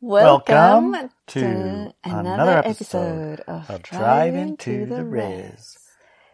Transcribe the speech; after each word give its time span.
Welcome, 0.00 0.92
Welcome 0.92 1.10
to, 1.28 1.40
to 1.40 1.94
another, 2.04 2.30
another 2.34 2.58
episode, 2.64 3.40
of, 3.40 3.68
of 3.68 3.82
Into 4.34 4.70
Into 4.70 4.86
the 4.86 5.04
Res 5.04 5.78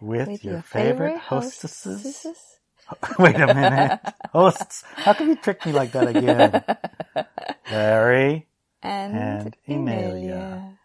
with, 0.00 0.29
with 0.29 0.44
your, 0.44 0.54
your 0.54 0.62
favorite, 0.62 1.17
hostesses. 1.18 2.27
Wait 3.19 3.37
a 3.37 3.46
minute. 3.54 4.00
Hosts. 4.32 4.85
How 4.96 5.14
can 5.14 5.29
you 5.29 5.37
trick 5.37 5.64
me 5.64 5.72
like 5.72 5.92
that 5.92 6.08
again? 6.14 6.62
Larry. 7.71 8.48
And, 8.82 9.14
And 9.14 9.57
Emilia. 9.67 10.79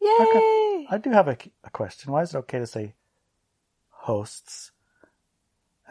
Yay! 0.00 0.86
I 0.90 0.98
do 0.98 1.10
have 1.10 1.28
a, 1.28 1.36
a 1.64 1.70
question. 1.70 2.12
Why 2.12 2.22
is 2.22 2.34
it 2.34 2.38
okay 2.38 2.58
to 2.58 2.66
say 2.66 2.94
hosts? 3.90 4.72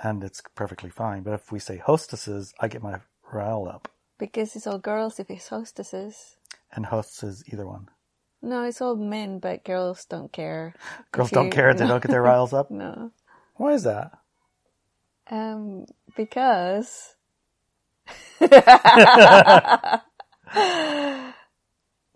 And 0.02 0.24
it's 0.24 0.42
perfectly 0.56 0.90
fine. 0.90 1.22
But 1.22 1.36
if 1.36 1.52
we 1.52 1.60
say 1.60 1.78
hostesses, 1.78 2.56
I 2.60 2.70
get 2.70 2.82
my 2.82 3.02
rile 3.32 3.68
up. 3.68 3.92
Because 4.20 4.56
it's 4.56 4.68
all 4.68 4.78
girls 4.78 5.20
if 5.20 5.32
it's 5.32 5.48
hostesses. 5.48 6.36
And 6.72 6.86
hosts 6.86 7.24
is 7.24 7.44
either 7.52 7.66
one. 7.66 7.90
No, 8.42 8.64
it's 8.64 8.82
all 8.82 8.96
men, 8.96 9.40
but 9.40 9.64
girls 9.66 10.06
don't 10.06 10.32
care. 10.32 10.76
Girls 11.12 11.32
don't 11.32 11.46
you- 11.46 11.52
care. 11.52 11.74
They 11.74 11.88
don't 11.88 12.04
get 12.04 12.12
their 12.12 12.22
riles 12.32 12.54
up. 12.54 12.70
No. 12.70 13.12
Why 13.56 13.74
is 13.74 13.84
that? 13.84 14.12
Um, 15.32 15.86
because. 16.16 17.16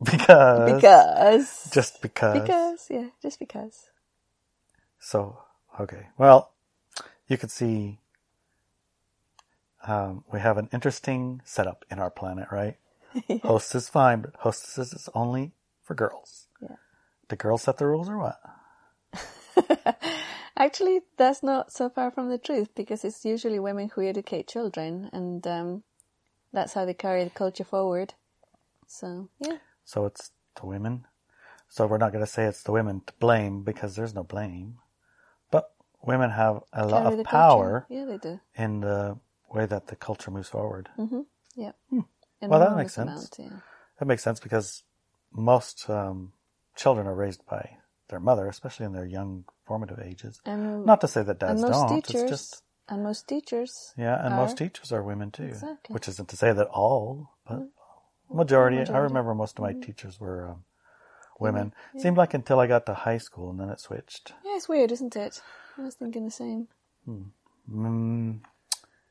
Because. 0.04 0.66
because. 0.82 1.70
Just 1.72 2.02
because. 2.02 2.42
Because, 2.42 2.88
yeah, 2.90 3.08
just 3.22 3.40
because. 3.40 3.90
So, 5.00 5.38
okay. 5.80 6.08
Well, 6.18 6.52
you 7.28 7.38
can 7.38 7.48
see 7.50 8.00
um, 9.84 10.24
we 10.32 10.40
have 10.40 10.58
an 10.58 10.70
interesting 10.74 11.42
setup 11.44 11.86
in 11.92 12.00
our 12.00 12.10
planet, 12.10 12.48
right? 12.52 12.78
Host 13.44 13.76
is 13.76 13.90
fine, 13.90 14.22
but 14.22 14.36
hostesses 14.40 14.94
is 14.94 15.10
only 15.14 15.52
for 15.84 15.94
girls. 15.94 16.48
Yeah. 16.62 16.78
The 17.30 17.36
girls 17.36 17.64
set 17.64 17.78
the 17.78 17.86
rules 17.86 18.10
or 18.10 18.18
what? 18.18 18.40
Actually, 20.58 21.02
that's 21.18 21.44
not 21.44 21.72
so 21.72 21.90
far 21.90 22.12
from 22.12 22.30
the 22.30 22.38
truth 22.38 22.70
because 22.76 23.04
it's 23.04 23.26
usually 23.26 23.60
women 23.60 23.90
who 23.94 24.02
educate 24.02 24.48
children, 24.48 25.10
and 25.14 25.46
um, 25.48 25.84
that's 26.52 26.74
how 26.74 26.86
they 26.86 26.94
carry 26.94 27.24
the 27.24 27.30
culture 27.30 27.64
forward. 27.64 28.14
So, 28.88 29.30
yeah. 29.40 29.58
So 29.84 30.06
it's 30.06 30.32
the 30.60 30.66
women. 30.68 31.06
So 31.70 31.88
we're 31.88 31.98
not 31.98 32.12
going 32.12 32.24
to 32.24 32.30
say 32.30 32.46
it's 32.46 32.64
the 32.64 32.72
women 32.72 33.02
to 33.08 33.14
blame 33.20 33.64
because 33.64 33.96
there's 33.96 34.14
no 34.14 34.24
blame. 34.24 34.78
But 35.52 35.72
women 36.04 36.30
have 36.30 36.62
a 36.72 36.86
lot 36.86 37.12
of 37.12 37.24
power 37.24 37.82
culture. 37.82 37.86
Yeah, 37.90 38.06
they 38.06 38.18
do. 38.18 38.40
in 38.56 38.82
the 38.82 39.18
way 39.52 39.66
that 39.66 39.88
the 39.88 39.96
culture 39.96 40.32
moves 40.32 40.50
forward. 40.50 40.90
Yeah. 41.56 41.72
Well, 42.42 42.60
that 42.60 42.76
makes 42.76 42.94
sense. 42.94 43.10
amount, 43.10 43.36
yeah. 43.40 43.60
That 44.00 44.06
makes 44.06 44.24
sense 44.24 44.40
because 44.40 44.84
most 45.32 45.90
um, 45.90 46.34
children 46.76 47.08
are 47.08 47.16
raised 47.16 47.46
by 47.46 47.78
their 48.10 48.20
mother, 48.20 48.48
especially 48.48 48.86
in 48.86 48.94
their 48.94 49.06
young 49.06 49.46
formative 49.66 50.00
ages. 50.00 50.42
And, 50.46 50.86
Not 50.86 51.02
to 51.02 51.08
say 51.08 51.24
that 51.24 51.40
dads 51.40 51.62
most 51.62 51.72
don't. 51.88 52.02
teachers, 52.04 52.22
It's 52.22 52.30
just 52.32 52.64
and 52.90 53.02
most 53.04 53.28
teachers, 53.30 53.94
yeah, 53.98 54.24
and 54.26 54.34
are- 54.34 54.42
most 54.42 54.58
teachers 54.58 54.92
are 54.92 55.02
women 55.02 55.32
too. 55.32 55.44
Exactly. 55.44 55.94
Which 55.94 56.08
isn't 56.10 56.28
to 56.30 56.36
say 56.36 56.52
that 56.52 56.68
all, 56.68 57.30
but 57.48 57.62
majority. 58.30 58.78
I 58.78 58.80
majority. 58.80 58.92
Mm-hmm. 58.92 59.04
remember 59.04 59.34
most 59.36 59.58
of 59.58 59.64
my 59.64 59.74
teachers 59.74 60.20
were 60.20 60.50
um, 60.50 60.64
women. 61.40 61.74
Seemed 61.98 62.18
like 62.18 62.34
until 62.34 62.60
I 62.60 62.68
got 62.68 62.86
to 62.88 62.94
high 62.94 63.20
school, 63.20 63.52
and 63.52 63.60
then 63.60 63.70
it 63.70 63.80
switched. 63.80 64.34
yeah, 64.44 64.56
it's 64.58 64.68
weird, 64.68 64.92
isn't 64.92 65.16
it? 65.16 65.42
I 65.78 65.82
was 65.84 65.96
thinking 65.96 66.26
the 66.26 66.32
same. 66.32 66.68
Mm, 67.08 68.40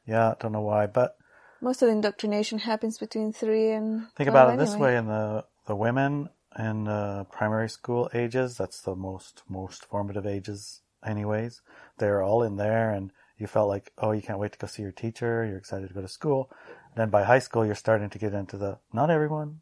yeah, 0.06 0.30
I 0.30 0.34
don't 0.40 0.52
know 0.52 0.62
why, 0.62 0.86
but 0.86 1.16
Most 1.60 1.82
of 1.82 1.86
the 1.86 1.92
indoctrination 1.92 2.58
happens 2.60 2.98
between 2.98 3.32
three 3.32 3.70
and. 3.70 4.06
think 4.16 4.28
about 4.28 4.52
it 4.52 4.58
this 4.58 4.76
way: 4.76 4.96
in 4.96 5.06
the 5.06 5.44
the 5.66 5.76
women 5.76 6.28
in 6.58 6.88
uh, 6.88 7.24
primary 7.30 7.68
school 7.68 8.10
ages, 8.12 8.56
that's 8.56 8.80
the 8.82 8.94
most 8.94 9.42
most 9.48 9.84
formative 9.84 10.26
ages, 10.26 10.82
anyways. 11.06 11.62
They're 11.98 12.22
all 12.22 12.42
in 12.42 12.56
there, 12.56 12.90
and 12.90 13.12
you 13.38 13.46
felt 13.46 13.68
like, 13.68 13.92
oh, 13.98 14.12
you 14.12 14.22
can't 14.22 14.38
wait 14.38 14.52
to 14.52 14.58
go 14.58 14.66
see 14.66 14.82
your 14.82 14.92
teacher. 14.92 15.44
You're 15.44 15.58
excited 15.58 15.88
to 15.88 15.94
go 15.94 16.02
to 16.02 16.08
school. 16.08 16.50
Then 16.96 17.10
by 17.10 17.22
high 17.24 17.38
school, 17.38 17.64
you're 17.64 17.74
starting 17.74 18.10
to 18.10 18.18
get 18.18 18.34
into 18.34 18.56
the 18.56 18.78
not 18.92 19.10
everyone, 19.10 19.60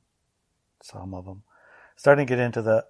some 0.82 1.14
of 1.14 1.24
them, 1.26 1.42
starting 1.96 2.26
to 2.26 2.28
get 2.28 2.40
into 2.40 2.62
the 2.62 2.84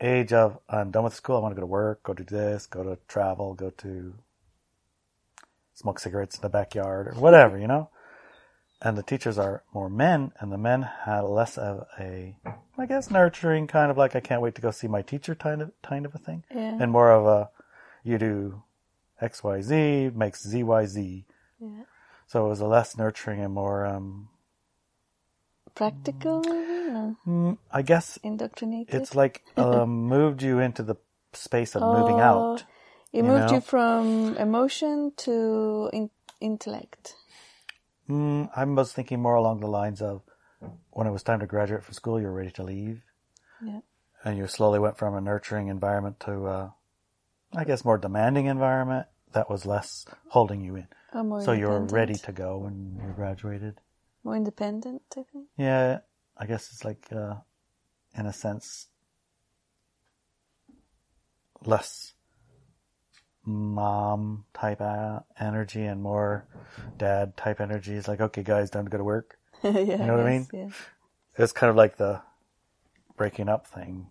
age 0.00 0.32
of 0.32 0.58
I'm 0.68 0.90
done 0.90 1.04
with 1.04 1.14
school. 1.14 1.36
I 1.36 1.40
want 1.40 1.52
to 1.52 1.56
go 1.56 1.62
to 1.62 1.66
work, 1.66 2.02
go 2.02 2.14
do 2.14 2.24
this, 2.24 2.66
go 2.66 2.84
to 2.84 2.98
travel, 3.08 3.54
go 3.54 3.70
to 3.70 4.14
smoke 5.74 5.98
cigarettes 5.98 6.36
in 6.36 6.42
the 6.42 6.48
backyard 6.48 7.08
or 7.08 7.12
whatever, 7.20 7.58
you 7.58 7.66
know 7.66 7.90
and 8.82 8.98
the 8.98 9.02
teachers 9.02 9.38
are 9.38 9.62
more 9.72 9.88
men, 9.88 10.32
and 10.40 10.52
the 10.52 10.58
men 10.58 10.82
had 10.82 11.22
less 11.22 11.56
of 11.56 11.86
a, 11.98 12.36
I 12.76 12.84
guess, 12.86 13.10
nurturing 13.10 13.66
kind 13.66 13.90
of 13.90 13.96
like 13.96 14.14
I 14.14 14.20
can't 14.20 14.42
wait 14.42 14.54
to 14.56 14.60
go 14.60 14.70
see 14.72 14.88
my 14.88 15.00
teacher 15.00 15.34
kind 15.34 15.62
of 15.62 15.72
kind 15.82 16.04
of 16.04 16.14
a 16.14 16.18
thing, 16.18 16.44
Yeah. 16.54 16.76
and 16.78 16.92
more 16.92 17.10
of 17.10 17.26
a, 17.26 17.48
you 18.02 18.18
do 18.18 18.62
X 19.22 19.42
Y 19.42 19.62
Z 19.62 20.10
makes 20.14 20.42
Z 20.46 20.62
Y 20.62 20.84
Z, 20.86 21.24
Yeah. 21.58 21.84
so 22.26 22.44
it 22.44 22.48
was 22.50 22.60
a 22.60 22.66
less 22.66 22.96
nurturing 22.98 23.40
and 23.40 23.54
more, 23.54 23.86
um, 23.86 24.28
Practical? 25.74 26.42
Mm, 27.26 27.56
I 27.72 27.82
guess 27.82 28.18
Indoctrinated? 28.22 28.94
it's 28.94 29.14
like 29.14 29.42
um, 29.56 30.06
moved 30.08 30.42
you 30.42 30.58
into 30.58 30.82
the 30.82 30.96
space 31.32 31.74
of 31.74 31.82
moving 31.82 32.20
Oh, 32.20 32.52
out. 32.52 32.64
It 33.14 33.18
you 33.18 33.22
moved 33.30 33.50
know? 33.50 33.54
you 33.54 33.60
from 33.60 34.36
emotion 34.38 35.12
to 35.18 35.88
in- 35.92 36.10
intellect. 36.40 37.14
Mm, 38.10 38.50
I 38.56 38.64
was 38.64 38.92
thinking 38.92 39.22
more 39.22 39.36
along 39.36 39.60
the 39.60 39.68
lines 39.68 40.02
of 40.02 40.22
when 40.90 41.06
it 41.06 41.12
was 41.12 41.22
time 41.22 41.38
to 41.38 41.46
graduate 41.46 41.84
from 41.84 41.94
school, 41.94 42.20
you 42.20 42.26
were 42.26 42.32
ready 42.32 42.50
to 42.50 42.64
leave. 42.64 43.02
Yeah. 43.62 43.80
and 44.24 44.36
you 44.36 44.48
slowly 44.48 44.80
went 44.80 44.98
from 44.98 45.14
a 45.14 45.20
nurturing 45.20 45.68
environment 45.68 46.18
to 46.20 46.46
a, 46.48 46.74
I 47.54 47.62
guess, 47.64 47.84
more 47.84 47.98
demanding 47.98 48.46
environment 48.46 49.06
that 49.32 49.48
was 49.48 49.64
less 49.64 50.04
holding 50.28 50.60
you 50.62 50.74
in. 50.74 50.88
More 51.14 51.40
So 51.40 51.52
you 51.52 51.68
were 51.68 51.84
ready 51.84 52.14
to 52.14 52.32
go 52.32 52.58
when 52.58 53.00
you 53.00 53.12
graduated. 53.14 53.80
More 54.24 54.34
independent, 54.34 55.02
I 55.16 55.22
think. 55.22 55.46
Yeah, 55.56 56.00
I 56.36 56.46
guess 56.46 56.72
it's 56.72 56.84
like, 56.84 57.06
uh, 57.12 57.36
in 58.18 58.26
a 58.26 58.32
sense, 58.32 58.88
less 61.64 62.13
mom 63.44 64.44
type 64.54 64.80
uh, 64.80 65.20
energy 65.38 65.84
and 65.84 66.02
more 66.02 66.46
dad 66.98 67.36
type 67.36 67.60
energy. 67.60 67.94
It's 67.94 68.08
like, 68.08 68.20
okay, 68.20 68.42
guys, 68.42 68.70
time 68.70 68.84
to 68.84 68.90
go 68.90 68.98
to 68.98 69.04
work. 69.04 69.38
yeah, 69.62 69.70
You 69.78 69.96
know 69.98 70.16
what 70.16 70.26
I 70.26 70.30
mean? 70.30 70.46
Yeah. 70.52 70.68
It's 71.36 71.52
kind 71.52 71.70
of 71.70 71.76
like 71.76 71.96
the 71.96 72.22
breaking 73.16 73.48
up 73.48 73.66
thing. 73.66 74.06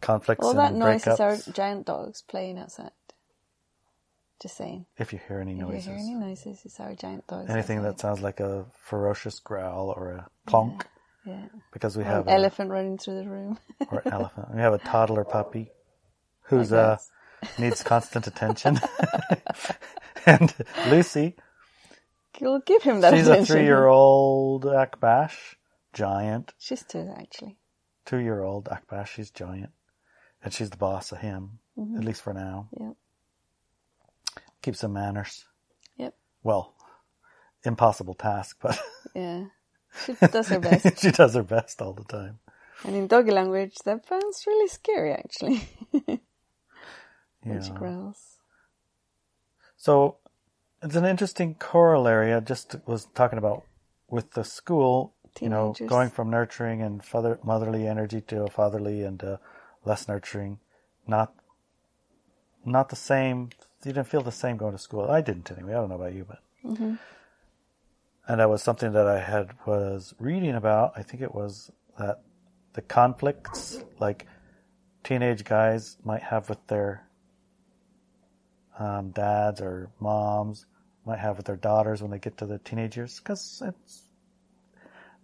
Conflicts 0.00 0.44
All 0.44 0.54
that 0.54 0.74
noise 0.74 1.06
is 1.06 1.20
our 1.20 1.36
giant 1.52 1.86
dogs 1.86 2.22
playing 2.22 2.58
outside. 2.58 2.90
Just 4.40 4.56
saying. 4.56 4.86
If 4.96 5.12
you 5.12 5.20
hear 5.28 5.40
any 5.40 5.52
If 5.52 5.58
noises. 5.58 5.86
you 5.86 5.92
hear 5.92 6.00
any 6.00 6.14
noises, 6.14 6.60
it's 6.64 6.80
our 6.80 6.94
giant 6.94 7.26
dogs. 7.26 7.50
Anything 7.50 7.78
outside. 7.78 7.92
that 7.92 8.00
sounds 8.00 8.20
like 8.22 8.40
a 8.40 8.64
ferocious 8.74 9.38
growl 9.40 9.92
or 9.94 10.12
a 10.12 10.30
clonk, 10.48 10.82
Yeah. 11.26 11.46
because 11.72 11.96
we 11.96 12.04
Or 12.04 12.06
have 12.06 12.26
an 12.26 12.32
a, 12.32 12.36
elephant 12.36 12.70
running 12.70 12.96
through 12.96 13.16
the 13.22 13.28
room. 13.28 13.58
or 13.90 14.02
elephant. 14.10 14.54
We 14.54 14.60
have 14.62 14.72
a 14.72 14.78
toddler 14.78 15.24
puppy 15.24 15.72
who's 16.44 16.72
a 16.72 16.96
guess. 16.96 17.10
Needs 17.58 17.82
constant 17.82 18.26
attention, 18.26 18.78
and 20.26 20.52
Lucy, 20.88 21.36
You'll 22.40 22.60
give 22.60 22.82
him 22.82 23.00
that 23.02 23.12
she's 23.14 23.26
a 23.28 23.32
attention. 23.32 23.54
three-year-old 23.56 24.64
Akbash, 24.64 25.56
giant. 25.92 26.54
She's 26.58 26.82
two, 26.84 27.12
actually. 27.18 27.56
Two-year-old 28.06 28.66
Akbash, 28.66 29.08
she's 29.08 29.30
giant, 29.30 29.70
and 30.42 30.52
she's 30.52 30.70
the 30.70 30.76
boss 30.78 31.12
of 31.12 31.18
him, 31.18 31.58
Mm-hmm. 31.78 31.96
at 31.98 32.04
least 32.04 32.22
for 32.22 32.32
now. 32.34 32.68
Yeah. 32.78 32.90
Keeps 34.62 34.80
some 34.80 34.92
manners. 34.92 35.44
Yep. 35.96 36.14
Well, 36.42 36.74
impossible 37.64 38.14
task, 38.14 38.58
but 38.60 38.78
Yeah. 39.14 39.44
She 40.06 40.12
does 40.14 40.48
her 40.48 40.60
best. 40.60 40.98
she 41.00 41.10
does 41.10 41.34
her 41.34 41.42
best 41.42 41.80
all 41.82 41.92
the 41.94 42.04
time. 42.04 42.38
and 42.84 42.94
in 42.94 43.06
doggy 43.06 43.30
language, 43.32 43.74
that 43.84 44.06
sounds 44.06 44.44
really 44.46 44.68
scary, 44.68 45.12
actually. 45.12 45.68
When 47.44 47.62
she 47.62 47.70
Yeah. 47.72 47.78
So 49.76 50.16
it's 50.82 50.96
an 50.96 51.04
interesting 51.04 51.54
corollary. 51.54 52.32
I 52.32 52.40
just 52.40 52.76
was 52.86 53.06
talking 53.14 53.38
about 53.38 53.64
with 54.08 54.32
the 54.32 54.44
school, 54.44 55.14
you 55.40 55.48
know, 55.48 55.74
going 55.86 56.10
from 56.10 56.30
nurturing 56.30 56.82
and 56.82 57.02
father, 57.04 57.38
motherly 57.42 57.86
energy 57.86 58.20
to 58.22 58.44
a 58.44 58.50
fatherly 58.50 59.02
and 59.02 59.22
uh, 59.22 59.36
less 59.84 60.08
nurturing. 60.08 60.58
Not, 61.06 61.34
not 62.64 62.88
the 62.88 62.96
same. 62.96 63.50
You 63.84 63.92
didn't 63.92 64.08
feel 64.08 64.22
the 64.22 64.32
same 64.32 64.56
going 64.56 64.72
to 64.72 64.78
school. 64.78 65.10
I 65.10 65.20
didn't 65.22 65.50
anyway. 65.50 65.72
I 65.72 65.76
don't 65.76 65.88
know 65.88 65.94
about 65.94 66.14
you, 66.14 66.26
but. 66.28 66.40
And 68.28 68.40
that 68.40 68.50
was 68.50 68.62
something 68.62 68.92
that 68.92 69.06
I 69.06 69.18
had 69.18 69.50
was 69.66 70.14
reading 70.18 70.54
about. 70.54 70.92
I 70.96 71.02
think 71.02 71.22
it 71.22 71.34
was 71.34 71.72
that 71.98 72.20
the 72.74 72.82
conflicts 72.82 73.82
like 73.98 74.26
teenage 75.02 75.44
guys 75.44 75.96
might 76.04 76.22
have 76.22 76.48
with 76.48 76.64
their 76.68 77.06
um, 78.80 79.10
dads 79.10 79.60
or 79.60 79.90
moms 80.00 80.66
might 81.06 81.18
have 81.20 81.36
with 81.36 81.46
their 81.46 81.56
daughters 81.56 82.02
when 82.02 82.10
they 82.10 82.18
get 82.18 82.36
to 82.38 82.46
the 82.46 82.58
teenage 82.58 82.96
years 82.96 83.18
because 83.20 83.62
it's 83.64 84.02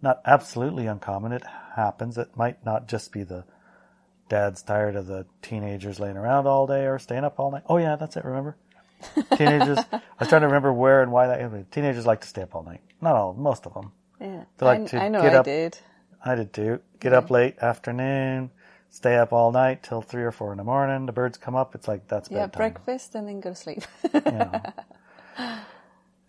not 0.01 0.21
absolutely 0.25 0.87
uncommon. 0.87 1.31
It 1.31 1.43
happens. 1.75 2.17
It 2.17 2.37
might 2.37 2.63
not 2.65 2.87
just 2.87 3.11
be 3.11 3.23
the 3.23 3.43
dad's 4.29 4.61
tired 4.61 4.95
of 4.95 5.07
the 5.07 5.25
teenagers 5.41 5.99
laying 5.99 6.17
around 6.17 6.47
all 6.47 6.67
day 6.67 6.85
or 6.85 6.99
staying 6.99 7.23
up 7.23 7.39
all 7.39 7.51
night. 7.51 7.63
Oh 7.67 7.77
yeah, 7.77 7.95
that's 7.95 8.15
it. 8.15 8.23
Remember, 8.25 8.55
teenagers. 9.35 9.79
I 9.91 10.01
was 10.19 10.29
trying 10.29 10.41
to 10.41 10.47
remember 10.47 10.71
where 10.71 11.01
and 11.01 11.11
why 11.11 11.27
that. 11.27 11.71
Teenagers 11.71 12.05
like 12.05 12.21
to 12.21 12.27
stay 12.27 12.43
up 12.43 12.55
all 12.55 12.63
night. 12.63 12.81
Not 13.01 13.15
all, 13.15 13.33
most 13.33 13.65
of 13.65 13.73
them. 13.73 13.91
Yeah. 14.21 14.43
They 14.57 14.65
like 14.65 14.81
I, 14.81 14.85
to 14.85 15.01
I 15.03 15.07
know 15.09 15.21
get 15.21 15.33
I 15.33 15.37
up- 15.37 15.45
did. 15.45 15.77
I 16.25 16.35
did 16.35 16.51
too. 16.53 16.79
Get 16.99 17.13
up 17.13 17.29
late 17.29 17.57
afternoon, 17.59 18.49
stay 18.89 19.15
up 19.15 19.31
all 19.33 19.51
night 19.51 19.83
till 19.83 20.01
three 20.01 20.23
or 20.23 20.31
four 20.31 20.51
in 20.51 20.57
the 20.57 20.63
morning. 20.63 21.05
The 21.05 21.11
birds 21.11 21.37
come 21.37 21.55
up. 21.55 21.75
It's 21.75 21.87
like 21.87 22.07
that's 22.07 22.29
Yeah, 22.29 22.47
bedtime. 22.47 22.57
breakfast 22.57 23.15
and 23.15 23.27
then 23.27 23.39
go 23.39 23.49
to 23.51 23.55
sleep. 23.55 23.83
know. 24.13 24.61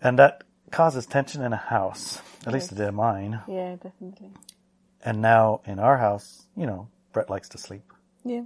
and 0.03 0.19
that 0.19 0.45
causes 0.71 1.07
tension 1.07 1.43
in 1.43 1.53
a 1.53 1.57
house. 1.57 2.21
At 2.47 2.53
least 2.53 2.73
it 2.73 2.77
did 2.77 2.89
in 2.89 2.95
mine. 2.95 3.41
yeah, 3.49 3.77
definitely. 3.77 4.31
And 5.05 5.21
now 5.23 5.61
in 5.65 5.79
our 5.79 5.99
house, 5.99 6.47
you 6.57 6.67
know, 6.67 6.89
Brett 7.13 7.31
likes 7.31 7.49
to 7.51 7.59
sleep 7.59 7.93
Yeah, 8.25 8.43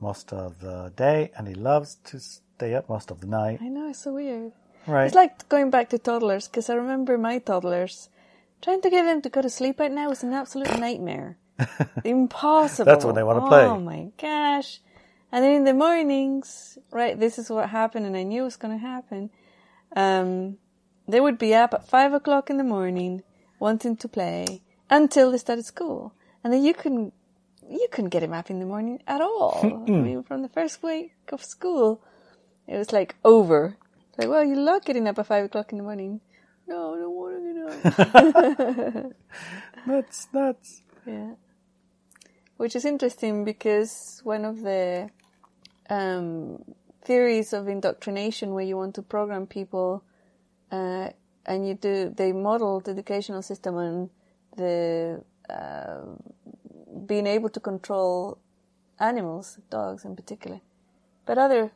most 0.00 0.32
of 0.32 0.60
the 0.60 0.92
day, 0.96 1.30
and 1.36 1.46
he 1.48 1.54
loves 1.54 1.96
to 2.04 2.20
stay 2.20 2.74
up 2.74 2.88
most 2.88 3.10
of 3.10 3.20
the 3.20 3.26
night. 3.26 3.58
I 3.60 3.68
know. 3.68 3.88
It's 3.90 4.00
so 4.04 4.14
weird. 4.14 4.52
Right? 4.86 5.06
It's 5.06 5.14
like 5.14 5.48
going 5.48 5.70
back 5.70 5.90
to 5.90 5.98
toddlers 5.98 6.48
because 6.48 6.70
I 6.70 6.74
remember 6.74 7.18
my 7.18 7.38
toddlers 7.38 8.08
trying 8.62 8.80
to 8.82 8.90
get 8.90 9.04
them 9.04 9.20
to 9.22 9.28
go 9.28 9.42
to 9.42 9.50
sleep 9.50 9.80
at 9.80 9.92
night 9.92 10.08
was 10.08 10.22
an 10.22 10.32
absolute 10.32 10.78
nightmare. 10.78 11.36
Impossible. 12.04 12.84
That's 12.84 13.04
when 13.04 13.14
they 13.14 13.22
wanna 13.22 13.46
play. 13.46 13.64
Oh 13.64 13.78
my 13.78 14.10
gosh! 14.20 14.80
And 15.32 15.44
then 15.44 15.52
in 15.52 15.64
the 15.64 15.74
mornings, 15.74 16.78
right? 16.90 17.18
This 17.18 17.38
is 17.38 17.50
what 17.50 17.68
happened, 17.68 18.06
and 18.06 18.16
I 18.16 18.24
knew 18.24 18.42
it 18.42 18.44
was 18.44 18.56
going 18.56 18.76
to 18.76 18.84
happen. 18.84 19.30
Um, 19.94 20.58
they 21.06 21.20
would 21.20 21.38
be 21.38 21.54
up 21.54 21.72
at 21.74 21.88
five 21.88 22.12
o'clock 22.12 22.50
in 22.50 22.56
the 22.56 22.64
morning, 22.64 23.22
wanting 23.58 23.96
to 23.98 24.08
play 24.08 24.62
until 24.88 25.30
they 25.30 25.38
started 25.38 25.64
school, 25.64 26.12
and 26.42 26.52
then 26.52 26.64
you 26.64 26.74
couldn't 26.74 27.12
you 27.68 27.86
couldn't 27.92 28.10
get 28.10 28.22
him 28.22 28.32
up 28.32 28.50
in 28.50 28.58
the 28.58 28.66
morning 28.66 29.00
at 29.06 29.20
all. 29.20 29.60
I 29.86 29.90
mean, 29.90 30.22
from 30.24 30.42
the 30.42 30.48
first 30.48 30.82
week 30.82 31.12
of 31.32 31.44
school, 31.44 32.02
it 32.66 32.76
was 32.76 32.92
like 32.92 33.14
over. 33.24 33.76
It's 34.08 34.18
like, 34.18 34.28
well, 34.28 34.44
you 34.44 34.56
love 34.56 34.84
getting 34.84 35.06
up 35.06 35.18
at 35.18 35.26
five 35.26 35.44
o'clock 35.44 35.70
in 35.70 35.78
the 35.78 35.84
morning. 35.84 36.20
No, 36.66 36.94
I 36.94 36.98
don't 36.98 37.14
want 37.14 37.34
to 37.36 37.92
get 37.92 38.96
up. 38.96 39.12
That's 39.86 40.26
that's 40.26 40.82
yeah. 41.06 41.34
Which 42.60 42.76
is 42.76 42.84
interesting 42.84 43.44
because 43.46 44.20
one 44.22 44.44
of 44.44 44.60
the 44.60 45.08
um, 45.88 46.62
theories 47.00 47.54
of 47.54 47.68
indoctrination 47.68 48.52
where 48.52 48.62
you 48.62 48.76
want 48.76 48.96
to 48.96 49.02
program 49.02 49.46
people 49.46 50.04
uh, 50.70 51.08
and 51.46 51.66
you 51.66 51.72
do, 51.72 52.12
they 52.14 52.32
model 52.32 52.80
the 52.80 52.90
educational 52.90 53.40
system 53.40 53.76
on 53.76 54.10
the 54.58 55.24
uh, 55.48 56.00
being 57.06 57.26
able 57.26 57.48
to 57.48 57.60
control 57.60 58.36
animals, 58.98 59.58
dogs 59.70 60.04
in 60.04 60.14
particular, 60.14 60.60
but 61.24 61.38
other 61.38 61.72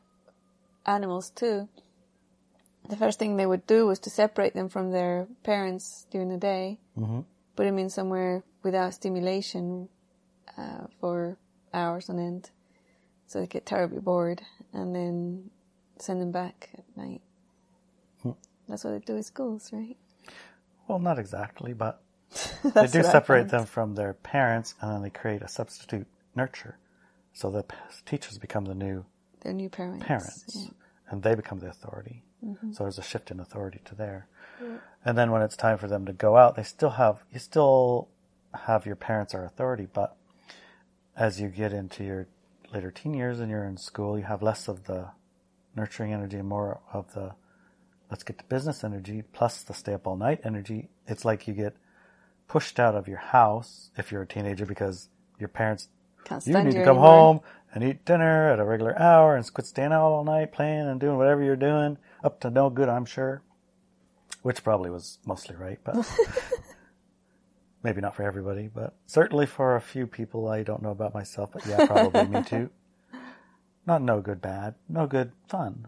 animals 0.85 1.31
too. 1.31 1.67
The 2.91 2.99
first 2.99 3.19
thing 3.19 3.39
they 3.39 3.47
would 3.47 3.67
do 3.67 3.87
was 3.87 4.01
to 4.01 4.11
separate 4.11 4.53
them 4.53 4.69
from 4.69 4.91
their 4.91 5.29
parents 5.45 6.07
during 6.11 6.29
the 6.29 6.37
day, 6.37 6.79
put 7.57 7.65
them 7.65 7.79
in 7.79 7.89
somewhere 7.89 8.43
without 8.63 8.93
stimulation 8.93 9.89
uh, 10.59 10.87
for 11.01 11.37
hours 11.73 12.09
on 12.11 12.19
end, 12.19 12.51
so 13.27 13.41
they 13.41 13.47
get 13.47 13.67
terribly 13.67 14.01
bored, 14.01 14.43
and 14.73 14.95
then 14.95 15.51
send 15.99 16.21
them 16.21 16.33
back 16.33 16.71
at 16.77 16.85
night. 16.97 17.23
That's 18.69 18.83
what 18.83 18.93
they 18.93 18.99
do 19.01 19.19
at 19.19 19.25
schools, 19.27 19.71
right? 19.73 19.97
well, 20.89 20.99
not 20.99 21.19
exactly, 21.19 21.75
but 21.75 22.01
they 22.75 22.87
do 22.87 23.03
separate 23.03 23.49
them 23.51 23.67
from 23.67 23.95
their 23.95 24.15
parents, 24.15 24.75
and 24.81 24.91
then 24.91 25.03
they 25.03 25.11
create 25.11 25.43
a 25.43 25.49
substitute 25.49 26.07
nurture. 26.35 26.79
So 27.35 27.51
the 27.51 27.65
teachers 28.07 28.39
become 28.39 28.65
the 28.65 28.75
new 28.75 29.05
They're 29.43 29.53
new 29.53 29.69
parents. 29.69 30.07
parents, 30.07 30.45
Yeah. 30.57 30.69
and 31.11 31.23
they 31.23 31.35
become 31.35 31.59
the 31.59 31.69
authority. 31.69 32.23
Mm-hmm. 32.45 32.73
So 32.73 32.85
there's 32.85 32.99
a 32.99 33.03
shift 33.03 33.31
in 33.31 33.39
authority 33.41 33.81
to 33.87 33.95
there. 33.95 34.29
And 35.05 35.19
then 35.19 35.31
when 35.31 35.43
it's 35.43 35.57
time 35.57 35.77
for 35.79 35.87
them 35.89 36.07
to 36.07 36.13
go 36.15 36.37
out, 36.39 36.57
they 36.57 36.63
still 36.63 36.91
have 36.91 37.23
you 37.33 37.39
still 37.39 38.09
have 38.67 38.87
your 38.87 38.97
parents 38.97 39.35
are 39.35 39.45
authority, 39.45 39.87
but 39.93 40.17
as 41.17 41.41
you 41.41 41.49
get 41.49 41.73
into 41.73 42.05
your 42.05 42.27
later 42.73 42.91
teen 42.91 43.15
years 43.15 43.41
and 43.41 43.51
you're 43.51 43.65
in 43.65 43.77
school, 43.77 44.19
you 44.19 44.25
have 44.25 44.43
less 44.43 44.69
of 44.69 44.85
the 44.85 45.09
nurturing 45.77 46.13
energy 46.13 46.37
and 46.39 46.49
more 46.49 46.81
of 46.93 47.13
the 47.15 47.35
let's 48.11 48.23
get 48.23 48.39
to 48.39 48.45
business 48.45 48.85
energy 48.85 49.23
plus 49.33 49.63
the 49.63 49.75
stay 49.75 49.95
up 49.95 50.07
all 50.07 50.17
night 50.17 50.41
energy. 50.45 50.89
It's 51.07 51.25
like 51.25 51.47
you 51.49 51.55
get 51.55 51.77
pushed 52.49 52.79
out 52.79 52.95
of 52.95 53.09
your 53.09 53.19
house 53.19 53.91
if 53.97 54.13
you're 54.13 54.23
a 54.23 54.27
teenager 54.27 54.67
because 54.67 55.09
your 55.39 55.49
parents 55.49 55.89
Can't 56.25 56.47
you 56.47 56.53
need 56.55 56.73
to 56.73 56.85
come 56.85 56.97
anymore. 56.97 57.07
home 57.09 57.41
and 57.75 57.83
eat 57.83 58.05
dinner 58.05 58.53
at 58.53 58.61
a 58.61 58.65
regular 58.65 58.99
hour 58.99 59.37
and 59.37 59.53
quit 59.53 59.67
staying 59.67 59.93
out 59.93 60.03
all 60.03 60.25
night 60.25 60.53
playing 60.53 60.87
and 60.87 61.01
doing 61.01 61.17
whatever 61.17 61.43
you're 61.43 61.57
doing 61.57 61.99
up 62.23 62.41
to 62.41 62.51
no 62.51 62.71
good, 62.71 62.89
I'm 62.89 63.05
sure. 63.05 63.43
Which 64.43 64.63
probably 64.63 64.91
was 64.91 65.19
mostly 65.27 65.57
right, 65.57 65.79
but 65.85 65.97
maybe 67.85 68.01
not 68.01 68.17
for 68.17 68.25
everybody, 68.25 68.69
but 68.75 68.95
certainly 69.07 69.47
for 69.47 69.77
a 69.77 69.81
few 69.81 70.07
people 70.07 70.49
I 70.49 70.63
don't 70.65 70.83
know 70.83 70.91
about 70.91 71.15
myself, 71.15 71.51
but 71.53 71.65
yeah, 71.67 71.87
probably 71.87 72.27
me 72.27 72.43
too. 72.47 72.71
Not 73.87 74.03
no 74.03 74.21
good 74.21 74.41
bad, 74.41 74.75
no 74.89 75.07
good 75.07 75.33
fun. 75.47 75.87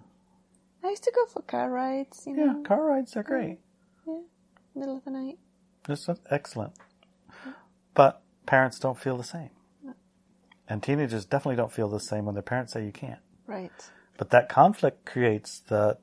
I 0.85 0.91
used 0.91 1.03
to 1.05 1.13
go 1.15 1.27
for 1.27 1.43
car 1.43 1.71
rides, 1.71 2.25
you 2.27 2.37
Yeah, 2.37 2.53
know, 2.53 2.63
car 2.63 2.85
rides 2.85 3.17
are 3.17 3.23
great. 3.25 3.59
Yeah, 4.07 4.21
middle 4.75 4.99
of 4.99 5.05
the 5.05 5.11
night. 5.11 5.39
This 5.89 6.09
is 6.09 6.19
excellent. 6.31 6.75
But 7.95 8.23
parents 8.45 8.79
don't 8.79 8.99
feel 8.99 9.17
the 9.17 9.25
same. 9.25 9.51
And 10.69 10.83
teenagers 10.83 11.25
definitely 11.25 11.57
don't 11.57 11.73
feel 11.73 11.89
the 11.89 12.01
same 12.01 12.27
when 12.27 12.35
their 12.35 12.43
parents 12.43 12.73
say 12.73 12.85
you 12.85 12.93
can't. 12.93 13.21
Right. 13.47 13.71
But 14.19 14.31
that 14.31 14.49
conflict 14.49 15.05
creates 15.07 15.61
the 15.61 15.99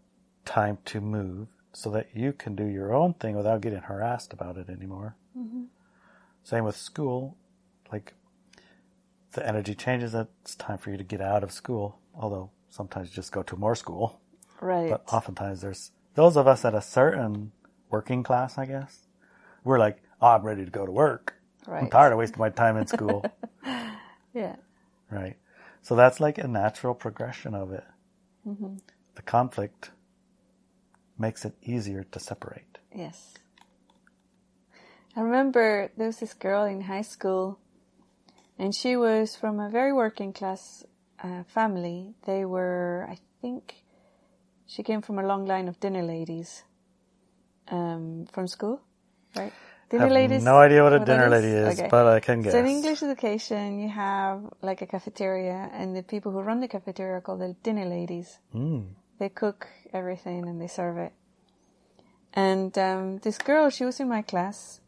time 0.45 0.77
to 0.85 1.01
move 1.01 1.47
so 1.73 1.89
that 1.91 2.07
you 2.15 2.31
can 2.33 2.55
do 2.55 2.65
your 2.65 2.93
own 2.93 3.13
thing 3.15 3.35
without 3.35 3.61
getting 3.61 3.79
harassed 3.81 4.31
about 4.31 4.57
it 4.57 4.69
anymore. 4.69 5.15
Mm-hmm. 5.37 5.63
Same 6.43 6.63
with 6.63 6.75
school. 6.75 7.37
Like, 7.91 8.13
the 9.33 9.47
energy 9.47 9.75
changes, 9.75 10.13
it's 10.13 10.55
time 10.55 10.77
for 10.77 10.91
you 10.91 10.97
to 10.97 11.03
get 11.03 11.21
out 11.21 11.43
of 11.43 11.51
school. 11.51 11.99
Although 12.15 12.51
sometimes 12.69 13.09
you 13.09 13.15
just 13.15 13.31
go 13.31 13.43
to 13.43 13.55
more 13.55 13.75
school. 13.75 14.19
Right. 14.61 14.89
But 14.89 15.03
oftentimes 15.11 15.61
there's 15.61 15.91
those 16.15 16.37
of 16.37 16.47
us 16.47 16.63
at 16.63 16.73
a 16.73 16.81
certain 16.81 17.51
working 17.89 18.23
class, 18.23 18.57
I 18.57 18.65
guess. 18.65 19.07
We're 19.63 19.79
like, 19.79 20.01
oh, 20.21 20.27
I'm 20.27 20.43
ready 20.43 20.65
to 20.65 20.71
go 20.71 20.85
to 20.85 20.91
work. 20.91 21.35
Right. 21.65 21.83
I'm 21.83 21.89
tired 21.89 22.11
of 22.11 22.19
wasting 22.19 22.39
my 22.39 22.49
time 22.49 22.77
in 22.77 22.87
school. 22.87 23.25
yeah. 24.33 24.55
Right. 25.09 25.37
So 25.81 25.95
that's 25.95 26.19
like 26.19 26.37
a 26.37 26.47
natural 26.47 26.93
progression 26.93 27.53
of 27.53 27.71
it. 27.71 27.83
Mm-hmm. 28.47 28.75
The 29.15 29.21
conflict 29.21 29.91
makes 31.17 31.45
it 31.45 31.53
easier 31.61 32.03
to 32.03 32.19
separate. 32.19 32.79
Yes. 32.93 33.33
I 35.15 35.21
remember 35.21 35.91
there 35.97 36.07
was 36.07 36.17
this 36.19 36.33
girl 36.33 36.63
in 36.65 36.81
high 36.81 37.03
school, 37.03 37.59
and 38.57 38.73
she 38.73 38.95
was 38.97 39.35
from 39.35 39.59
a 39.59 39.69
very 39.69 39.93
working 39.93 40.33
class 40.33 40.83
uh, 41.23 41.43
family. 41.47 42.13
They 42.25 42.45
were, 42.45 43.07
I 43.09 43.17
think, 43.41 43.83
she 44.65 44.81
came 44.83 45.01
from 45.01 45.19
a 45.19 45.23
long 45.23 45.45
line 45.45 45.67
of 45.67 45.79
dinner 45.79 46.01
ladies 46.03 46.63
um, 47.69 48.25
from 48.31 48.47
school, 48.47 48.81
right? 49.35 49.53
I 49.53 49.95
Dinner 49.95 50.05
have 50.05 50.13
ladies. 50.13 50.43
no 50.43 50.57
idea 50.57 50.81
what 50.81 50.93
a 50.93 50.97
that 50.99 51.05
dinner 51.05 51.29
lady 51.29 51.49
is, 51.49 51.79
Okay. 51.79 51.87
but 51.91 52.07
I 52.07 52.19
can 52.19 52.41
guess. 52.41 52.53
So 52.53 52.59
in 52.59 52.65
English 52.65 53.03
education, 53.03 53.79
you 53.79 53.89
have 53.89 54.41
like 54.63 54.81
a 54.81 54.87
cafeteria, 54.87 55.69
and 55.71 55.95
the 55.95 56.01
people 56.01 56.31
who 56.31 56.39
run 56.41 56.61
the 56.61 56.67
cafeteria 56.67 57.17
are 57.17 57.21
called 57.21 57.41
the 57.41 57.55
dinner 57.61 57.85
ladies. 57.85 58.39
Mm. 58.55 58.87
They 59.19 59.29
cook 59.29 59.67
everything 59.93 60.47
and 60.49 60.59
they 60.59 60.65
serve 60.67 60.97
it. 60.97 61.13
And 62.33 62.75
um, 62.79 63.19
this 63.19 63.37
girl, 63.37 63.69
she 63.69 63.85
was 63.85 63.99
in 63.99 64.09
my 64.09 64.23
class, 64.23 64.81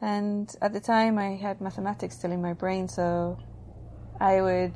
and 0.00 0.54
at 0.60 0.72
the 0.72 0.80
time 0.80 1.18
I 1.18 1.36
had 1.36 1.60
mathematics 1.60 2.16
still 2.16 2.32
in 2.32 2.42
my 2.42 2.52
brain, 2.52 2.88
so 2.88 3.38
I 4.20 4.40
would, 4.40 4.74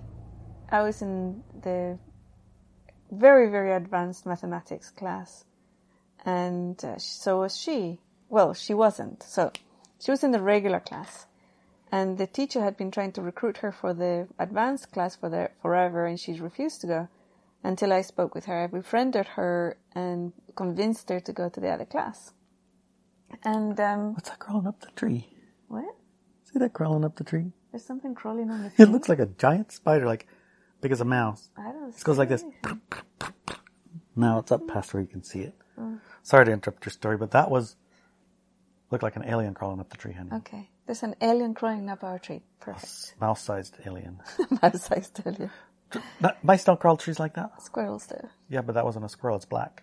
I 0.71 0.83
was 0.83 1.03
in 1.03 1.43
the 1.63 1.99
very 3.11 3.51
very 3.51 3.73
advanced 3.73 4.25
mathematics 4.27 4.91
class, 4.91 5.45
and 6.25 6.83
uh, 6.85 6.99
so 6.99 7.41
was 7.41 7.57
she. 7.57 8.01
Well, 8.29 8.55
she 8.55 8.73
wasn't. 8.73 9.23
So 9.23 9.53
she 10.01 10.11
was 10.11 10.25
in 10.25 10.31
the 10.31 10.41
regular 10.41 10.81
class, 10.81 11.27
and 11.93 12.17
the 12.17 12.27
teacher 12.27 12.63
had 12.63 12.77
been 12.77 12.91
trying 12.91 13.13
to 13.13 13.23
recruit 13.23 13.59
her 13.59 13.71
for 13.71 13.93
the 13.93 14.29
advanced 14.39 14.93
class 14.93 15.15
for 15.15 15.29
the 15.29 15.51
forever, 15.61 16.07
and 16.07 16.19
she 16.19 16.41
refused 16.41 16.81
to 16.81 16.87
go 16.87 17.09
until 17.63 17.93
I 17.93 18.01
spoke 18.01 18.35
with 18.35 18.47
her. 18.47 18.65
I 18.65 18.67
befriended 18.67 19.27
her 19.37 19.77
and 19.95 20.33
convinced 20.57 21.09
her 21.11 21.21
to 21.21 21.33
go 21.33 21.49
to 21.49 21.61
the 21.61 21.69
other 21.69 21.85
class. 21.85 22.33
And 23.45 23.79
um, 23.81 24.15
What's 24.15 24.29
that 24.31 24.39
crawling 24.39 24.67
up 24.67 24.81
the 24.81 24.91
tree? 24.97 25.29
what? 25.69 25.85
See 26.45 26.59
that 26.59 26.73
crawling 26.73 27.05
up 27.05 27.17
the 27.17 27.25
tree? 27.25 27.53
There's 27.71 27.85
something 27.85 28.15
crawling 28.15 28.51
on 28.51 28.63
the 28.63 28.71
tree. 28.71 28.85
It 28.85 28.89
looks 28.91 29.09
like 29.09 29.19
a 29.19 29.27
giant 29.27 29.73
spider, 29.73 30.07
like 30.07 30.27
big 30.81 30.93
as 30.93 31.01
a 31.01 31.05
mouse. 31.05 31.49
I 31.57 31.73
don't. 31.73 31.93
See 31.93 32.01
it 32.01 32.05
goes 32.05 32.19
like 32.19 32.29
this. 32.29 32.45
Now 34.15 34.39
it's 34.39 34.53
up 34.53 34.69
past 34.69 34.93
where 34.93 35.01
you 35.03 35.09
can 35.09 35.23
see 35.23 35.41
it. 35.41 35.55
Sorry 36.23 36.45
to 36.45 36.53
interrupt 36.53 36.85
your 36.85 36.93
story, 36.93 37.17
but 37.17 37.31
that 37.33 37.51
was 37.51 37.77
Looked 38.93 39.03
like 39.03 39.17
an 39.17 39.25
alien 39.25 39.55
crawling 39.55 39.81
up 39.81 39.89
the 39.89 39.97
tree, 39.97 40.13
honey. 40.13 40.29
Okay. 40.35 40.69
There's 40.85 41.03
an 41.03 41.17
alien 41.23 41.55
crawling 41.55 41.89
up 41.89 42.05
our 42.05 42.19
tree. 42.19 42.43
Perfect. 42.61 43.15
Mouse-sized 43.19 43.79
alien. 43.87 44.21
Mouse-sized 44.63 45.23
alien. 45.27 45.51
Mice 46.43 46.65
don't 46.65 46.79
crawl 46.79 46.99
trees 46.99 47.19
like 47.19 47.33
that. 47.35 47.63
Squirrels 47.63 48.07
do. 48.07 48.17
Yeah, 48.51 48.61
but 48.61 48.75
that 48.75 48.85
wasn't 48.85 49.07
a 49.07 49.09
squirrel. 49.09 49.37
It's 49.37 49.47
black. 49.47 49.83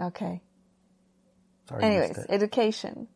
Okay. 0.00 0.42
Sorry, 1.68 1.82
Anyways, 1.82 2.26
education. 2.28 3.08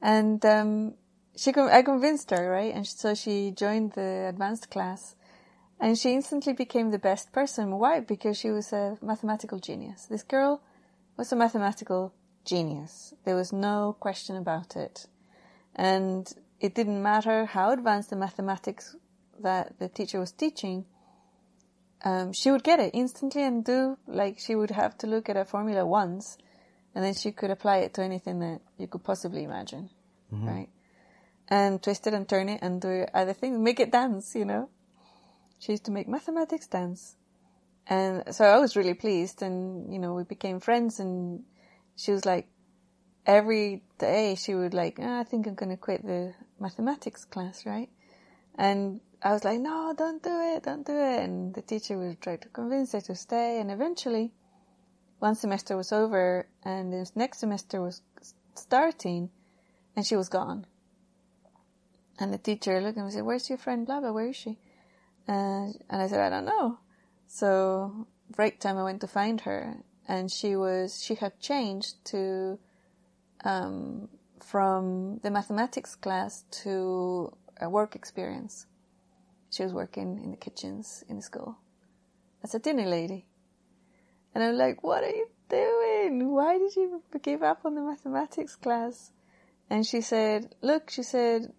And 0.00 0.44
um, 0.44 0.94
she, 1.36 1.52
I 1.54 1.82
convinced 1.82 2.30
her, 2.30 2.50
right? 2.50 2.74
And 2.74 2.86
so 2.86 3.14
she 3.14 3.52
joined 3.52 3.92
the 3.92 4.26
advanced 4.28 4.70
class, 4.70 5.14
and 5.80 5.96
she 5.96 6.12
instantly 6.12 6.52
became 6.52 6.90
the 6.90 6.98
best 6.98 7.32
person. 7.32 7.78
Why? 7.78 8.00
Because 8.00 8.36
she 8.36 8.50
was 8.50 8.72
a 8.72 8.98
mathematical 9.00 9.58
genius. 9.58 10.06
This 10.06 10.22
girl 10.22 10.60
was 11.16 11.32
a 11.32 11.36
mathematical 11.36 12.12
genius. 12.44 13.14
There 13.24 13.36
was 13.36 13.52
no 13.52 13.96
question 14.00 14.36
about 14.36 14.76
it, 14.76 15.06
and 15.76 16.32
it 16.60 16.74
didn't 16.74 17.02
matter 17.02 17.46
how 17.46 17.70
advanced 17.70 18.10
the 18.10 18.16
mathematics 18.16 18.96
that 19.40 19.78
the 19.78 19.88
teacher 19.88 20.18
was 20.18 20.32
teaching. 20.32 20.84
Um, 22.04 22.32
she 22.32 22.50
would 22.50 22.64
get 22.64 22.80
it 22.80 22.90
instantly 22.94 23.44
and 23.44 23.64
do 23.64 23.96
like 24.08 24.40
she 24.40 24.56
would 24.56 24.72
have 24.72 24.98
to 24.98 25.06
look 25.06 25.28
at 25.28 25.36
a 25.36 25.44
formula 25.44 25.86
once 25.86 26.36
and 26.94 27.04
then 27.04 27.14
she 27.14 27.32
could 27.32 27.50
apply 27.50 27.78
it 27.78 27.94
to 27.94 28.02
anything 28.02 28.40
that 28.40 28.60
you 28.78 28.86
could 28.86 29.02
possibly 29.04 29.44
imagine, 29.44 29.90
right? 30.46 30.68
And 31.48 31.82
twist 31.82 32.06
it 32.06 32.14
and 32.14 32.28
turn 32.28 32.48
it 32.48 32.60
and 32.62 32.80
do 32.80 33.06
other 33.12 33.32
things, 33.32 33.58
make 33.58 33.80
it 33.80 33.90
dance, 33.92 34.34
you 34.34 34.44
know. 34.44 34.68
She 35.58 35.72
used 35.72 35.84
to 35.84 35.90
make 35.90 36.08
mathematics 36.08 36.66
dance, 36.66 37.16
and 37.86 38.34
so 38.34 38.44
I 38.44 38.58
was 38.58 38.76
really 38.76 38.94
pleased, 38.94 39.42
and 39.42 39.92
you 39.92 39.98
know 39.98 40.14
we 40.14 40.24
became 40.24 40.60
friends, 40.60 40.98
and 41.00 41.44
she 41.96 42.10
was 42.12 42.24
like, 42.24 42.48
every 43.26 43.82
day 43.98 44.34
she 44.34 44.54
would 44.54 44.74
like, 44.74 44.98
"Ah, 45.00 45.20
I 45.20 45.24
think 45.24 45.46
I'm 45.46 45.54
gonna 45.54 45.76
quit 45.76 46.04
the 46.04 46.34
mathematics 46.58 47.24
class, 47.24 47.64
right? 47.64 47.90
And 48.56 49.00
I 49.22 49.32
was 49.32 49.44
like, 49.44 49.60
no, 49.60 49.94
don't 49.96 50.22
do 50.22 50.40
it, 50.40 50.64
don't 50.64 50.84
do 50.84 50.92
it, 50.96 51.20
and 51.20 51.54
the 51.54 51.62
teacher 51.62 51.96
would 51.96 52.20
try 52.20 52.36
to 52.36 52.48
convince 52.48 52.92
her 52.92 53.00
to 53.02 53.14
stay, 53.14 53.60
and 53.60 53.70
eventually 53.70 54.32
one 55.22 55.36
semester 55.36 55.76
was 55.76 55.92
over 55.92 56.48
and 56.64 56.92
the 56.92 57.08
next 57.14 57.38
semester 57.38 57.80
was 57.80 58.02
starting 58.56 59.30
and 59.94 60.04
she 60.04 60.16
was 60.16 60.28
gone. 60.28 60.66
And 62.18 62.34
the 62.34 62.38
teacher 62.38 62.80
looked 62.80 62.98
at 62.98 63.02
me 63.02 63.04
and 63.04 63.12
said, 63.12 63.22
Where's 63.22 63.48
your 63.48 63.56
friend 63.56 63.86
Blah? 63.86 64.00
Where 64.10 64.28
is 64.28 64.36
she? 64.36 64.58
Uh, 65.28 65.70
and 65.88 66.02
I 66.02 66.08
said, 66.08 66.20
I 66.20 66.28
don't 66.28 66.44
know. 66.44 66.78
So 67.28 68.08
break 68.30 68.58
time 68.58 68.76
I 68.76 68.82
went 68.82 69.00
to 69.02 69.06
find 69.06 69.40
her 69.42 69.76
and 70.08 70.28
she 70.30 70.56
was 70.56 71.00
she 71.00 71.14
had 71.14 71.38
changed 71.38 72.04
to 72.06 72.58
um, 73.44 74.08
from 74.40 75.18
the 75.22 75.30
mathematics 75.30 75.94
class 75.94 76.44
to 76.62 77.32
a 77.60 77.70
work 77.70 77.94
experience. 77.94 78.66
She 79.50 79.62
was 79.62 79.72
working 79.72 80.20
in 80.24 80.32
the 80.32 80.36
kitchens 80.36 81.04
in 81.08 81.16
the 81.16 81.22
school 81.22 81.58
as 82.42 82.56
a 82.56 82.58
dinner 82.58 82.86
lady. 82.86 83.26
And 84.34 84.42
I'm 84.42 84.56
like, 84.56 84.82
what 84.82 85.04
are 85.04 85.10
you 85.10 85.28
doing? 85.48 86.32
Why 86.32 86.58
did 86.58 86.74
you 86.76 87.02
give 87.22 87.42
up 87.42 87.60
on 87.64 87.74
the 87.74 87.82
mathematics 87.82 88.56
class? 88.56 89.12
And 89.68 89.86
she 89.86 90.00
said, 90.00 90.54
look, 90.62 90.90
she 90.90 91.02
said, 91.02 91.52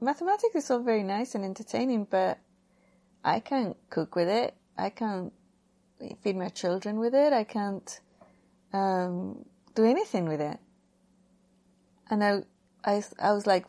mathematics 0.00 0.54
is 0.54 0.70
all 0.70 0.82
very 0.82 1.02
nice 1.02 1.34
and 1.34 1.44
entertaining, 1.44 2.06
but 2.10 2.38
I 3.24 3.40
can't 3.40 3.76
cook 3.90 4.16
with 4.16 4.28
it. 4.28 4.54
I 4.76 4.90
can't 4.90 5.32
feed 6.22 6.36
my 6.36 6.48
children 6.48 6.98
with 6.98 7.14
it. 7.14 7.32
I 7.32 7.44
can't 7.44 8.00
um, 8.72 9.44
do 9.74 9.84
anything 9.84 10.28
with 10.28 10.40
it. 10.40 10.58
And 12.10 12.22
I, 12.22 12.42
I, 12.84 13.02
I 13.18 13.32
was 13.32 13.46
like, 13.46 13.66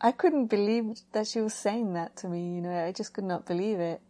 I 0.00 0.12
couldn't 0.12 0.46
believe 0.46 1.00
that 1.12 1.26
she 1.26 1.40
was 1.40 1.54
saying 1.54 1.94
that 1.94 2.16
to 2.18 2.28
me. 2.28 2.54
You 2.54 2.60
know, 2.60 2.84
I 2.84 2.92
just 2.92 3.12
could 3.12 3.24
not 3.24 3.46
believe 3.46 3.80
it. 3.80 4.00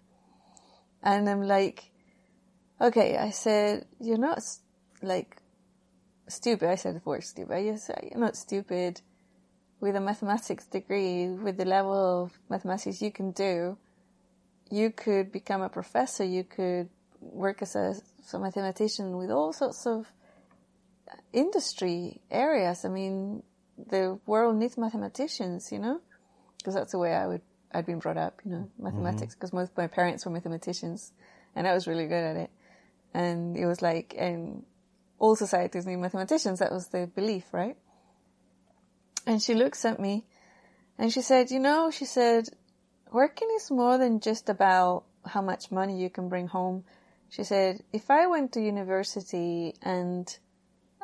And 1.03 1.29
I'm 1.29 1.43
like, 1.43 1.91
okay, 2.81 3.17
I 3.17 3.31
said, 3.31 3.87
you're 4.01 4.19
not 4.19 4.43
like 5.03 5.37
stupid. 6.29 6.69
I 6.69 6.77
said 6.77 6.97
the 6.97 7.03
word 7.05 7.25
stupid. 7.25 7.65
You're 7.65 8.21
not 8.21 8.37
stupid. 8.37 9.01
With 9.81 9.95
a 9.95 10.01
mathematics 10.01 10.67
degree, 10.67 11.29
with 11.29 11.57
the 11.57 11.65
level 11.65 12.25
of 12.25 12.33
mathematics 12.49 13.01
you 13.01 13.13
can 13.13 13.31
do, 13.31 13.79
you 14.71 14.91
could 14.91 15.31
become 15.31 15.63
a 15.63 15.69
professor. 15.69 16.25
You 16.25 16.45
could 16.45 16.89
work 17.21 17.63
as 17.63 17.77
a, 17.77 17.95
as 18.21 18.35
a 18.35 18.39
mathematician 18.39 19.17
with 19.17 19.31
all 19.31 19.53
sorts 19.53 19.87
of 19.87 20.11
industry 21.33 22.21
areas. 22.31 22.85
I 22.85 22.89
mean, 22.89 23.43
the 23.77 24.19
world 24.27 24.57
needs 24.57 24.77
mathematicians, 24.77 25.71
you 25.71 25.79
know, 25.79 26.01
because 26.59 26.75
that's 26.75 26.93
the 26.93 26.99
way 26.99 27.15
I 27.15 27.27
would 27.27 27.43
I'd 27.73 27.87
been 27.87 27.99
brought 27.99 28.17
up, 28.17 28.41
you 28.45 28.51
know, 28.51 28.57
mm-hmm. 28.59 28.85
mathematics. 28.85 29.35
Because 29.35 29.53
most 29.53 29.73
of 29.73 29.77
my 29.77 29.87
parents 29.87 30.25
were 30.25 30.33
mathematicians, 30.33 31.13
and 31.55 31.67
I 31.67 31.75
was 31.75 31.87
really 31.87 32.07
good 32.07 32.25
at 32.25 32.37
it. 32.37 32.51
And 33.15 33.57
it 33.57 33.67
was 33.67 33.83
like, 33.83 34.15
and 34.17 34.65
all 35.19 35.37
societies 35.37 35.87
need 35.87 35.97
mathematicians. 35.97 36.59
That 36.59 36.73
was 36.73 36.89
the 36.89 37.07
belief, 37.07 37.53
right? 37.53 37.77
And 39.27 39.43
she 39.43 39.55
looks 39.55 39.85
at 39.85 40.01
me, 40.01 40.27
and 40.97 41.13
she 41.13 41.21
said, 41.21 41.51
"You 41.51 41.61
know," 41.61 41.91
she 41.91 42.05
said, 42.05 42.49
"working 43.13 43.49
is 43.57 43.71
more 43.71 43.99
than 43.99 44.21
just 44.21 44.49
about 44.49 45.05
how 45.27 45.43
much 45.43 45.71
money 45.71 46.01
you 46.01 46.11
can 46.11 46.29
bring 46.29 46.49
home." 46.49 46.85
She 47.29 47.45
said, 47.45 47.83
"If 47.93 48.11
I 48.11 48.27
went 48.27 48.53
to 48.53 48.61
university 48.61 49.75
and 49.83 50.39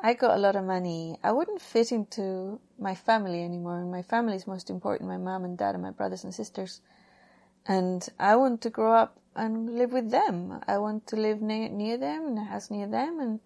I 0.02 0.14
got 0.14 0.36
a 0.36 0.40
lot 0.40 0.56
of 0.56 0.64
money, 0.64 1.18
I 1.22 1.32
wouldn't 1.32 1.60
fit 1.60 1.92
into 1.92 2.60
my 2.78 2.94
family 2.94 3.42
anymore. 3.42 3.80
And 3.80 3.90
my 3.90 4.02
family 4.02 4.36
is 4.36 4.46
most 4.46 4.70
important 4.70 5.08
my 5.08 5.16
mom 5.16 5.44
and 5.44 5.56
dad 5.56 5.74
and 5.74 5.82
my 5.82 5.90
brothers 5.90 6.24
and 6.24 6.34
sisters. 6.34 6.80
And 7.66 8.06
I 8.18 8.36
want 8.36 8.60
to 8.62 8.70
grow 8.70 8.94
up 8.94 9.18
and 9.34 9.76
live 9.76 9.92
with 9.92 10.10
them. 10.10 10.60
I 10.66 10.78
want 10.78 11.06
to 11.08 11.16
live 11.16 11.42
near, 11.42 11.68
near 11.68 11.96
them 11.96 12.28
in 12.28 12.38
a 12.38 12.44
house 12.44 12.70
near 12.70 12.86
them 12.86 13.20
and, 13.20 13.40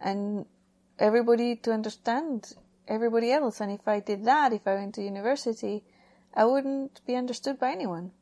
and 0.00 0.46
everybody 0.98 1.56
to 1.56 1.72
understand 1.72 2.54
everybody 2.86 3.32
else. 3.32 3.60
And 3.60 3.72
if 3.72 3.86
I 3.86 4.00
did 4.00 4.24
that, 4.24 4.52
if 4.52 4.66
I 4.66 4.74
went 4.74 4.94
to 4.94 5.02
university, 5.02 5.84
I 6.34 6.44
wouldn't 6.44 7.00
be 7.06 7.16
understood 7.16 7.58
by 7.58 7.72
anyone. 7.72 8.12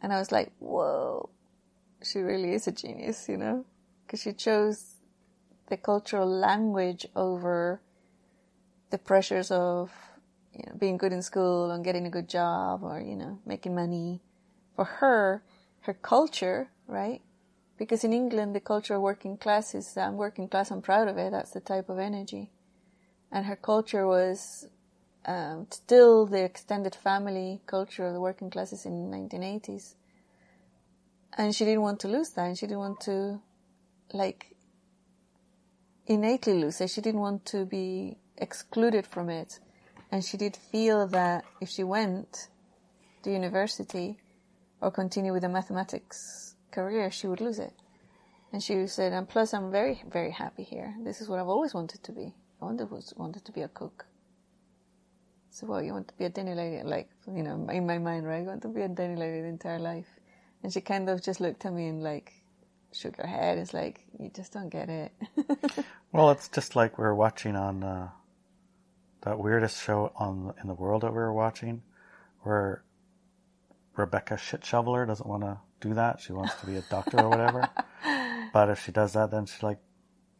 And 0.00 0.12
I 0.12 0.18
was 0.18 0.32
like, 0.32 0.52
whoa, 0.58 1.30
she 2.02 2.18
really 2.20 2.52
is 2.52 2.66
a 2.66 2.72
genius, 2.72 3.28
you 3.28 3.36
know? 3.36 3.64
Because 4.06 4.22
she 4.22 4.32
chose 4.32 4.96
the 5.68 5.76
cultural 5.76 6.28
language 6.28 7.06
over 7.16 7.80
the 8.90 8.98
pressures 8.98 9.50
of 9.50 9.90
you 10.52 10.62
know, 10.66 10.76
being 10.78 10.98
good 10.98 11.12
in 11.12 11.22
school 11.22 11.70
and 11.70 11.84
getting 11.84 12.06
a 12.06 12.10
good 12.10 12.28
job 12.28 12.82
or, 12.82 13.00
you 13.00 13.16
know, 13.16 13.38
making 13.46 13.74
money. 13.74 14.20
For 14.74 14.84
her, 14.84 15.42
her 15.82 15.94
culture, 15.94 16.68
right? 16.86 17.22
Because 17.76 18.04
in 18.04 18.12
England, 18.12 18.54
the 18.54 18.60
culture 18.60 18.94
of 18.94 19.02
working 19.02 19.36
class 19.36 19.74
is, 19.74 19.96
I'm 19.96 20.16
working 20.16 20.48
class, 20.48 20.70
I'm 20.70 20.82
proud 20.82 21.08
of 21.08 21.18
it. 21.18 21.32
That's 21.32 21.50
the 21.50 21.60
type 21.60 21.88
of 21.88 21.98
energy. 21.98 22.50
And 23.32 23.46
her 23.46 23.56
culture 23.56 24.06
was 24.06 24.68
um, 25.26 25.66
still 25.70 26.26
the 26.26 26.44
extended 26.44 26.94
family 26.94 27.60
culture 27.66 28.06
of 28.06 28.12
the 28.12 28.20
working 28.20 28.50
classes 28.50 28.86
in 28.86 29.10
the 29.10 29.16
1980s. 29.16 29.94
And 31.36 31.54
she 31.54 31.64
didn't 31.64 31.82
want 31.82 32.00
to 32.00 32.08
lose 32.08 32.30
that. 32.30 32.46
And 32.46 32.58
she 32.58 32.66
didn't 32.66 32.78
want 32.78 33.00
to, 33.02 33.40
like, 34.12 34.54
innately 36.06 36.54
lose 36.54 36.80
it. 36.80 36.90
She 36.90 37.00
didn't 37.00 37.20
want 37.20 37.44
to 37.46 37.64
be 37.64 38.18
excluded 38.38 39.06
from 39.06 39.30
it. 39.30 39.58
And 40.12 40.24
she 40.24 40.36
did 40.36 40.56
feel 40.56 41.08
that 41.08 41.44
if 41.60 41.70
she 41.70 41.82
went 41.82 42.48
to 43.22 43.32
university 43.32 44.18
or 44.84 44.90
continue 44.90 45.32
with 45.32 45.44
a 45.44 45.48
mathematics 45.48 46.54
career, 46.70 47.10
she 47.10 47.26
would 47.26 47.40
lose 47.40 47.58
it. 47.58 47.72
And 48.52 48.62
she 48.62 48.86
said, 48.86 49.12
and 49.12 49.28
plus 49.28 49.54
I'm 49.54 49.70
very, 49.70 50.02
very 50.08 50.30
happy 50.30 50.62
here. 50.62 50.94
This 51.02 51.20
is 51.20 51.28
what 51.28 51.40
I've 51.40 51.48
always 51.48 51.74
wanted 51.74 52.02
to 52.04 52.12
be. 52.12 52.34
I 52.60 52.64
wanted, 52.66 52.88
wanted 53.16 53.44
to 53.44 53.52
be 53.52 53.62
a 53.62 53.68
cook. 53.68 54.06
So, 55.50 55.66
well, 55.66 55.82
you 55.82 55.92
want 55.92 56.08
to 56.08 56.14
be 56.14 56.24
a 56.24 56.28
dinner 56.28 56.54
lady, 56.54 56.82
like, 56.82 57.08
you 57.26 57.42
know, 57.42 57.66
in 57.70 57.86
my 57.86 57.98
mind, 57.98 58.26
right? 58.26 58.42
You 58.42 58.48
want 58.48 58.62
to 58.62 58.68
be 58.68 58.82
a 58.82 58.88
dinner 58.88 59.16
lady 59.16 59.40
the 59.40 59.48
entire 59.48 59.78
life. 59.78 60.08
And 60.62 60.72
she 60.72 60.80
kind 60.80 61.08
of 61.08 61.22
just 61.22 61.40
looked 61.40 61.64
at 61.64 61.72
me 61.72 61.86
and 61.86 62.02
like 62.02 62.32
shook 62.92 63.16
her 63.16 63.26
head. 63.26 63.58
It's 63.58 63.74
like, 63.74 64.00
you 64.18 64.30
just 64.34 64.52
don't 64.52 64.68
get 64.68 64.88
it. 64.88 65.12
Well, 66.14 66.30
it's 66.30 66.48
just 66.48 66.76
like 66.76 66.96
we 66.96 67.02
were 67.02 67.14
watching 67.16 67.56
on 67.56 67.82
uh, 67.82 68.08
that 69.22 69.36
weirdest 69.36 69.82
show 69.82 70.12
on 70.14 70.54
in 70.62 70.68
the 70.68 70.74
world 70.74 71.02
that 71.02 71.10
we 71.10 71.18
were 71.18 71.32
watching, 71.32 71.82
where 72.42 72.84
Rebecca 73.96 74.36
Shit 74.36 74.64
Shoveler 74.64 75.06
doesn't 75.06 75.28
want 75.28 75.42
to 75.42 75.58
do 75.80 75.94
that. 75.94 76.20
She 76.20 76.32
wants 76.32 76.54
to 76.60 76.66
be 76.66 76.76
a 76.76 76.82
doctor 76.82 77.20
or 77.20 77.28
whatever. 77.30 77.68
But 78.52 78.70
if 78.70 78.84
she 78.84 78.92
does 78.92 79.14
that, 79.14 79.32
then 79.32 79.46
she 79.46 79.66
like 79.66 79.78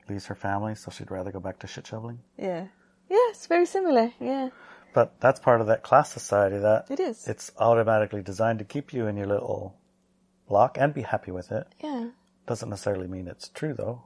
leaves 0.08 0.26
her 0.26 0.36
family, 0.36 0.76
so 0.76 0.92
she'd 0.92 1.10
rather 1.10 1.32
go 1.32 1.40
back 1.40 1.58
to 1.60 1.66
shit 1.66 1.86
shoveling. 1.86 2.20
yeah. 2.38 2.66
Yeah, 3.10 3.16
it's 3.30 3.46
very 3.48 3.66
similar. 3.66 4.12
Yeah, 4.20 4.50
But 4.94 5.20
that's 5.20 5.40
part 5.40 5.60
of 5.60 5.66
that 5.66 5.82
class 5.82 6.12
society 6.12 6.58
that 6.58 6.86
it 6.90 7.00
is. 7.00 7.26
it's 7.26 7.50
automatically 7.58 8.22
designed 8.22 8.60
to 8.60 8.64
keep 8.64 8.92
you 8.94 9.06
in 9.08 9.16
your 9.16 9.26
little 9.26 9.74
block 10.48 10.78
and 10.78 10.94
be 10.94 11.02
happy 11.02 11.32
with 11.32 11.50
it. 11.50 11.66
yeah. 11.82 12.10
Doesn't 12.46 12.68
necessarily 12.70 13.08
mean 13.08 13.26
it's 13.26 13.48
true 13.48 13.74
though. 13.74 14.04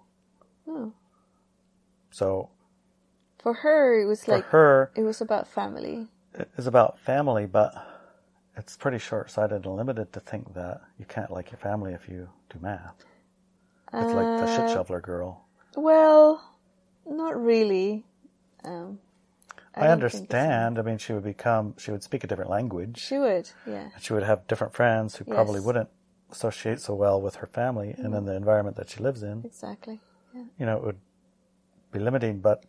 Oh. 0.66 0.92
So 2.10 2.48
For 3.42 3.52
her, 3.52 4.00
it 4.00 4.06
was 4.06 4.24
For 4.24 4.32
like 4.32 4.44
her, 4.46 4.90
it 4.96 5.02
was 5.02 5.20
about 5.20 5.46
family. 5.46 6.08
it 6.34 6.48
is 6.56 6.66
about 6.66 6.98
family, 6.98 7.44
but 7.46 7.74
it's 8.58 8.76
pretty 8.76 8.98
short-sighted 8.98 9.64
and 9.64 9.76
limited 9.76 10.12
to 10.12 10.20
think 10.20 10.54
that 10.54 10.82
you 10.98 11.04
can't 11.04 11.30
like 11.30 11.50
your 11.50 11.58
family 11.58 11.92
if 11.94 12.08
you 12.08 12.28
do 12.50 12.58
math. 12.60 13.04
It's 13.92 14.12
like 14.12 14.40
the 14.40 14.46
shit 14.46 14.64
Uh, 14.64 14.74
shoveler 14.74 15.00
girl. 15.00 15.46
Well, 15.76 16.42
not 17.06 17.40
really. 17.42 18.04
Um, 18.64 18.98
I, 19.74 19.82
think 19.82 19.92
understand. 19.92 20.78
I 20.78 20.82
mean, 20.82 20.98
she 20.98 21.12
would 21.12 21.22
become, 21.24 21.74
she 21.78 21.90
would 21.92 22.02
speak 22.02 22.24
a 22.24 22.26
different 22.26 22.50
language. 22.50 22.98
She 22.98 23.16
would, 23.16 23.48
yeah. 23.66 23.90
and 23.94 24.02
she 24.02 24.12
would 24.12 24.24
have 24.24 24.46
different 24.46 24.74
friends 24.74 25.16
who 25.16 25.24
probably 25.24 25.60
wouldn't 25.60 25.88
associate 26.30 26.80
so 26.80 26.94
well 26.94 27.20
with 27.22 27.36
her 27.36 27.46
family 27.46 27.94
and 27.96 28.12
in 28.14 28.24
the 28.24 28.34
environment 28.34 28.76
that 28.76 28.90
she 28.90 29.00
lives 29.00 29.22
in. 29.22 29.42
Exactly. 29.44 30.00
Yeah. 30.34 30.42
You 30.58 30.66
know, 30.66 30.76
it 30.78 30.82
would 30.84 31.00
be 31.92 32.00
limiting, 32.00 32.40
but 32.40 32.64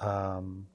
um, 0.00 0.66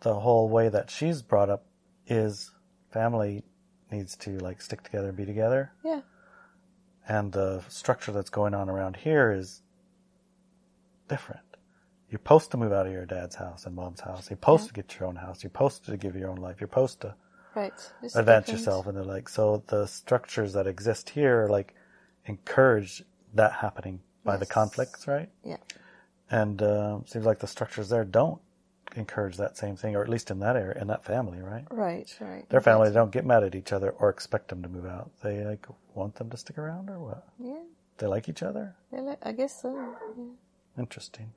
the 0.00 0.14
whole 0.14 0.48
way 0.48 0.68
that 0.68 0.90
she's 0.90 1.22
brought 1.22 1.48
up 1.48 1.64
is 2.10 2.50
family 2.92 3.44
needs 3.90 4.16
to 4.16 4.38
like 4.38 4.60
stick 4.60 4.82
together 4.82 5.08
and 5.08 5.16
be 5.16 5.24
together. 5.24 5.72
Yeah. 5.84 6.00
And 7.08 7.32
the 7.32 7.62
structure 7.68 8.12
that's 8.12 8.30
going 8.30 8.54
on 8.54 8.68
around 8.68 8.96
here 8.96 9.32
is 9.32 9.62
different. 11.08 11.40
You're 12.08 12.18
supposed 12.18 12.50
to 12.50 12.56
move 12.56 12.72
out 12.72 12.86
of 12.86 12.92
your 12.92 13.06
dad's 13.06 13.36
house 13.36 13.66
and 13.66 13.74
mom's 13.74 14.00
house. 14.00 14.28
You're 14.30 14.36
supposed 14.36 14.66
to 14.68 14.72
get 14.74 14.98
your 14.98 15.08
own 15.08 15.16
house. 15.16 15.42
You're 15.42 15.50
supposed 15.50 15.86
to 15.86 15.96
give 15.96 16.16
your 16.16 16.28
own 16.30 16.36
life. 16.38 16.60
You're 16.60 16.68
supposed 16.68 17.00
to 17.02 17.14
Right. 17.54 17.72
It's 18.02 18.14
advance 18.14 18.46
different. 18.46 18.60
yourself 18.60 18.86
and 18.86 18.96
they're 18.96 19.04
like 19.04 19.28
so 19.28 19.62
the 19.66 19.86
structures 19.86 20.52
that 20.52 20.68
exist 20.68 21.10
here 21.10 21.48
like 21.50 21.74
encourage 22.26 23.02
that 23.34 23.52
happening 23.54 24.00
by 24.24 24.36
the 24.36 24.46
conflicts 24.46 25.08
right 25.08 25.28
Yeah. 25.44 25.56
and 26.30 26.62
uh, 26.62 27.00
seems 27.06 27.26
like 27.26 27.40
the 27.40 27.48
structures 27.48 27.88
there 27.88 28.04
don't 28.04 28.40
encourage 28.96 29.36
that 29.36 29.56
same 29.56 29.76
thing 29.76 29.94
or 29.96 30.02
at 30.02 30.08
least 30.08 30.30
in 30.30 30.40
that 30.40 30.56
area 30.56 30.80
in 30.80 30.86
that 30.88 31.04
family 31.04 31.40
right 31.40 31.64
Right, 31.70 32.14
right. 32.20 32.48
their 32.50 32.60
family 32.60 32.90
don't 32.92 33.12
get 33.12 33.24
mad 33.24 33.44
at 33.44 33.54
each 33.54 33.72
other 33.72 33.90
or 33.90 34.08
expect 34.10 34.48
them 34.48 34.62
to 34.62 34.68
move 34.68 34.86
out 34.86 35.10
they 35.22 35.44
like 35.44 35.66
want 35.94 36.14
them 36.16 36.28
to 36.30 36.36
stick 36.36 36.58
around 36.58 36.90
or 36.90 36.98
what 36.98 37.26
Yeah. 37.38 37.62
they 37.98 38.06
like 38.06 38.28
each 38.28 38.42
other 38.42 38.74
They 38.92 39.00
li- 39.00 39.16
I 39.22 39.32
guess 39.32 39.62
so. 39.62 39.74
Yeah. 40.16 40.24
interesting 40.82 41.32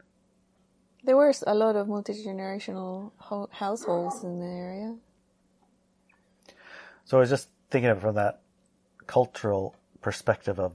There 1.04 1.18
were 1.18 1.34
a 1.46 1.54
lot 1.54 1.76
of 1.76 1.88
multi-generational 1.88 3.12
ho- 3.18 3.50
households 3.52 4.24
in 4.24 4.40
the 4.40 4.46
area. 4.46 4.96
so 7.06 7.18
i 7.18 7.20
was 7.20 7.30
just 7.30 7.50
thinking 7.70 7.90
of 7.92 7.98
it 7.98 8.02
from 8.02 8.16
that 8.16 8.42
cultural 9.08 9.76
perspective 10.02 10.60
of 10.60 10.72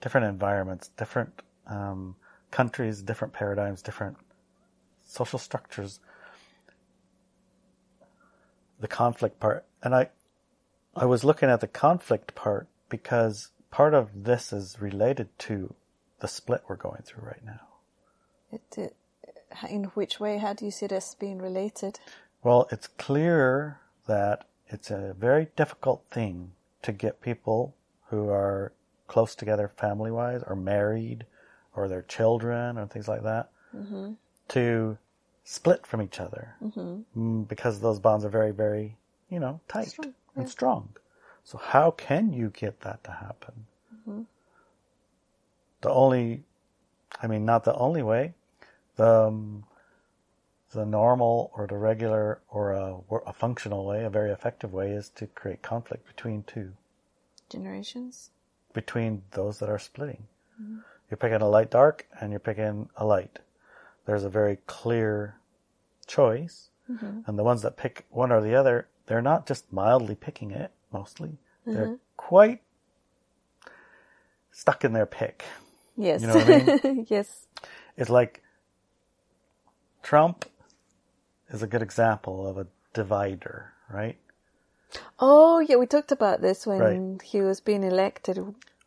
different 0.00 0.26
environments 0.26 0.88
different 0.96 1.42
um, 1.66 2.14
countries 2.50 3.02
different 3.02 3.32
paradigms 3.34 3.82
different 3.82 4.16
social 5.08 5.38
structures 5.38 6.00
the 8.78 8.86
conflict 8.88 9.40
part 9.40 9.64
and 9.82 9.94
i 9.94 10.08
i 10.94 11.04
was 11.04 11.24
looking 11.24 11.48
at 11.48 11.60
the 11.60 11.66
conflict 11.66 12.34
part 12.34 12.68
because 12.88 13.50
part 13.70 13.94
of 13.94 14.24
this 14.24 14.52
is 14.52 14.76
related 14.80 15.28
to 15.38 15.74
the 16.20 16.28
split 16.28 16.62
we're 16.68 16.76
going 16.76 17.02
through 17.04 17.24
right 17.24 17.44
now 17.44 17.60
It, 18.52 18.62
it, 18.78 18.96
in 19.70 19.84
which 19.94 20.20
way? 20.20 20.38
How 20.38 20.52
do 20.52 20.64
you 20.64 20.70
see 20.70 20.86
this 20.86 21.14
being 21.18 21.38
related? 21.38 21.98
well 22.42 22.68
it's 22.70 22.86
clear 22.86 23.78
that 24.06 24.44
it's 24.68 24.90
a 24.90 25.14
very 25.18 25.48
difficult 25.56 26.04
thing 26.10 26.52
to 26.82 26.92
get 26.92 27.20
people 27.20 27.74
who 28.10 28.28
are 28.28 28.72
close 29.06 29.34
together 29.34 29.68
family 29.68 30.10
wise 30.10 30.42
or 30.46 30.54
married 30.54 31.24
or 31.74 31.88
their 31.88 32.02
children 32.02 32.78
or 32.78 32.86
things 32.86 33.08
like 33.08 33.22
that 33.22 33.50
mm-hmm. 33.74 34.12
To 34.48 34.98
split 35.44 35.86
from 35.86 36.02
each 36.02 36.20
other 36.20 36.54
mm 36.62 37.48
because 37.48 37.80
those 37.80 37.98
bonds 37.98 38.24
are 38.24 38.28
very, 38.28 38.50
very, 38.52 38.96
you 39.30 39.40
know, 39.40 39.60
tight 39.68 39.88
Strong, 39.88 40.14
and 40.36 40.48
strong. 40.48 40.88
So 41.44 41.58
how 41.58 41.90
can 41.90 42.32
you 42.32 42.50
get 42.50 42.80
that 42.80 43.02
to 43.04 43.10
happen? 43.10 43.66
The 45.80 45.90
only, 45.90 46.42
I 47.22 47.26
mean, 47.28 47.44
not 47.44 47.64
the 47.64 47.74
only 47.74 48.02
way, 48.02 48.34
the 48.96 49.08
um, 49.28 49.64
the 50.72 50.84
normal 50.84 51.50
or 51.54 51.66
the 51.66 51.76
regular 51.76 52.40
or 52.50 52.72
a, 52.72 52.96
a 53.26 53.32
functional 53.32 53.86
way, 53.86 54.04
a 54.04 54.10
very 54.10 54.30
effective 54.30 54.72
way, 54.72 54.90
is 54.90 55.08
to 55.10 55.26
create 55.28 55.62
conflict 55.62 56.06
between 56.06 56.42
two, 56.42 56.72
Generations? 57.48 58.30
between 58.74 59.22
those 59.30 59.58
that 59.60 59.70
are 59.70 59.78
splitting. 59.78 60.24
You're 61.10 61.16
picking 61.16 61.40
a 61.40 61.48
light 61.48 61.70
dark, 61.70 62.06
and 62.20 62.32
you're 62.32 62.40
picking 62.40 62.88
a 62.96 63.04
light. 63.04 63.38
There's 64.08 64.24
a 64.24 64.30
very 64.30 64.56
clear 64.66 65.36
choice, 66.06 66.70
mm-hmm. 66.90 67.20
and 67.26 67.38
the 67.38 67.44
ones 67.44 67.60
that 67.60 67.76
pick 67.76 68.06
one 68.08 68.32
or 68.32 68.40
the 68.40 68.54
other, 68.54 68.88
they're 69.04 69.20
not 69.20 69.46
just 69.46 69.70
mildly 69.70 70.14
picking 70.14 70.50
it. 70.50 70.72
Mostly, 70.90 71.36
they're 71.66 71.84
mm-hmm. 71.84 71.94
quite 72.16 72.62
stuck 74.50 74.82
in 74.82 74.94
their 74.94 75.04
pick. 75.04 75.44
Yes. 75.94 76.22
You 76.22 76.28
know 76.28 76.36
what 76.36 76.86
I 76.86 77.04
yes. 77.08 77.48
It's 77.98 78.08
like 78.08 78.42
Trump 80.02 80.46
is 81.50 81.62
a 81.62 81.66
good 81.66 81.82
example 81.82 82.48
of 82.48 82.56
a 82.56 82.66
divider, 82.94 83.74
right? 83.90 84.16
Oh, 85.20 85.58
yeah, 85.58 85.76
we 85.76 85.84
talked 85.84 86.12
about 86.12 86.40
this 86.40 86.66
when 86.66 86.78
Right. 86.78 87.22
he 87.22 87.42
was 87.42 87.60
being 87.60 87.84
elected. 87.84 88.38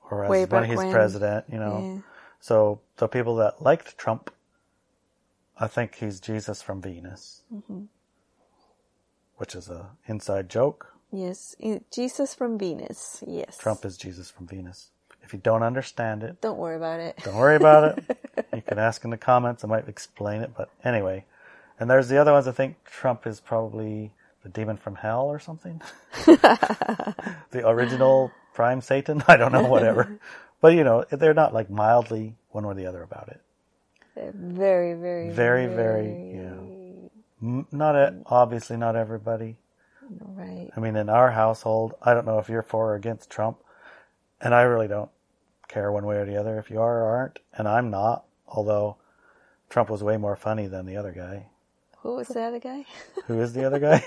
Or 0.09 0.25
as 0.25 0.31
Way 0.31 0.45
when 0.45 0.63
he's 0.63 0.77
when. 0.77 0.91
president, 0.91 1.45
you 1.47 1.59
know. 1.59 1.79
Yeah. 1.79 2.01
So 2.39 2.81
the 2.97 3.07
people 3.07 3.35
that 3.35 3.61
liked 3.61 3.99
Trump, 3.99 4.31
I 5.59 5.67
think 5.67 5.95
he's 5.95 6.19
Jesus 6.19 6.61
from 6.61 6.81
Venus, 6.81 7.41
Mm-hmm. 7.53 7.83
which 9.37 9.55
is 9.55 9.69
a 9.69 9.91
inside 10.07 10.49
joke. 10.49 10.93
Yes. 11.11 11.55
Jesus 11.91 12.33
from 12.33 12.57
Venus. 12.57 13.23
Yes. 13.27 13.57
Trump 13.57 13.83
is 13.85 13.97
Jesus 13.97 14.29
from 14.31 14.47
Venus. 14.47 14.89
If 15.23 15.33
you 15.33 15.39
don't 15.39 15.61
understand 15.63 16.23
it, 16.23 16.41
Don't 16.41 16.57
worry 16.57 16.77
about 16.77 16.99
it. 16.99 17.17
don't 17.23 17.35
worry 17.35 17.55
about 17.57 17.97
it. 17.97 18.47
you 18.55 18.61
can 18.61 18.79
ask 18.79 19.03
in 19.03 19.09
the 19.11 19.17
comments. 19.17 19.63
I 19.63 19.67
might 19.67 19.87
explain 19.87 20.41
it, 20.41 20.51
but 20.57 20.69
anyway. 20.83 21.25
And 21.79 21.89
there's 21.89 22.07
the 22.07 22.17
other 22.17 22.31
ones. 22.31 22.47
I 22.47 22.51
think 22.53 22.83
Trump 22.85 23.27
is 23.27 23.39
probably 23.39 24.11
the 24.43 24.49
demon 24.49 24.77
from 24.77 24.95
hell 24.95 25.25
or 25.27 25.37
something. 25.39 25.81
the 26.25 27.63
original 27.65 28.31
prime 28.53 28.81
Satan. 28.81 29.23
I 29.27 29.37
don't 29.37 29.51
know, 29.51 29.63
whatever. 29.67 30.17
but 30.61 30.73
you 30.73 30.83
know, 30.83 31.05
they're 31.09 31.33
not 31.33 31.53
like 31.53 31.69
mildly 31.69 32.35
one 32.51 32.65
or 32.65 32.73
the 32.73 32.85
other 32.85 33.03
about 33.03 33.29
it. 33.29 33.41
Very, 34.15 34.93
very, 34.93 35.29
Very, 35.29 35.67
very, 35.67 36.33
yeah. 36.35 37.63
Not 37.71 37.95
a, 37.95 38.17
obviously 38.25 38.77
not 38.77 38.95
everybody. 38.95 39.57
Right. 40.19 40.69
I 40.75 40.79
mean, 40.79 40.95
in 40.95 41.09
our 41.09 41.31
household, 41.31 41.93
I 42.01 42.13
don't 42.13 42.25
know 42.25 42.39
if 42.39 42.49
you're 42.49 42.61
for 42.61 42.91
or 42.91 42.95
against 42.95 43.29
Trump, 43.29 43.57
and 44.41 44.53
I 44.53 44.63
really 44.63 44.87
don't 44.87 45.09
care 45.67 45.91
one 45.91 46.05
way 46.05 46.17
or 46.17 46.25
the 46.25 46.37
other 46.37 46.59
if 46.59 46.69
you 46.69 46.81
are 46.81 47.03
or 47.03 47.15
aren't, 47.17 47.39
and 47.53 47.67
I'm 47.67 47.89
not. 47.89 48.25
Although 48.47 48.97
Trump 49.69 49.89
was 49.89 50.03
way 50.03 50.17
more 50.17 50.35
funny 50.35 50.67
than 50.67 50.85
the 50.85 50.97
other 50.97 51.13
guy. 51.13 51.47
Who 51.99 52.15
was 52.15 52.27
the 52.27 52.41
other 52.41 52.59
guy? 52.59 52.85
Who 53.27 53.39
is 53.39 53.53
the 53.53 53.65
other 53.65 53.79
guy? 53.79 54.05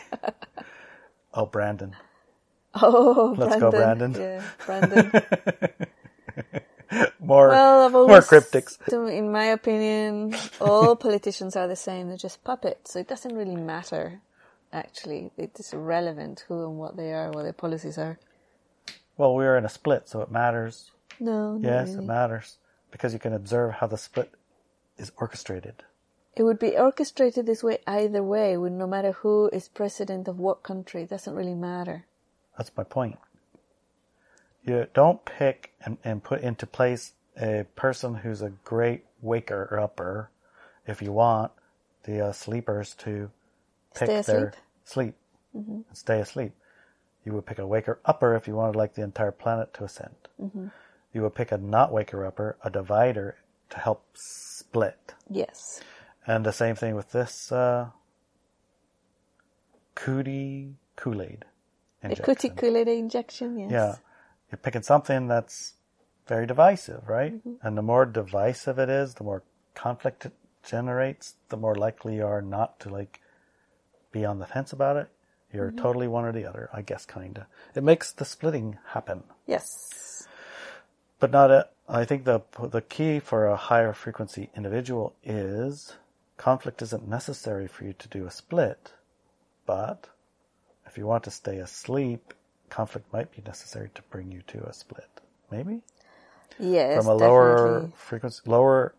oh, 1.35 1.47
Brandon. 1.47 1.97
Oh, 2.75 3.35
Let's 3.38 3.57
go, 3.57 3.71
Brandon. 3.71 4.14
Yeah, 4.14 4.43
Brandon. 4.67 5.12
More, 7.35 7.49
Well, 7.49 7.87
I've 7.87 7.92
more 7.92 8.01
always, 8.03 8.29
cryptics. 8.29 8.79
in 9.09 9.33
my 9.33 9.47
opinion, 9.47 10.37
all 10.61 10.94
politicians 11.09 11.57
are 11.57 11.66
the 11.66 11.75
same. 11.77 12.09
They're 12.09 12.16
just 12.16 12.44
puppets, 12.44 12.92
so 12.92 13.01
it 13.01 13.09
doesn't 13.09 13.35
really 13.35 13.57
matter. 13.57 14.20
Actually, 14.73 15.33
it 15.37 15.51
is 15.59 15.73
irrelevant 15.73 16.44
who 16.47 16.64
and 16.64 16.79
what 16.79 16.97
they 16.97 17.12
are, 17.12 17.33
what 17.33 17.42
their 17.42 17.53
policies 17.53 17.99
are. 17.99 18.18
Well, 19.16 19.35
we 19.35 19.44
are 19.47 19.57
in 19.57 19.64
a 19.64 19.68
split, 19.68 20.09
so 20.09 20.20
it 20.20 20.31
matters. 20.31 20.92
No, 21.18 21.59
Yes, 21.61 21.88
really. 21.90 22.05
it 22.05 22.07
matters 22.07 22.59
because 22.92 23.12
you 23.12 23.18
can 23.18 23.33
observe 23.33 23.73
how 23.75 23.88
the 23.88 23.99
split 23.99 24.31
is 24.97 25.11
orchestrated. 25.16 25.83
It 26.37 26.44
would 26.44 26.61
be 26.61 26.77
orchestrated 26.77 27.47
this 27.47 27.64
way 27.64 27.79
either 27.87 28.23
way, 28.23 28.57
with 28.57 28.73
no 28.73 28.87
matter 28.87 29.12
who 29.12 29.51
is 29.53 29.68
president 29.68 30.29
of 30.29 30.38
what 30.38 30.62
country. 30.62 31.03
It 31.03 31.11
doesn't 31.11 31.35
really 31.35 31.55
matter. 31.55 32.07
That's 32.57 32.70
my 32.77 32.85
point. 32.85 33.18
You 34.64 34.87
don't 34.94 35.25
pick 35.25 35.73
and, 35.85 35.99
and 36.05 36.23
put 36.23 36.40
into 36.40 36.66
place 36.66 37.12
a 37.40 37.64
person 37.77 38.14
who's 38.14 38.42
a 38.42 38.51
great 38.64 39.05
waker 39.23 39.79
upper 39.81 40.31
if 40.87 41.01
you 41.03 41.12
want 41.12 41.51
the 42.05 42.27
uh, 42.27 42.33
sleepers 42.33 42.94
to 42.97 43.31
pick 43.94 44.09
Stay 44.09 44.33
their 44.33 44.47
asleep? 44.49 44.61
sleep 44.85 45.14
and 45.55 45.85
stay 45.92 46.20
asleep. 46.20 46.53
You 47.25 47.33
would 47.33 47.47
pick 47.47 47.59
a 47.59 47.66
waker 47.66 47.99
upper 48.05 48.35
if 48.37 48.47
you 48.47 48.55
wanted 48.55 48.77
like 48.77 48.94
the 48.94 49.03
entire 49.03 49.33
planet 49.33 49.73
to 49.75 49.85
ascend. 49.85 50.14
You 51.12 51.23
would 51.23 51.35
pick 51.35 51.53
a 51.53 51.59
not 51.59 51.92
waker 51.92 52.27
upper, 52.27 52.57
a 52.62 52.70
divider 52.70 53.37
to 53.70 53.79
help 53.79 54.05
split. 54.14 55.14
Yes. 55.31 55.81
And 56.27 56.44
the 56.44 56.53
same 56.53 56.75
thing 56.75 56.94
with 56.97 57.12
this 57.12 57.51
uh, 57.53 57.88
cootie 59.94 60.75
Kool-Aid 60.97 61.44
A 62.03 62.07
injection. 62.07 62.25
cuticulate 62.25 62.88
injection, 62.88 63.59
yes. 63.59 63.70
Yeah. 63.70 63.94
You're 64.51 64.59
picking 64.59 64.83
something 64.83 65.29
that's 65.29 65.75
very 66.26 66.46
divisive, 66.46 67.08
right? 67.08 67.34
Mm-hmm. 67.34 67.66
And 67.66 67.76
the 67.76 67.82
more 67.82 68.06
divisive 68.06 68.78
it 68.78 68.88
is, 68.88 69.14
the 69.14 69.24
more 69.24 69.42
conflict 69.74 70.26
it 70.26 70.32
generates, 70.64 71.34
the 71.48 71.56
more 71.56 71.74
likely 71.74 72.16
you 72.16 72.26
are 72.26 72.42
not 72.42 72.80
to 72.80 72.88
like 72.88 73.20
be 74.12 74.24
on 74.24 74.38
the 74.38 74.46
fence 74.46 74.72
about 74.72 74.96
it. 74.96 75.08
You're 75.52 75.70
totally 75.70 76.08
one 76.08 76.24
or 76.24 76.32
the 76.32 76.46
other, 76.46 76.68
I 76.72 76.82
guess, 76.82 77.06
kinda. 77.06 77.46
It 77.76 77.84
makes 77.84 78.10
the 78.10 78.24
splitting 78.24 78.78
happen, 78.88 79.22
Yes. 79.46 80.26
but 81.20 81.30
not 81.30 81.52
a. 81.52 81.68
I 81.88 82.04
think 82.04 82.24
the 82.24 82.40
the 82.60 82.80
key 82.80 83.20
for 83.20 83.46
a 83.46 83.56
higher 83.56 83.92
frequency 83.92 84.50
individual 84.56 85.14
is 85.22 85.94
conflict 86.38 86.82
isn't 86.82 87.06
necessary 87.06 87.68
for 87.68 87.84
you 87.84 87.92
to 87.92 88.08
do 88.08 88.26
a 88.26 88.32
split, 88.32 88.94
but 89.64 90.08
if 90.87 90.98
you 90.98 91.06
want 91.06 91.22
to 91.24 91.30
stay 91.30 91.58
asleep, 91.58 92.34
conflict 92.68 93.12
might 93.12 93.30
be 93.30 93.42
necessary 93.46 93.90
to 93.94 94.02
bring 94.10 94.32
you 94.32 94.42
to 94.48 94.64
a 94.64 94.72
split. 94.72 95.20
Maybe 95.52 95.82
Yes. 96.59 96.97
from 96.97 97.07
a 97.07 97.14
lower 97.14 97.57
definitely. 97.57 97.93
frequency, 97.97 98.40
lower 98.47 98.95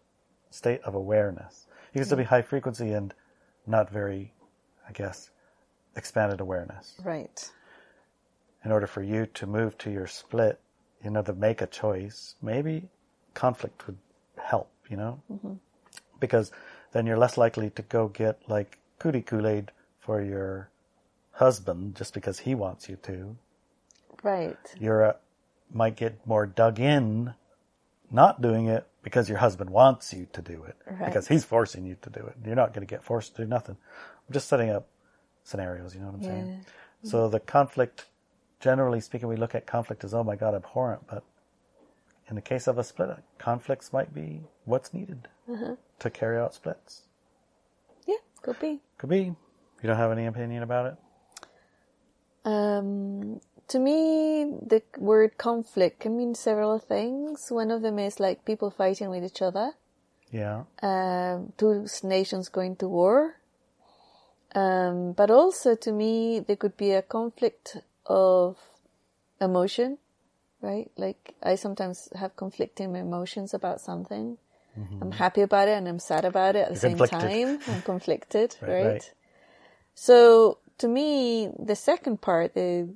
state 0.50 0.82
of 0.82 0.96
awareness. 0.96 1.68
You 1.94 2.00
can 2.00 2.06
still 2.06 2.18
be 2.18 2.24
high 2.24 2.42
frequency 2.42 2.92
and 2.92 3.14
not 3.66 3.90
very, 3.90 4.34
I 4.88 4.92
guess, 4.92 5.30
expanded 5.96 6.42
awareness. 6.42 6.96
Right. 7.04 7.50
In 8.64 8.72
order 8.72 8.88
for 8.88 9.02
you 9.02 9.28
to 9.36 9.48
move 9.48 9.78
to 9.80 9.92
your 9.92 10.08
split, 10.08 10.60
you 11.04 11.10
know, 11.12 11.22
to 11.22 11.34
make 11.34 11.62
a 11.62 11.68
choice, 11.68 12.36
maybe 12.42 12.90
conflict 13.34 13.86
would 13.88 13.98
help, 14.38 14.70
you 14.90 14.98
know? 14.98 15.22
Because 16.20 16.52
then 16.92 17.06
you're 17.06 17.18
less 17.18 17.38
likely 17.38 17.70
to 17.72 17.82
go 17.84 18.08
get 18.08 18.42
like 18.50 18.80
cootie 19.00 19.22
Kool-Aid 19.22 19.72
for 20.00 20.22
your 20.22 20.70
husband 21.32 21.96
just 21.96 22.14
because 22.14 22.40
he 22.40 22.56
wants 22.56 22.90
you 22.90 22.96
to. 23.04 23.36
Right. 24.24 24.58
You're 24.80 25.06
uh, 25.06 25.14
might 25.72 25.96
get 25.96 26.26
more 26.26 26.46
dug 26.46 26.80
in 26.80 27.34
not 28.12 28.42
doing 28.42 28.68
it 28.68 28.88
because 29.04 29.30
your 29.30 29.38
husband 29.38 29.70
wants 29.70 30.14
you 30.14 30.28
to 30.34 30.42
do 30.42 30.64
it 30.64 30.76
Right. 30.90 31.06
because 31.06 31.28
he's 31.28 31.44
forcing 31.44 31.86
you 31.86 31.96
to 32.02 32.10
do 32.10 32.20
it. 32.22 32.36
You're 32.46 32.56
not 32.56 32.74
going 32.74 32.86
to 32.86 32.90
get 32.90 33.04
forced 33.04 33.36
to 33.36 33.44
do 33.44 33.48
nothing. 33.48 33.78
I'm 34.28 34.34
just 34.34 34.48
setting 34.48 34.70
up 34.70 34.88
scenarios, 35.44 35.94
you 35.94 36.02
know 36.02 36.08
what 36.08 36.16
I'm 36.16 36.24
saying? 36.24 36.66
So 37.04 37.30
the 37.30 37.40
conflict, 37.40 38.06
generally 38.60 39.00
speaking, 39.00 39.28
we 39.28 39.36
look 39.36 39.54
at 39.54 39.68
conflict 39.68 40.04
as, 40.04 40.14
oh 40.14 40.24
my 40.24 40.36
God, 40.36 40.56
abhorrent. 40.56 41.06
But 41.08 41.24
in 42.30 42.36
the 42.36 42.42
case 42.42 42.68
of 42.68 42.78
a 42.80 42.84
split, 42.84 43.10
conflicts 43.38 43.94
might 43.94 44.14
be 44.14 44.42
what's 44.64 44.94
needed 44.94 45.28
uh-huh. 45.52 45.76
to 46.00 46.10
carry 46.10 46.40
out 46.40 46.56
splits. 46.56 47.04
Yeah. 48.08 48.16
Could 48.42 48.60
be. 48.60 48.82
Could 48.98 49.10
be. 49.10 49.36
You 49.82 49.88
don't 49.88 49.98
have 49.98 50.12
any 50.12 50.26
opinion 50.26 50.64
about 50.64 50.88
it? 50.88 50.96
Um, 52.46 53.42
to 53.68 53.80
me, 53.80 54.46
the 54.46 54.84
word 54.98 55.38
conflict 55.38 56.00
can 56.02 56.16
mean 56.16 56.36
several 56.36 56.78
things. 56.80 57.48
One 57.50 57.72
of 57.72 57.82
them 57.82 57.98
is 58.00 58.20
like 58.20 58.46
people 58.46 58.70
fighting 58.70 59.10
with 59.10 59.24
each 59.24 59.42
other, 59.42 59.72
Yeah. 60.32 60.64
um, 60.82 61.54
two 61.58 61.88
nations 62.04 62.50
going 62.50 62.76
to 62.78 62.88
war. 62.88 63.38
Um, 64.54 65.12
but 65.14 65.32
also 65.32 65.76
to 65.76 65.92
me, 65.92 66.40
there 66.40 66.56
could 66.56 66.78
be 66.78 66.92
a 66.92 67.02
conflict 67.02 67.78
of 68.06 68.58
emotion, 69.42 69.98
right? 70.62 70.90
Like 70.96 71.34
I 71.44 71.56
sometimes 71.56 72.08
have 72.16 72.36
conflicting 72.38 72.96
emotions 72.96 73.54
about 73.54 73.82
something. 73.82 74.38
I'm 75.02 75.12
happy 75.12 75.42
about 75.42 75.68
it 75.68 75.78
and 75.78 75.88
I'm 75.88 76.00
sad 76.00 76.26
about 76.26 76.56
it 76.56 76.68
at 76.68 76.74
the 76.74 76.80
same 76.80 76.98
conflicted. 76.98 77.32
time. 77.32 77.60
I'm 77.68 77.82
conflicted, 77.92 78.56
Right, 78.62 78.70
right? 78.72 78.86
right. 78.86 79.12
So 79.94 80.60
to 80.80 80.88
me, 80.88 81.50
the 81.58 81.76
second 81.76 82.22
part, 82.22 82.54
the 82.54 82.90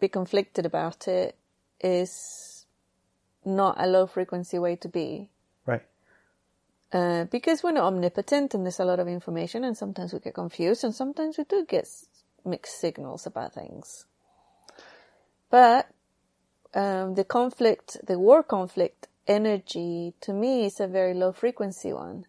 be 0.00 0.08
conflicted 0.08 0.66
about 0.66 1.06
it, 1.06 1.36
is 1.80 2.66
not 3.44 3.76
a 3.78 3.86
low 3.86 4.06
frequency 4.06 4.58
way 4.58 4.76
to 4.76 4.88
be. 4.88 5.30
Right. 5.66 5.82
Uh, 6.92 7.24
because 7.24 7.62
we're 7.62 7.72
not 7.72 7.84
omnipotent 7.84 8.54
and 8.54 8.64
there's 8.64 8.80
a 8.80 8.84
lot 8.84 9.00
of 9.00 9.08
information 9.08 9.64
and 9.64 9.76
sometimes 9.76 10.12
we 10.12 10.18
get 10.18 10.34
confused 10.34 10.84
and 10.84 10.94
sometimes 10.94 11.38
we 11.38 11.44
do 11.44 11.64
get 11.64 11.88
mixed 12.44 12.80
signals 12.80 13.26
about 13.26 13.54
things. 13.54 14.06
But 15.50 15.88
um, 16.74 17.14
the 17.14 17.24
conflict, 17.24 17.98
the 18.06 18.18
war 18.18 18.42
conflict 18.42 19.08
energy 19.26 20.14
to 20.20 20.32
me 20.32 20.66
is 20.66 20.80
a 20.80 20.86
very 20.86 21.14
low 21.14 21.32
frequency 21.32 21.92
one. 21.92 22.26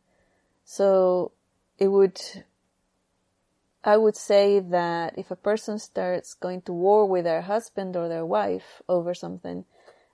So 0.63 1.32
it 1.77 1.88
would, 1.88 2.21
I 3.84 3.98
would 3.98 4.15
say 4.15 4.60
that 4.60 5.17
if 5.17 5.30
a 5.30 5.36
person 5.36 5.78
starts 5.78 6.34
going 6.34 6.62
to 6.63 6.74
war 6.74 7.06
with 7.06 7.26
their 7.26 7.41
husband 7.41 7.96
or 7.96 8.08
their 8.08 8.26
wife 8.26 8.82
over 8.88 9.13
something, 9.13 9.65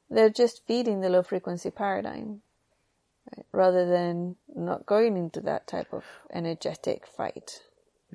they're 0.10 0.30
just 0.30 0.66
feeding 0.66 1.02
the 1.02 1.10
low 1.10 1.22
frequency 1.22 1.70
paradigm 1.70 2.42
right? 3.36 3.46
rather 3.52 3.88
than 3.88 4.36
not 4.56 4.86
going 4.86 5.18
into 5.18 5.42
that 5.42 5.68
type 5.68 5.94
of 5.94 6.04
energetic 6.34 7.06
fight. 7.06 7.62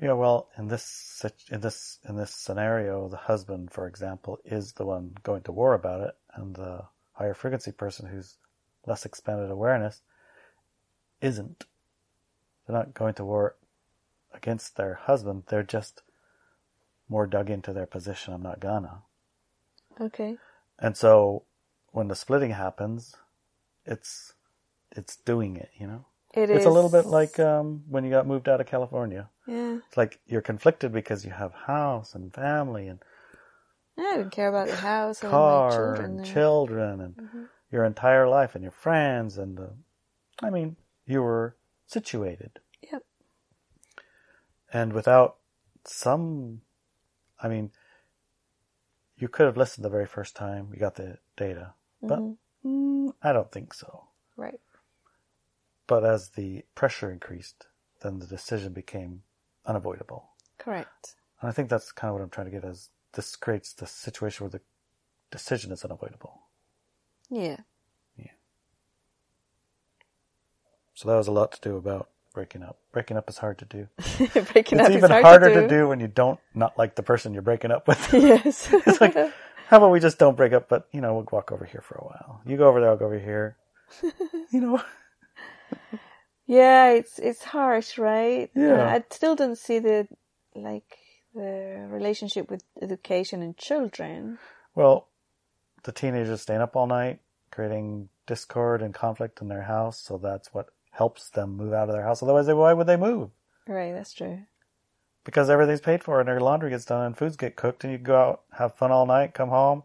Yeah, 0.01 0.13
well, 0.13 0.49
in 0.57 0.67
this 0.67 1.25
in 1.49 1.61
this 1.61 1.99
in 2.07 2.17
this 2.17 2.31
scenario, 2.31 3.07
the 3.07 3.15
husband, 3.15 3.71
for 3.71 3.87
example, 3.87 4.39
is 4.43 4.73
the 4.73 4.85
one 4.85 5.15
going 5.23 5.43
to 5.43 5.53
war 5.53 5.73
about 5.73 6.01
it, 6.01 6.17
and 6.33 6.53
the 6.53 6.83
higher 7.13 7.33
frequency 7.33 7.71
person 7.71 8.07
who's 8.07 8.35
less 8.85 9.05
expanded 9.05 9.49
awareness 9.49 10.01
isn't. 11.21 11.63
They're 12.67 12.75
not 12.75 12.93
going 12.93 13.13
to 13.15 13.23
war 13.23 13.55
against 14.35 14.75
their 14.75 14.95
husband. 14.95 15.43
They're 15.47 15.63
just 15.63 16.01
more 17.09 17.27
dug 17.27 17.49
into 17.49 17.73
their 17.73 17.85
position. 17.85 18.33
I'm 18.33 18.43
not 18.43 18.59
gonna. 18.59 19.01
Okay. 19.99 20.37
And 20.79 20.97
so, 20.97 21.43
when 21.91 22.07
the 22.07 22.15
splitting 22.15 22.51
happens, 22.51 23.15
it's 23.85 24.33
it's 24.91 25.15
doing 25.17 25.55
it. 25.55 25.69
You 25.77 25.87
know, 25.87 26.05
It 26.33 26.49
it's 26.49 26.65
a 26.65 26.69
little 26.69 26.89
bit 26.89 27.05
like 27.05 27.39
um, 27.39 27.83
when 27.87 28.03
you 28.03 28.09
got 28.11 28.27
moved 28.27 28.49
out 28.49 28.61
of 28.61 28.67
California. 28.67 29.29
yeah. 29.47 29.77
It's 29.87 29.97
like 29.97 30.19
you're 30.25 30.41
conflicted 30.41 30.91
because 30.91 31.25
you 31.25 31.31
have 31.31 31.53
house 31.53 32.15
and 32.15 32.33
family 32.33 32.87
and 32.87 32.99
I 33.97 34.17
don't 34.17 34.31
care 34.31 34.49
about 34.49 34.67
the 34.67 34.75
house 34.75 35.23
my 35.23 35.29
car 35.29 35.69
children. 35.71 36.05
and 36.05 36.19
there. 36.19 36.25
children 36.25 37.01
and 37.01 37.47
your 37.71 37.85
entire 37.85 38.27
life 38.27 38.55
and 38.55 38.63
your 38.63 38.71
friends 38.73 39.37
and 39.37 39.59
uh, 39.59 39.67
I 40.43 40.49
mean 40.49 40.75
you 41.05 41.21
were 41.21 41.55
situated 41.87 42.59
Yep. 42.91 43.03
And 44.75 44.93
without 44.93 45.37
some 45.83 46.61
I 47.41 47.47
mean 47.47 47.71
you 49.17 49.27
could 49.27 49.45
have 49.45 49.57
listened 49.57 49.85
the 49.85 49.89
very 49.97 50.05
first 50.05 50.35
time 50.35 50.69
you 50.73 50.79
got 50.79 50.95
the 50.95 51.17
data 51.37 51.73
but 52.01 52.19
mm, 52.65 53.13
I 53.23 53.33
don't 53.33 53.51
think 53.51 53.73
so 53.73 54.07
Right. 54.37 54.59
but 55.87 56.03
as 56.03 56.29
the 56.29 56.63
pressure 56.75 57.11
increased 57.11 57.67
then 58.01 58.19
the 58.19 58.27
decision 58.27 58.73
became 58.73 59.23
unavoidable 59.65 60.35
Correct. 60.57 61.15
And 61.41 61.49
I 61.49 61.53
think 61.53 61.69
that's 61.69 61.91
kind 61.91 62.09
of 62.09 62.15
what 62.15 62.23
I'm 62.23 62.29
trying 62.29 62.47
to 62.47 62.51
get 62.51 62.65
as 62.65 62.89
this 63.13 63.35
creates 63.35 63.73
the 63.73 63.85
situation 63.85 64.45
where 64.45 64.51
the 64.51 64.61
decision 65.31 65.71
is 65.71 65.83
unavoidable. 65.83 66.41
Yeah. 67.29 67.57
Yeah. 68.17 68.31
So 70.93 71.09
that 71.09 71.15
was 71.15 71.27
a 71.27 71.31
lot 71.31 71.51
to 71.53 71.61
do 71.61 71.77
about 71.77 72.09
breaking 72.35 72.61
up. 72.61 72.77
Breaking 72.91 73.17
up 73.17 73.27
is 73.29 73.37
hard 73.39 73.57
to 73.59 73.65
do. 73.65 73.87
Breaking 74.53 74.79
up 74.79 74.87
it's 74.87 74.89
is 74.89 74.95
even 74.97 75.09
hard 75.09 75.23
harder 75.23 75.49
to 75.49 75.55
to 75.55 75.61
do. 75.61 75.67
do 75.67 75.87
when 75.87 75.99
you 75.99 76.07
don't 76.07 76.39
not 76.53 76.77
like 76.77 76.93
the 76.95 77.01
person 77.01 77.33
you're 77.33 77.41
breaking 77.41 77.71
up 77.71 77.87
with. 77.87 77.97
Yes. 78.13 78.67
it's 78.73 79.01
like, 79.01 79.15
how 79.15 79.77
about 79.77 79.91
we 79.91 79.99
just 79.99 80.19
don't 80.19 80.37
break 80.37 80.53
up, 80.53 80.69
but 80.69 80.87
you 80.91 81.01
know, 81.01 81.15
we'll 81.15 81.27
walk 81.31 81.51
over 81.51 81.65
here 81.65 81.81
for 81.81 81.95
a 81.95 82.03
while. 82.05 82.41
You 82.45 82.57
go 82.57 82.67
over 82.67 82.79
there, 82.81 82.89
I'll 82.89 82.97
go 82.97 83.05
over 83.05 83.17
here. 83.17 83.55
you 84.51 84.61
know, 84.61 84.81
yeah, 86.45 86.89
it's 86.91 87.17
it's 87.19 87.43
harsh, 87.43 87.97
right? 87.97 88.51
Yeah. 88.55 88.83
Uh, 88.83 88.89
I 88.95 89.03
still 89.09 89.35
don't 89.35 89.57
see 89.57 89.79
the 89.79 90.07
like 90.53 90.97
the 91.33 91.87
relationship 91.89 92.49
with 92.51 92.63
education 92.81 93.41
and 93.41 93.57
children. 93.57 94.37
well, 94.75 95.07
the 95.83 95.91
teenagers 95.91 96.41
staying 96.41 96.61
up 96.61 96.75
all 96.75 96.87
night, 96.87 97.19
creating 97.51 98.09
discord 98.27 98.81
and 98.81 98.93
conflict 98.93 99.41
in 99.41 99.47
their 99.47 99.63
house. 99.63 99.99
So 100.01 100.17
that's 100.17 100.53
what 100.53 100.67
helps 100.97 101.29
them 101.29 101.55
move 101.57 101.73
out 101.73 101.89
of 101.89 101.93
their 101.95 102.03
house. 102.03 102.23
Otherwise, 102.23 102.45
they, 102.47 102.53
why 102.53 102.73
would 102.73 102.87
they 102.87 102.97
move? 102.97 103.29
Right, 103.67 103.93
that's 103.93 104.13
true. 104.13 104.39
because 105.23 105.49
everything's 105.49 105.81
paid 105.81 106.03
for 106.03 106.19
and 106.19 106.27
their 106.29 106.39
laundry 106.39 106.69
gets 106.69 106.85
done 106.85 107.03
and 107.05 107.17
foods 107.17 107.35
get 107.35 107.55
cooked 107.55 107.83
and 107.83 107.91
you 107.91 107.97
go 107.97 108.15
out 108.15 108.41
have 108.59 108.75
fun 108.75 108.91
all 108.91 109.05
night 109.07 109.33
come 109.33 109.49
home 109.49 109.81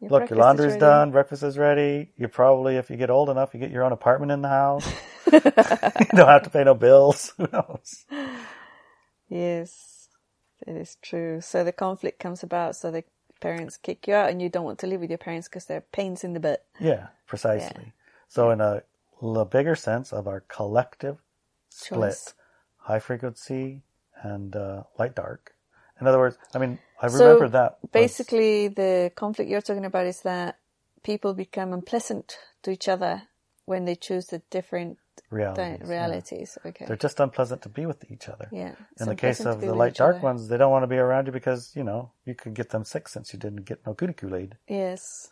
Your 0.00 0.10
look 0.10 0.30
your 0.30 0.38
laundry's 0.40 0.76
done 0.76 1.12
breakfast 1.12 1.44
is 1.44 1.56
ready 1.56 2.10
you 2.16 2.26
probably 2.26 2.74
if 2.76 2.90
you 2.90 2.96
get 2.96 3.08
old 3.08 3.30
enough 3.30 3.54
you 3.54 3.60
get 3.60 3.70
your 3.70 3.84
own 3.84 3.92
apartment 3.92 4.32
in 4.32 4.42
the 4.42 4.48
house 4.48 4.86
you 5.32 5.40
don't 5.40 6.26
have 6.28 6.42
to 6.42 6.50
pay 6.50 6.64
no 6.64 6.74
bills 6.74 7.32
who 7.38 7.46
knows 7.52 8.04
Yes, 9.28 10.08
it 10.66 10.74
is 10.76 10.96
true. 11.02 11.40
So 11.40 11.62
the 11.62 11.72
conflict 11.72 12.18
comes 12.18 12.42
about, 12.42 12.74
so 12.76 12.90
the 12.90 13.04
parents 13.40 13.76
kick 13.76 14.08
you 14.08 14.14
out, 14.14 14.30
and 14.30 14.42
you 14.42 14.48
don't 14.48 14.64
want 14.64 14.80
to 14.80 14.86
live 14.88 15.00
with 15.00 15.10
your 15.10 15.18
parents 15.18 15.48
because 15.48 15.66
they're 15.66 15.80
pains 15.92 16.24
in 16.24 16.32
the 16.32 16.40
butt. 16.40 16.64
yeah 16.80 17.08
precisely 17.26 17.92
so 18.28 18.50
in 18.50 18.60
a, 18.60 18.82
l- 19.22 19.44
bigger 19.44 19.74
sense 19.74 20.12
of 20.12 20.26
our 20.26 20.40
collective 20.48 21.18
split 21.68 22.00
Choice. 22.12 22.34
high 22.78 22.98
frequency 22.98 23.82
and 24.22 24.54
uh, 24.56 24.82
light 24.98 25.14
dark 25.14 25.54
in 26.00 26.06
other 26.06 26.18
words 26.18 26.36
i 26.54 26.58
mean 26.58 26.78
i 27.00 27.08
So, 27.08 27.24
remember 27.26 27.48
that 27.50 27.78
was- 27.82 27.90
Basically, 27.92 28.68
the 28.68 29.12
conflict 29.16 29.50
you're 29.50 29.60
talking 29.62 29.84
about 29.86 30.06
is 30.06 30.22
that 30.22 30.58
people 31.02 31.34
become 31.34 31.72
unpleasant 31.72 32.36
to 32.62 32.70
each 32.70 32.88
other 32.88 33.22
when 33.64 33.84
they 33.84 33.94
choose 33.94 34.26
the 34.26 34.42
different 34.50 34.98
realities. 35.30 35.78
yeah. 35.80 35.88
realities. 35.90 36.58
Okay. 36.66 36.84
They're 36.86 36.96
just 36.96 37.20
unpleasant 37.20 37.62
to 37.62 37.68
be 37.68 37.86
with 37.86 38.10
each 38.10 38.28
other. 38.28 38.48
yeah. 38.52 38.74
In 39.00 39.06
the 39.08 39.14
case 39.16 39.40
of 39.46 39.60
the 39.60 39.74
light 39.74 39.94
dark 39.94 40.16
other. 40.16 40.24
ones, 40.24 40.48
they 40.48 40.56
don't 40.58 40.70
want 40.72 40.82
to 40.82 40.88
be 40.88 40.96
around 40.98 41.26
you 41.26 41.32
because, 41.32 41.72
you 41.74 41.84
know, 41.84 42.12
you 42.24 42.34
could 42.34 42.54
get 42.54 42.70
them 42.70 42.84
sick 42.84 43.08
since 43.08 43.32
you 43.32 43.38
didn't 43.38 43.64
get 43.64 43.86
no 43.86 43.94
goody. 43.94 44.14
Yes. 44.68 45.30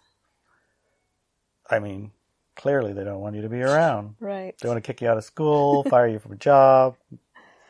I 1.71 1.79
mean, 1.81 2.13
clearly 2.59 2.93
they 2.93 3.05
don't 3.05 3.21
want 3.21 3.37
you 3.37 3.43
to 3.43 3.49
be 3.49 3.63
around. 3.63 4.17
Right. 4.21 4.55
They 4.61 4.69
want 4.69 4.83
to 4.83 4.87
kick 4.87 5.01
you 5.01 5.09
out 5.09 5.17
of 5.17 5.25
school, 5.25 5.85
fire 5.89 6.09
you 6.09 6.19
from 6.19 6.33
a 6.33 6.37
job, 6.37 6.97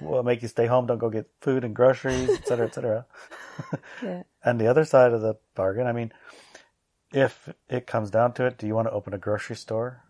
well, 0.01 0.22
make 0.22 0.42
you 0.42 0.48
stay 0.48 0.66
home, 0.66 0.87
don't 0.87 0.98
go 0.98 1.11
get 1.11 1.29
food 1.40 1.64
and 1.64 1.74
groceries, 1.74 2.31
et 2.31 2.46
cetera, 2.46 2.66
et 2.66 2.74
cetera. 2.74 3.07
Yeah. 4.03 4.22
And 4.44 4.61
the 4.61 4.68
other 4.68 4.85
side 4.85 5.12
of 5.12 5.20
the 5.20 5.35
bargain, 5.57 5.88
I 5.88 5.92
mean, 5.92 6.12
if 7.12 7.48
it 7.68 7.88
comes 7.88 8.09
down 8.09 8.33
to 8.35 8.46
it, 8.46 8.57
do 8.57 8.68
you 8.68 8.74
want 8.77 8.87
to 8.87 8.92
open 8.92 9.12
a 9.12 9.18
grocery 9.18 9.57
store? 9.57 10.05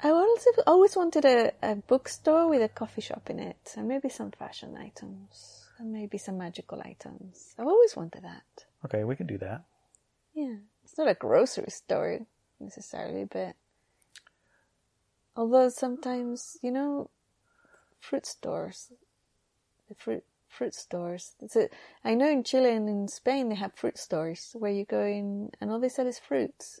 I 0.00 0.10
also 0.10 0.50
always 0.64 0.94
wanted 0.96 1.24
a, 1.24 1.52
a 1.60 1.74
bookstore 1.74 2.48
with 2.48 2.62
a 2.62 2.68
coffee 2.68 3.00
shop 3.00 3.30
in 3.30 3.40
it, 3.40 3.74
and 3.76 3.88
maybe 3.88 4.08
some 4.08 4.30
fashion 4.30 4.76
items, 4.76 5.66
and 5.78 5.92
maybe 5.92 6.18
some 6.18 6.38
magical 6.38 6.80
items. 6.84 7.54
I've 7.58 7.66
always 7.66 7.96
wanted 7.96 8.22
that. 8.22 8.64
Okay, 8.84 9.02
we 9.02 9.16
can 9.16 9.26
do 9.26 9.38
that. 9.38 9.64
Yeah, 10.34 10.58
it's 10.84 10.96
not 10.96 11.08
a 11.08 11.14
grocery 11.14 11.70
store 11.70 12.20
necessarily, 12.60 13.24
but 13.24 13.56
although 15.36 15.68
sometimes 15.68 16.56
you 16.62 16.70
know, 16.70 17.10
fruit 18.00 18.26
stores, 18.26 18.92
the 19.88 19.94
fruit 19.94 20.24
fruit 20.48 20.74
stores. 20.74 21.34
A, 21.56 21.68
I 22.04 22.14
know 22.14 22.30
in 22.30 22.44
Chile 22.44 22.70
and 22.70 22.88
in 22.88 23.08
Spain 23.08 23.48
they 23.48 23.54
have 23.54 23.74
fruit 23.74 23.98
stores 23.98 24.54
where 24.58 24.70
you 24.70 24.84
go 24.84 25.02
in 25.02 25.50
and 25.60 25.70
all 25.70 25.80
they 25.80 25.88
sell 25.88 26.06
is 26.06 26.18
fruits. 26.18 26.80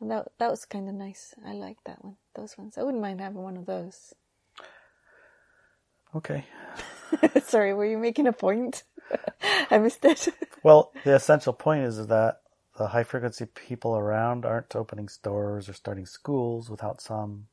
And 0.00 0.10
that 0.10 0.28
that 0.38 0.50
was 0.50 0.64
kind 0.64 0.88
of 0.88 0.94
nice. 0.94 1.34
I 1.46 1.52
like 1.52 1.78
that 1.84 2.04
one. 2.04 2.16
Those 2.34 2.58
ones. 2.58 2.76
I 2.76 2.82
wouldn't 2.82 3.02
mind 3.02 3.20
having 3.20 3.42
one 3.42 3.56
of 3.56 3.66
those. 3.66 4.14
Okay. 6.14 6.44
Sorry, 7.44 7.72
were 7.72 7.86
you 7.86 7.98
making 7.98 8.26
a 8.26 8.32
point? 8.32 8.82
I 9.70 9.78
missed 9.78 10.04
it. 10.04 10.28
Well, 10.62 10.92
the 11.04 11.14
essential 11.14 11.52
point 11.52 11.84
is 11.84 12.06
that 12.06 12.40
the 12.78 12.88
high 12.88 13.04
frequency 13.04 13.46
people 13.46 13.96
around 13.96 14.44
aren't 14.44 14.76
opening 14.76 15.08
stores 15.08 15.68
or 15.68 15.72
starting 15.72 16.06
schools 16.06 16.70
without 16.70 17.00
some 17.00 17.46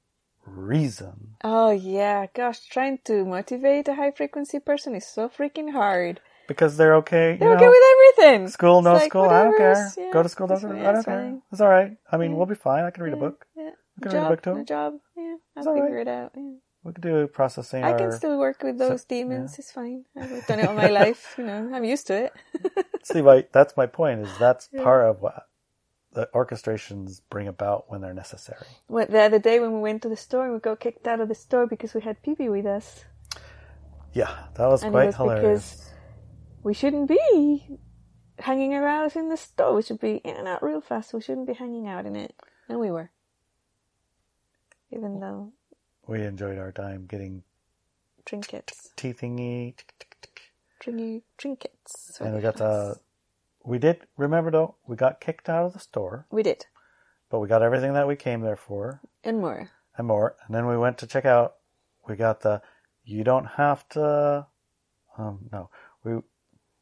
reason. 0.46 1.36
oh 1.44 1.72
yeah, 1.72 2.26
gosh, 2.34 2.66
trying 2.68 3.00
to 3.06 3.26
motivate 3.26 3.88
a 3.88 3.96
high 3.96 4.12
frequency 4.12 4.60
person 4.60 4.96
is 4.96 5.08
so 5.08 5.30
freaking 5.30 5.72
hard. 5.72 6.20
Because 6.48 6.76
they're 6.78 6.96
okay. 6.98 7.38
They're 7.40 7.50
know, 7.50 7.56
okay 7.56 7.68
with 7.68 7.84
everything. 7.94 8.48
school, 8.50 8.82
no 8.82 8.94
like, 8.94 9.10
school, 9.12 9.30
I 9.30 9.44
don't 9.46 9.58
care. 9.58 9.94
yeah, 9.98 10.12
Go 10.12 10.24
to 10.24 10.30
school, 10.30 10.48
doesn't 10.48 10.70
I 10.72 10.76
don't 10.76 10.94
that's 10.96 11.06
care. 11.06 11.22
fine. 11.24 11.42
It's 11.52 11.62
all 11.62 11.70
right. 11.70 11.98
I 12.12 12.18
mean, 12.18 12.32
Yeah. 12.32 12.38
we'll 12.38 12.46
be 12.46 12.56
fine. 12.56 12.84
I 12.84 12.92
can 12.92 13.04
read 13.04 13.14
a 13.14 13.18
book. 13.18 13.46
Yeah. 13.56 13.72
I 13.98 14.02
can 14.02 14.12
job, 14.12 14.14
read 14.14 14.26
a 14.28 14.30
book 14.36 14.42
too. 14.44 14.58
A 14.60 14.66
job. 14.66 14.94
Yeah. 15.16 15.36
I'll 15.56 15.64
It's 15.64 15.68
figure 15.68 15.96
right. 15.96 16.08
it 16.08 16.08
out. 16.10 16.36
Yeah. 16.84 16.90
We 16.90 16.94
could 16.94 17.02
do 17.04 17.28
processing 17.28 17.84
I 17.84 17.94
can 17.94 18.12
still 18.12 18.38
work 18.38 18.62
with 18.62 18.78
those 18.78 19.06
demons. 19.06 19.58
It's 19.58 19.72
fine. 19.72 20.06
I've 20.20 20.46
done 20.48 20.60
it 20.60 20.68
all 20.68 20.76
my 20.76 20.90
life. 21.02 21.36
You 21.38 21.46
know, 21.46 21.72
I'm 21.74 21.84
used 21.86 22.08
to 22.08 22.26
it. 22.26 22.34
See, 23.04 23.22
I, 23.22 23.46
that's 23.52 23.78
my 23.78 23.86
point. 23.86 24.22
Is 24.22 24.38
that's 24.38 24.68
part 24.68 25.06
of 25.10 25.22
what 25.22 25.48
the 26.12 26.30
orchestrations 26.34 27.22
bring 27.30 27.48
about 27.48 27.90
when 27.90 28.02
they're 28.02 28.14
necessary. 28.14 28.68
What 28.88 29.10
the 29.10 29.22
other 29.22 29.40
day 29.40 29.60
when 29.60 29.72
we 29.74 29.80
went 29.80 30.02
to 30.04 30.10
the 30.10 30.18
store 30.18 30.46
and 30.46 30.54
we 30.54 30.60
got 30.60 30.80
kicked 30.80 31.08
out 31.08 31.20
of 31.22 31.30
the 31.30 31.36
store 31.36 31.68
because 31.68 31.94
we 31.94 32.02
had 32.02 32.22
Pee 32.22 32.36
with 32.50 32.66
us. 32.66 33.06
Yeah, 34.12 34.46
that 34.56 34.68
was 34.68 34.84
And 34.84 34.90
it 34.90 34.92
quite 34.92 35.06
was 35.08 35.16
hilarious. 35.16 35.72
because 35.72 35.90
we 36.64 36.74
shouldn't 36.74 37.08
be 37.10 37.80
hanging 38.40 38.74
around 38.74 39.16
in 39.16 39.30
the 39.30 39.38
store. 39.38 39.74
We 39.74 39.82
should 39.82 40.00
be 40.00 40.18
in 40.18 40.36
and 40.36 40.48
out 40.48 40.62
real 40.62 40.82
fast. 40.82 41.14
We 41.14 41.22
shouldn't 41.22 41.48
be 41.48 41.54
hanging 41.54 41.88
out 41.88 42.06
in 42.06 42.16
it. 42.16 42.36
And 42.70 42.80
we 42.80 42.92
were. 42.92 43.10
Even 44.92 45.20
though 45.20 45.52
We 46.08 46.22
enjoyed 46.24 46.58
our 46.58 46.72
time 46.72 47.06
getting 47.08 47.44
trinkets. 48.26 48.92
tea 48.96 49.14
thingy. 49.14 49.76
Tringy 50.84 51.22
trinkets. 51.38 52.18
And 52.20 52.36
we 52.36 52.42
got 52.42 52.58
the. 52.58 52.98
We 53.64 53.80
did 53.80 54.02
remember 54.18 54.52
though. 54.52 54.76
We 54.86 54.96
got 54.98 55.22
kicked 55.22 55.48
out 55.48 55.66
of 55.66 55.74
the 55.74 55.80
store, 55.80 56.26
We 56.30 56.44
did. 56.44 56.66
but 57.30 57.40
we 57.40 57.48
got 57.48 57.62
everything 57.62 57.94
that 57.94 58.08
we 58.08 58.16
came 58.18 58.42
there 58.42 58.58
for 58.58 59.00
And 59.24 59.40
more. 59.40 59.70
and 59.98 60.08
more. 60.08 60.36
And 60.46 60.54
then 60.56 60.66
we 60.68 60.78
went 60.78 60.98
to 61.00 61.08
check 61.08 61.26
out. 61.26 61.56
We 62.08 62.16
got 62.16 62.42
the. 62.42 62.62
You 63.06 63.24
don't 63.24 63.46
have 63.46 63.88
to. 63.90 64.48
Um, 65.18 65.50
no, 65.52 65.70
we. 66.04 66.12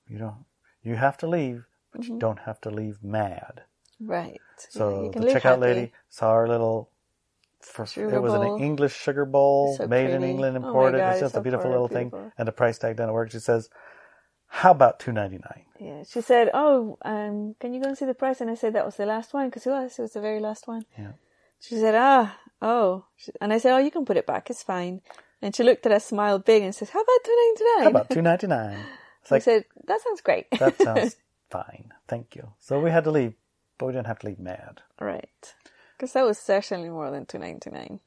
You 0.09 0.17
don't. 0.17 0.45
You 0.83 0.95
have 0.95 1.17
to 1.19 1.27
leave, 1.27 1.65
but 1.91 2.05
you 2.05 2.17
don't 2.17 2.39
have 2.39 2.59
to 2.61 2.71
leave 2.71 3.03
mad. 3.03 3.63
Right. 3.99 4.41
So 4.57 4.79
Mm-hmm. 4.79 4.95
Yeah, 4.99 5.05
you 5.05 5.11
can 5.11 5.21
the 5.21 5.27
checkout 5.27 5.41
happy. 5.41 5.61
lady 5.61 5.91
saw 6.09 6.29
our 6.29 6.47
little. 6.47 6.89
For, 7.65 7.83
it 7.83 8.21
was 8.21 8.33
bowl. 8.33 8.55
an 8.55 8.61
English 8.63 8.95
sugar 8.95 9.25
bowl 9.25 9.75
So 9.77 9.87
made 9.87 10.09
in 10.09 10.19
pretty. 10.19 10.31
England, 10.31 10.57
Oh 10.57 10.67
imported. 10.67 10.97
God, 10.99 11.11
it's 11.11 11.19
just 11.21 11.31
it's 11.35 11.37
a 11.39 11.41
beautiful 11.41 11.69
little 11.69 11.87
beautiful. 11.87 12.19
thing, 12.21 12.31
and 12.37 12.47
the 12.47 12.51
price 12.51 12.77
tag 12.77 12.97
doesn't 12.97 13.13
work. 13.13 13.31
She 13.31 13.39
says, 13.39 13.69
"How 14.47 14.71
about 14.71 14.99
two 14.99 15.11
ninety 15.11 15.37
nine? 15.37 15.65
Yeah, 15.79 16.03
she 16.03 16.21
said, 16.21 16.49
"Oh, 16.53 16.97
um, 17.03 17.55
can 17.59 17.73
you 17.73 17.81
go 17.81 17.87
and 17.89 17.97
see 17.97 18.05
the 18.05 18.13
price?" 18.13 18.41
And 18.41 18.49
I 18.49 18.55
said 18.55 18.73
that 18.73 18.85
was 18.85 18.95
the 18.97 19.05
last 19.05 19.33
one 19.33 19.47
because 19.49 19.65
it 19.65 19.71
was. 19.71 19.97
It 19.97 20.01
was 20.03 20.13
the 20.13 20.21
very 20.21 20.39
last 20.39 20.67
one. 20.67 20.85
Yeah. 20.97 21.13
She 21.59 21.75
said, 21.75 21.95
"Ah, 21.95 22.37
oh," 22.61 23.05
and 23.39 23.53
I 23.53 23.57
said, 23.59 23.73
"Oh, 23.73 23.77
you 23.79 23.91
can 23.91 24.05
put 24.05 24.17
it 24.17 24.25
back. 24.27 24.49
It's 24.49 24.63
fine." 24.63 25.01
And 25.43 25.55
she 25.55 25.63
looked 25.63 25.85
at 25.87 25.91
us, 25.91 26.05
smiled 26.05 26.45
big, 26.45 26.61
and 26.63 26.73
says, 26.75 26.89
"How 26.91 27.01
about 27.01 27.23
two 27.25 27.35
ninety 27.43 27.63
nine? 27.63 27.83
How 27.83 27.89
about 27.89 28.09
two 28.15 28.21
ninety 28.21 28.47
nine? 28.47 28.77
It's 29.23 29.31
I 29.31 29.39
said, 29.39 29.65
"That 29.85 30.01
sounds 30.01 30.21
great." 30.21 30.47
that 30.59 30.77
sounds 30.81 31.15
fine. 31.49 31.91
Thank 32.07 32.35
you. 32.35 32.49
So 32.59 32.79
we 32.79 32.91
had 32.91 33.03
to 33.05 33.11
leave, 33.11 33.33
but 33.77 33.85
we 33.87 33.93
didn't 33.93 34.07
have 34.07 34.19
to 34.19 34.27
leave 34.27 34.39
mad. 34.39 34.81
right, 34.99 35.53
because 36.01 36.13
that 36.13 36.25
was 36.25 36.39
certainly 36.39 36.89
more 36.89 37.11
than 37.11 37.27
two 37.27 37.37
ninety 37.37 37.69
nine. 37.69 37.99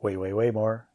Way, 0.00 0.16
way, 0.16 0.32
way 0.32 0.50
more. 0.50 0.88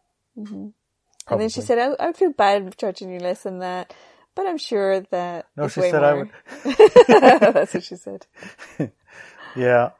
And 1.29 1.39
then 1.39 1.49
she 1.49 1.61
said, 1.61 1.77
I, 1.77 2.03
"I 2.03 2.07
would 2.07 2.17
feel 2.17 2.31
bad 2.33 2.75
charging 2.77 3.11
you 3.11 3.19
less 3.19 3.43
than 3.43 3.59
that." 3.59 3.93
But 4.33 4.47
I'm 4.47 4.57
sure 4.57 5.01
that 5.01 5.45
No, 5.55 5.67
she 5.67 5.81
said 5.81 6.03
I 6.03 6.13
would. 6.13 6.29
That's 7.07 7.73
what 7.75 7.83
she 7.83 7.95
said. 7.95 8.25
Yeah, 9.55 9.91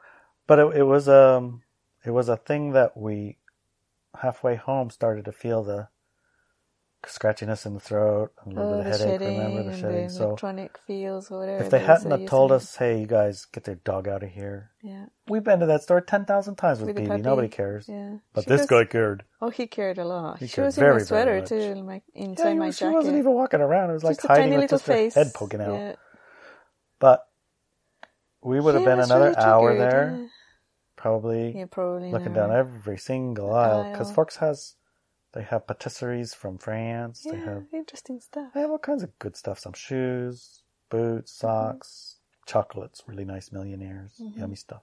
but 0.46 0.60
it, 0.60 0.76
it 0.76 0.82
was 0.84 1.08
um, 1.08 1.62
it 2.04 2.10
was 2.12 2.28
a 2.28 2.36
thing 2.36 2.72
that 2.72 2.96
we 2.96 3.36
halfway 4.20 4.54
home 4.54 4.90
started 4.90 5.24
to 5.24 5.32
feel 5.32 5.64
the 5.64 5.88
scratchiness 7.06 7.64
in 7.66 7.74
the 7.74 7.80
throat, 7.80 8.32
and 8.44 8.52
a 8.52 8.60
little 8.60 8.74
Oh, 8.74 8.76
bit 8.82 8.84
the 8.84 8.90
of 8.94 9.00
headache. 9.10 9.20
Remember 9.38 9.62
the 9.70 9.76
shedding? 9.76 10.06
the 10.08 10.12
So 10.12 10.24
electronic 10.26 10.78
feels 10.86 11.30
or 11.30 11.38
whatever. 11.40 11.64
if 11.64 11.70
they 11.70 11.78
hadn't 11.78 12.10
have 12.10 12.26
told 12.28 12.52
us, 12.52 12.76
"Hey, 12.76 13.00
you 13.00 13.06
guys, 13.06 13.46
get 13.46 13.64
their 13.64 13.76
dog 13.76 14.06
out 14.08 14.22
of 14.22 14.28
here," 14.30 14.70
yeah, 14.82 15.06
we've 15.28 15.42
been 15.44 15.60
to 15.60 15.66
that 15.66 15.82
store 15.82 16.00
ten 16.00 16.24
thousand 16.26 16.56
times 16.56 16.80
with, 16.80 16.96
With 16.96 17.08
the 17.08 17.18
Nobody 17.18 17.48
cares. 17.48 17.88
yeah. 17.88 18.16
But 18.34 18.44
She 18.44 18.50
this 18.50 18.60
was- 18.62 18.66
guy 18.68 18.84
cared. 18.84 19.24
Oh, 19.40 19.50
he 19.50 19.66
cared 19.66 19.98
a 19.98 20.04
lot. 20.04 20.38
He 20.40 20.46
she 20.46 20.56
cared 20.56 20.66
was 20.66 20.76
in 20.78 20.84
very, 20.84 21.02
a 21.02 21.04
sweater 21.04 21.40
too, 21.44 21.74
like 21.74 22.02
Yeah, 22.14 22.24
inside 22.24 22.50
he 22.52 22.58
my 22.58 22.66
was- 22.66 22.76
she 22.76 22.84
jacket. 22.84 22.94
wasn't 22.96 23.16
even 23.18 23.32
walking 23.34 23.60
around. 23.60 23.90
It 23.90 23.94
was 23.94 24.04
like 24.04 24.16
Just 24.16 24.24
a 24.26 24.28
hiding 24.28 24.58
with 24.58 24.70
just 24.70 24.86
her 24.86 24.94
head 24.94 25.32
poking 25.34 25.60
out. 25.62 25.72
Yeah. 25.74 25.94
But 26.98 27.26
we 28.42 28.60
would 28.60 28.74
have 28.74 28.84
been 28.84 29.00
another 29.00 29.30
really 29.30 29.36
hour 29.36 29.68
triggered, 29.70 29.90
there, 29.92 30.16
Yeah, 30.20 30.26
probably 30.96 31.56
yeah 31.58 31.64
probably. 31.70 32.10
looking 32.12 32.32
down 32.34 32.50
every 32.52 32.98
single 32.98 33.54
aisle 33.54 33.90
because. 33.90 34.12
Forks 34.12 34.36
has 34.36 34.76
they 35.32 35.42
have 35.42 35.66
patisseries 35.66 36.34
from 36.34 36.58
France. 36.58 37.22
Yeah, 37.24 37.32
They 37.32 37.38
have 37.40 37.62
interesting 37.72 38.20
stuff. 38.20 38.52
they 38.54 38.60
have 38.60 38.70
all 38.70 38.78
kinds 38.78 39.02
of 39.02 39.16
good 39.18 39.36
stuff. 39.36 39.58
Some 39.58 39.72
shoes, 39.74 40.62
boots, 40.90 41.32
Mm-hmm. 41.32 41.46
socks, 41.46 42.16
chocolates, 42.46 43.02
really 43.06 43.24
nice 43.24 43.52
millionaires, 43.52 44.12
Mm-hmm. 44.20 44.40
yummy 44.40 44.56
stuff, 44.56 44.82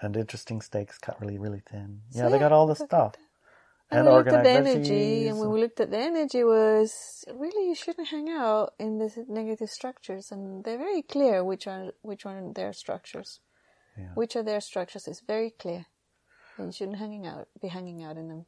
and 0.00 0.16
interesting 0.16 0.60
steaks 0.60 0.98
cut 0.98 1.20
really 1.20 1.38
really 1.38 1.62
thin. 1.70 2.00
So, 2.10 2.22
Yeah, 2.22 2.28
they 2.30 2.38
got 2.38 2.52
all 2.52 2.66
the 2.66 2.74
stuff. 2.76 3.14
And, 3.90 4.00
And 4.00 4.08
we 4.08 4.12
looked 4.12 4.32
at 4.32 4.44
the 4.44 4.50
energy, 4.50 5.28
and 5.28 5.38
when 5.40 5.50
we 5.50 5.60
looked 5.62 5.80
at 5.80 5.90
the 5.90 5.96
energy, 5.98 6.44
was 6.44 7.24
really 7.32 7.68
you 7.68 7.74
shouldn't 7.74 8.08
hang 8.08 8.28
out 8.28 8.74
in 8.78 8.98
the 8.98 9.24
negative 9.28 9.70
structures, 9.70 10.30
and 10.30 10.62
they're 10.62 10.76
very 10.76 11.00
clear 11.00 11.42
which 11.42 11.66
are 11.66 11.92
which 12.02 12.26
are 12.26 12.42
their 12.52 12.74
structures. 12.74 13.40
Yeah. 13.96 14.12
Which 14.14 14.36
are 14.36 14.42
their 14.42 14.60
structures 14.60 15.08
is 15.08 15.20
very 15.20 15.50
clear, 15.50 15.86
and 16.58 16.66
you 16.66 16.72
shouldn't 16.72 16.98
hanging 16.98 17.26
out 17.26 17.48
be 17.62 17.68
hanging 17.68 18.02
out 18.04 18.16
in 18.18 18.28
them. 18.28 18.44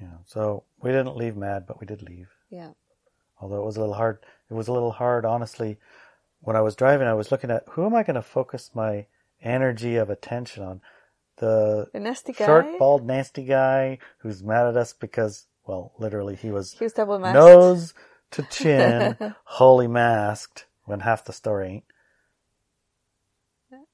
Yeah. 0.00 0.08
So 0.26 0.64
we 0.80 0.90
didn't 0.90 1.16
leave 1.16 1.36
mad, 1.36 1.64
but 1.66 1.80
we 1.80 1.86
did 1.86 2.02
leave. 2.02 2.28
Yeah, 2.50 2.70
although 3.40 3.60
it 3.62 3.64
was 3.64 3.76
a 3.76 3.80
little 3.80 3.94
hard. 3.94 4.18
It 4.50 4.54
was 4.54 4.68
a 4.68 4.72
little 4.72 4.92
hard, 4.92 5.24
honestly. 5.24 5.78
When 6.40 6.54
I 6.56 6.60
was 6.60 6.76
driving, 6.76 7.08
I 7.08 7.14
was 7.14 7.32
looking 7.32 7.50
at 7.50 7.64
who 7.70 7.84
am 7.86 7.94
I 7.94 8.02
going 8.02 8.14
to 8.14 8.22
focus 8.22 8.70
my 8.74 9.06
energy 9.42 9.96
of 9.96 10.10
attention 10.10 10.62
on? 10.62 10.80
The 11.38 11.88
the 11.92 12.00
nasty 12.00 12.32
guy. 12.32 12.46
short, 12.46 12.78
bald, 12.78 13.04
nasty 13.06 13.44
guy 13.44 13.98
who's 14.18 14.42
mad 14.42 14.66
at 14.68 14.76
us 14.76 14.92
because, 14.92 15.46
well, 15.66 15.92
literally 15.98 16.34
he 16.36 16.50
was 16.50 16.72
He 16.78 16.84
was 16.84 16.92
double 16.94 17.18
masked. 17.18 17.34
nose 17.34 17.94
to 18.32 18.42
chin, 18.50 19.16
wholly 19.44 19.86
masked 19.88 20.66
when 20.84 21.00
half 21.00 21.24
the 21.24 21.32
story 21.32 21.68
ain't. 21.68 21.84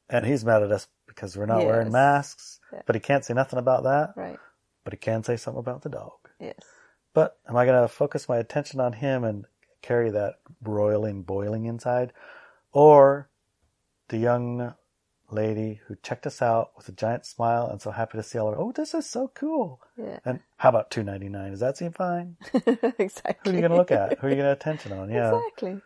And 0.09 0.27
he's 0.27 0.45
mad 0.45 0.63
at 0.63 0.71
us 0.71 0.89
because 1.07 1.37
we're 1.37 1.47
not 1.47 1.65
wearing 1.65 1.91
masks, 1.91 2.61
Yeah. 2.73 2.83
but 2.87 2.95
he 2.95 3.01
can't 3.01 3.25
say 3.25 3.35
nothing 3.35 3.59
about 3.59 3.85
that, 3.85 4.13
Right. 4.17 4.39
But 4.85 4.93
he 4.93 4.97
can 4.99 5.23
say 5.23 5.37
something 5.37 5.61
about 5.61 5.83
the 5.83 5.89
dog. 5.89 6.13
Yes. 6.41 6.59
But 7.15 7.39
am 7.49 7.57
I 7.57 7.67
going 7.67 7.81
to 7.83 7.89
focus 7.89 8.29
my 8.29 8.39
attention 8.39 8.81
on 8.81 8.95
him 8.95 9.25
and 9.25 9.45
carry 9.83 10.11
that 10.11 10.37
roiling, 10.63 11.23
boiling 11.23 11.67
inside? 11.67 12.13
Or 12.73 13.29
the 14.09 14.17
young 14.19 14.75
lady 15.31 15.81
who 15.87 15.97
checked 16.03 16.27
us 16.27 16.43
out 16.43 16.73
with 16.77 16.89
a 16.89 16.93
giant 16.93 17.25
smile 17.27 17.67
and 17.67 17.81
so 17.81 17.91
happy 17.91 18.19
to 18.19 18.23
see 18.23 18.39
all 18.39 18.53
of 18.53 18.59
Oh, 18.59 18.73
this 18.73 18.95
is 18.95 19.09
so 19.09 19.31
cool. 19.35 19.81
Yeah. 19.97 20.19
And 20.25 20.41
how 20.59 20.69
about 20.69 20.91
two 20.91 21.03
ninety 21.03 21.29
nine? 21.29 21.51
Does 21.51 21.61
that 21.61 21.77
seem 21.77 21.93
fine? 21.93 22.37
exactly. 22.99 23.35
Who 23.45 23.51
are 23.51 23.55
you 23.55 23.61
going 23.61 23.71
to 23.71 23.77
look 23.77 23.91
at? 23.91 24.19
Who 24.19 24.27
are 24.27 24.31
you 24.31 24.37
going 24.37 24.47
to 24.47 24.53
attention 24.53 24.93
on? 24.93 25.11
Yeah. 25.11 25.35
Exactly. 25.37 25.81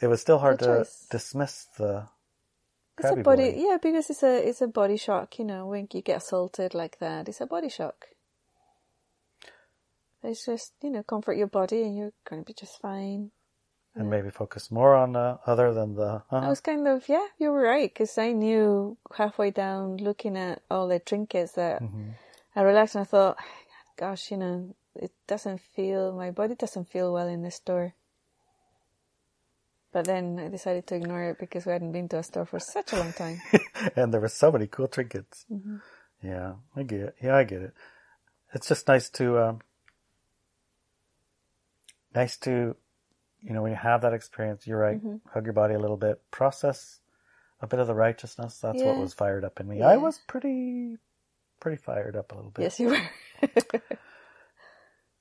It 0.00 0.06
was 0.06 0.20
still 0.20 0.38
hard 0.38 0.58
Good 0.58 0.66
to 0.66 0.76
choice. 0.78 1.06
dismiss 1.10 1.66
the 1.76 2.06
It's 2.98 3.10
a 3.10 3.16
body, 3.22 3.50
boy. 3.52 3.56
yeah, 3.58 3.78
because 3.80 4.10
it's 4.10 4.22
a 4.22 4.48
it's 4.48 4.60
a 4.60 4.66
body 4.68 4.96
shock. 4.96 5.38
You 5.38 5.44
know, 5.44 5.66
when 5.66 5.88
you 5.92 6.02
get 6.02 6.18
assaulted 6.18 6.74
like 6.74 6.98
that, 6.98 7.28
it's 7.28 7.40
a 7.40 7.46
body 7.46 7.68
shock. 7.68 8.08
It's 10.22 10.44
just 10.44 10.72
you 10.82 10.90
know, 10.90 11.02
comfort 11.02 11.36
your 11.36 11.46
body, 11.46 11.82
and 11.82 11.96
you're 11.96 12.12
going 12.28 12.42
to 12.42 12.46
be 12.46 12.52
just 12.54 12.80
fine. 12.80 13.30
and 13.94 14.10
maybe 14.10 14.30
focus 14.30 14.70
more 14.70 14.94
on 14.94 15.12
the 15.12 15.38
other 15.46 15.72
than 15.74 15.94
the. 15.94 16.22
I 16.30 16.46
Uh, 16.46 16.48
was 16.48 16.60
kind 16.60 16.86
of 16.86 17.08
yeah, 17.08 17.26
you 17.38 17.50
were 17.50 17.62
right 17.62 17.90
because 17.92 18.18
I 18.18 18.32
knew 18.32 18.96
halfway 19.16 19.50
down 19.50 19.96
looking 19.98 20.36
at 20.36 20.62
all 20.70 20.86
the 20.88 20.98
trinkets 21.00 21.52
that 21.52 21.82
mhm. 21.82 22.14
I 22.54 22.62
relaxed 22.62 22.94
and 22.94 23.02
I 23.02 23.06
thought, 23.06 23.36
gosh, 23.96 24.30
you 24.30 24.36
know, 24.36 24.74
it 24.94 25.12
doesn't 25.26 25.60
feel 25.74 26.12
my 26.12 26.30
body 26.30 26.54
doesn't 26.54 26.90
feel 26.90 27.12
well 27.12 27.28
in 27.28 27.42
the 27.42 27.50
store. 27.50 27.94
But 29.92 30.04
then 30.04 30.38
I 30.38 30.48
decided 30.48 30.86
to 30.88 30.96
ignore 30.96 31.24
it 31.30 31.38
because 31.38 31.64
we 31.64 31.72
hadn't 31.72 31.92
been 31.92 32.08
to 32.10 32.18
a 32.18 32.22
store 32.22 32.44
for 32.44 32.60
such 32.60 32.92
a 32.92 32.96
long 32.96 33.12
time. 33.14 33.40
and 33.96 34.12
there 34.12 34.20
were 34.20 34.28
so 34.28 34.52
many 34.52 34.66
cool 34.66 34.86
trinkets. 34.88 35.46
Mm-hmm. 35.50 35.76
Yeah, 36.22 36.54
I 36.76 36.82
get 36.82 37.00
it. 37.00 37.16
Yeah, 37.22 37.36
I 37.36 37.44
get 37.44 37.62
it. 37.62 37.72
It's 38.52 38.68
just 38.68 38.86
nice 38.88 39.08
to, 39.10 39.38
um, 39.38 39.60
nice 42.14 42.36
to, 42.38 42.76
you 43.42 43.52
know, 43.54 43.62
when 43.62 43.72
you 43.72 43.78
have 43.78 44.02
that 44.02 44.12
experience, 44.12 44.66
you're 44.66 44.78
right, 44.78 44.98
Mm-hmm. 44.98 45.28
hug 45.32 45.44
your 45.44 45.52
body 45.54 45.74
a 45.74 45.78
little 45.78 45.96
bit, 45.96 46.20
process 46.30 47.00
a 47.60 47.66
bit 47.66 47.80
of 47.80 47.86
the 47.86 47.94
righteousness. 47.94 48.58
That's 48.60 48.82
what 48.82 48.98
was 48.98 49.14
fired 49.14 49.44
up 49.44 49.58
in 49.60 49.68
me. 49.68 49.78
Yeah. 49.78 49.88
I 49.88 49.96
was 49.96 50.18
pretty, 50.26 50.96
pretty 51.60 51.76
fired 51.82 52.14
up 52.16 52.32
a 52.32 52.34
little 52.34 52.50
bit. 52.50 52.62
yes, 52.62 52.78
you 52.80 52.88
were. 52.88 53.00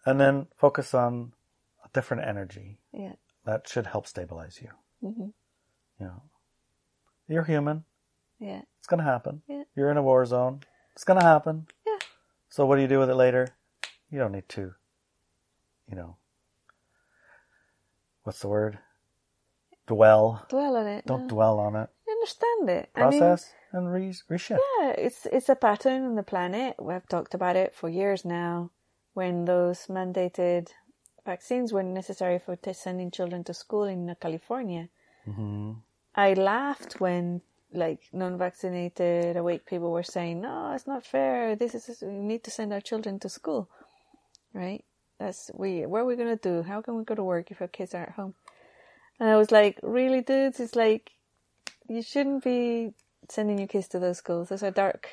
And 0.06 0.22
then 0.22 0.48
focus 0.56 0.94
on 0.94 1.34
a 1.84 1.90
different 1.94 2.24
energy 2.26 2.78
yeah. 2.94 3.12
That 3.48 3.68
should 3.68 3.88
help 3.88 4.06
stabilize 4.08 4.60
you. 4.62 4.70
hmm 5.02 5.30
You 6.00 6.08
know, 6.08 6.22
you're 7.28 7.46
human. 7.46 7.86
Yeah. 8.40 8.62
It's 8.80 8.88
gonna 8.88 9.04
happen. 9.04 9.42
Yeah. 9.48 9.64
You're 9.76 9.90
in 9.90 9.98
a 9.98 10.04
war 10.04 10.26
zone. 10.26 10.60
It's 10.94 11.06
gonna 11.06 11.24
happen. 11.24 11.68
Yeah. 11.88 12.00
So 12.50 12.66
what 12.66 12.76
do 12.76 12.82
you 12.84 12.88
do 12.90 13.00
with 13.00 13.10
it 13.10 13.16
later? 13.16 13.48
You 14.12 14.20
don't 14.20 14.34
need 14.34 14.50
to, 14.50 14.74
you 15.90 15.96
know, 15.96 16.18
what's 18.24 18.42
the 18.42 18.50
word? 18.50 18.80
Dwell. 19.88 20.46
Dwell 20.50 20.76
on 20.76 20.88
it. 20.88 21.06
Don't 21.06 21.24
no. 21.24 21.30
dwell 21.30 21.60
on 21.60 21.76
it. 21.76 21.90
I 22.08 22.12
understand 22.12 22.70
it. 22.70 22.90
I 22.96 23.10
mean, 23.10 23.20
Process 23.20 23.54
and 23.72 23.92
re- 23.92 24.14
reshift. 24.30 24.60
Yeah, 24.80 24.92
it's 24.92 25.26
it's 25.32 25.50
a 25.50 25.56
pattern 25.56 26.04
on 26.04 26.16
the 26.16 26.24
planet. 26.24 26.76
We've 26.80 27.08
talked 27.08 27.34
about 27.34 27.56
it 27.56 27.74
for 27.74 27.88
years 27.90 28.26
now. 28.26 28.72
When 29.14 29.46
those 29.46 29.88
mandated 29.88 30.70
vaccines 31.28 31.74
were 31.74 31.84
necessary 31.84 32.40
for 32.40 32.58
sending 32.74 33.12
children 33.12 33.44
to 33.44 33.54
school 33.54 33.84
in 33.84 34.16
California, 34.26 34.90
hmm 35.26 35.74
I 36.16 36.34
laughed 36.34 36.94
when 37.00 37.42
like 37.72 38.02
non-vaccinated 38.12 39.38
awake 39.38 39.66
people 39.72 39.92
were 39.92 40.10
saying, 40.16 40.42
"No, 40.42 40.72
it's 40.76 40.88
not 40.88 41.06
fair. 41.06 41.56
This 41.56 41.76
is 41.76 42.02
we 42.02 42.18
need 42.32 42.44
to 42.46 42.52
send 42.58 42.74
our 42.74 42.82
children 42.90 43.20
to 43.20 43.30
school." 43.30 43.70
Right? 44.62 44.84
That's 45.20 45.52
we. 45.54 45.86
What 45.86 46.02
are 46.02 46.10
we 46.10 46.16
gonna 46.22 46.42
do? 46.52 46.64
How 46.72 46.82
can 46.82 46.98
we 46.98 47.04
go 47.04 47.16
to 47.16 47.30
work 47.34 47.52
if 47.52 47.62
our 47.62 47.74
kids 47.78 47.94
are 47.94 48.08
at 48.10 48.18
home? 48.20 48.34
And 49.20 49.30
I 49.30 49.36
was 49.42 49.52
like, 49.60 49.76
"Really, 49.84 50.22
dudes? 50.32 50.60
It's 50.60 50.78
like 50.86 51.12
you 51.88 52.02
shouldn't 52.02 52.44
be 52.44 52.94
sending 53.30 53.58
your 53.60 53.68
kids 53.68 53.88
to 53.90 54.00
those 54.00 54.18
schools. 54.24 54.50
Those 54.50 54.64
are 54.64 54.72
dark 54.72 55.10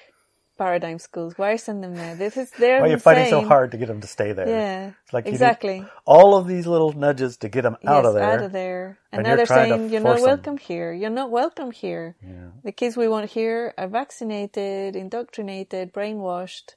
paradigm 0.56 0.98
schools. 0.98 1.34
Why 1.36 1.56
send 1.56 1.82
them 1.82 1.94
there? 1.94 2.14
This 2.14 2.36
is 2.36 2.50
they're 2.50 2.80
Why 2.80 2.88
are 2.88 2.90
you 2.90 2.98
fighting 2.98 3.30
so 3.30 3.42
hard 3.42 3.72
to 3.72 3.76
get 3.76 3.88
them 3.88 4.00
to 4.00 4.06
stay 4.06 4.32
there? 4.32 4.48
Yeah, 4.48 4.92
It's 5.04 5.12
like 5.12 5.26
exactly. 5.26 5.84
all 6.04 6.36
of 6.36 6.46
these 6.46 6.66
little 6.66 6.92
nudges 6.92 7.36
to 7.38 7.48
get 7.48 7.62
them 7.62 7.76
out 7.86 8.04
yes, 8.04 8.06
of 8.06 8.14
there. 8.14 8.22
out 8.24 8.42
of 8.42 8.52
there. 8.52 8.98
And, 9.12 9.20
and 9.20 9.28
now 9.28 9.36
they're 9.36 9.46
saying 9.46 9.90
you're 9.90 10.00
not 10.00 10.18
force 10.18 10.20
'em." 10.20 10.26
welcome 10.26 10.56
here. 10.58 10.92
You're 10.92 11.10
not 11.10 11.30
welcome 11.30 11.70
here. 11.70 12.16
Yeah. 12.22 12.50
The 12.62 12.72
kids 12.72 12.96
we 12.96 13.08
want 13.08 13.30
here 13.30 13.74
are 13.76 13.88
vaccinated, 13.88 14.96
indoctrinated, 14.96 15.92
brainwashed, 15.92 16.74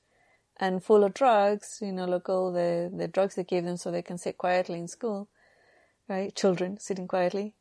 and 0.57 0.83
full 0.83 1.03
of 1.03 1.13
drugs. 1.13 1.79
You 1.81 1.91
know, 1.91 2.05
like 2.05 2.27
all 2.29 2.51
the 2.51 2.91
the 2.95 3.07
drugs 3.07 3.35
they 3.35 3.43
give 3.43 3.63
them 3.65 3.77
so 3.77 3.91
they 3.91 4.01
can 4.01 4.17
sit 4.17 4.37
quietly 4.37 4.79
in 4.79 4.87
school, 4.87 5.27
right? 6.07 6.33
Children 6.35 6.79
sitting 6.79 7.07
quietly. 7.07 7.53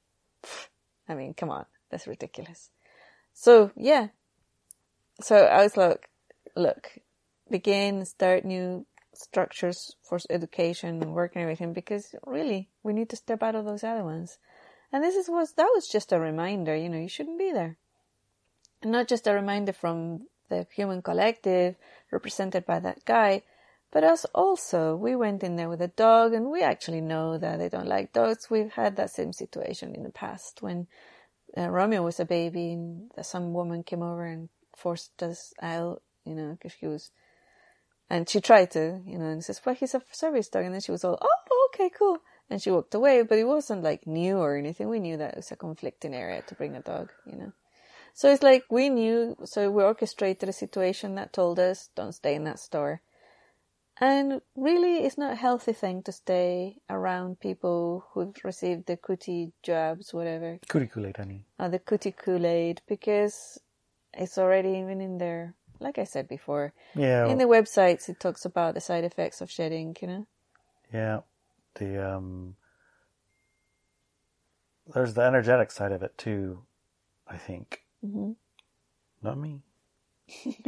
I 1.09 1.15
mean, 1.15 1.35
come 1.35 1.51
on, 1.51 1.67
that's 1.91 2.07
ridiculous. 2.07 2.71
So 3.33 3.71
yeah, 3.77 4.09
so 5.21 5.37
I 5.37 5.63
was 5.63 5.77
like, 5.77 6.09
look, 6.55 6.99
begin, 7.51 8.05
start 8.05 8.45
new 8.45 8.87
structures 9.15 9.97
for 10.03 10.19
education 10.29 11.03
and 11.03 11.15
work 11.15 11.33
and 11.35 11.43
everything 11.43 11.73
because 11.73 12.15
really 12.27 12.69
we 12.83 12.93
need 12.93 13.09
to 13.11 13.17
step 13.17 13.43
out 13.43 13.55
of 13.55 13.65
those 13.65 13.83
other 13.83 14.05
ones. 14.05 14.39
And 14.93 15.03
this 15.03 15.15
is 15.15 15.29
was 15.29 15.53
that 15.55 15.71
was 15.75 15.89
just 15.89 16.13
a 16.13 16.21
reminder, 16.21 16.77
you 16.77 16.89
know, 16.89 16.99
you 16.99 17.09
shouldn't 17.09 17.39
be 17.39 17.53
there. 17.53 17.77
And 18.83 18.93
not 18.93 19.09
just 19.09 19.27
a 19.27 19.33
reminder 19.33 19.73
from 19.73 20.27
the 20.49 20.67
human 20.75 21.03
collective 21.03 21.77
represented 22.13 22.67
by 22.67 22.79
that 22.81 23.05
guy, 23.05 23.43
but 23.91 24.05
us 24.05 24.27
also. 24.35 24.95
We 24.95 25.17
went 25.17 25.43
in 25.43 25.57
there 25.57 25.69
with 25.69 25.81
a 25.81 25.89
dog 25.89 26.35
and 26.35 26.51
we 26.51 26.63
actually 26.63 27.01
know 27.01 27.39
that 27.39 27.59
they 27.59 27.69
don't 27.69 27.89
like 27.89 28.13
dogs. 28.13 28.51
We've 28.51 28.73
had 28.73 28.97
that 28.97 29.11
same 29.11 29.33
situation 29.33 29.95
in 29.95 30.03
the 30.03 30.11
past 30.11 30.63
when 30.63 30.87
uh, 31.57 31.69
Romeo 31.69 32.03
was 32.03 32.21
a 32.21 32.25
baby 32.25 32.73
and 32.73 33.11
some 33.23 33.55
woman 33.55 33.83
came 33.83 34.03
over 34.03 34.25
and 34.25 34.49
forced 34.77 35.23
us 35.23 35.53
out, 35.61 36.03
you 36.25 36.35
know, 36.35 36.53
because 36.53 36.73
she 36.79 36.87
was, 36.87 37.11
and 38.09 38.29
she 38.29 38.41
tried 38.41 38.71
to, 38.73 39.01
you 39.05 39.19
know, 39.19 39.27
and 39.27 39.43
says, 39.43 39.61
well, 39.65 39.75
he's 39.75 39.95
a 39.95 40.03
service 40.13 40.49
dog. 40.49 40.65
And 40.65 40.75
then 40.75 40.81
she 40.81 40.93
was 40.93 41.05
all, 41.05 41.19
oh, 41.21 41.69
okay, 41.75 41.91
cool. 41.99 42.19
And 42.49 42.63
she 42.63 42.71
walked 42.71 42.95
away, 42.95 43.23
but 43.23 43.39
it 43.39 43.45
wasn't 43.45 43.83
like 43.83 44.07
new 44.07 44.37
or 44.37 44.57
anything. 44.57 44.89
We 44.89 45.01
knew 45.01 45.17
that 45.17 45.33
it 45.33 45.37
was 45.37 45.51
a 45.51 45.57
conflicting 45.57 46.15
area 46.15 46.43
to 46.47 46.55
bring 46.55 46.77
a 46.77 46.81
dog, 46.81 47.11
you 47.27 47.37
know. 47.37 47.53
So 48.15 48.33
it's 48.33 48.43
like 48.43 48.65
we 48.71 48.89
knew, 48.89 49.37
so 49.45 49.71
we 49.71 49.83
orchestrated 49.83 50.49
a 50.49 50.53
situation 50.53 51.17
that 51.17 51.33
told 51.33 51.59
us, 51.59 51.91
don't 51.97 52.15
stay 52.15 52.35
in 52.35 52.45
that 52.45 52.59
store. 52.59 53.03
And 53.99 54.43
really, 54.55 55.05
it's 55.05 55.17
not 55.17 55.33
a 55.33 55.37
healthy 55.37 55.73
thing 55.73 56.03
to 56.03 56.13
stay 56.13 56.77
around 56.89 57.41
people 57.41 58.07
who've 58.13 58.35
received 58.45 58.87
the 58.87 58.97
cootie 58.97 59.53
jabs, 59.63 60.13
whatever, 60.13 60.59
Cootie 60.69 60.87
Kool-Aid, 60.87 61.17
honey. 61.17 61.47
Uh, 61.59 61.65
or 61.65 61.69
the 61.71 61.79
cootie 61.79 62.13
Kool-Aid, 62.13 62.83
because 62.87 63.59
it's 64.17 64.39
already 64.39 64.71
even 64.81 65.01
in 65.01 65.19
there. 65.19 65.55
Like 65.81 65.99
I 65.99 66.05
said 66.05 66.29
before, 66.29 66.75
Yeah. 66.95 67.27
in 67.27 67.39
the 67.39 67.45
websites, 67.47 68.09
it 68.09 68.21
talks 68.21 68.45
about 68.47 68.75
the 68.75 68.81
side 68.81 69.05
effects 69.05 69.41
of 69.43 69.51
shedding, 69.51 69.97
you 70.03 70.09
know? 70.09 70.27
Yeah, 70.93 71.21
the 71.77 72.17
um, 72.17 72.57
there's 74.95 75.15
the 75.15 75.23
energetic 75.23 75.71
side 75.71 75.93
of 75.93 76.03
it 76.03 76.19
too. 76.19 76.63
I 77.29 77.37
think. 77.39 77.83
hmm 78.03 78.33
Not 79.23 79.39
me. 79.39 79.63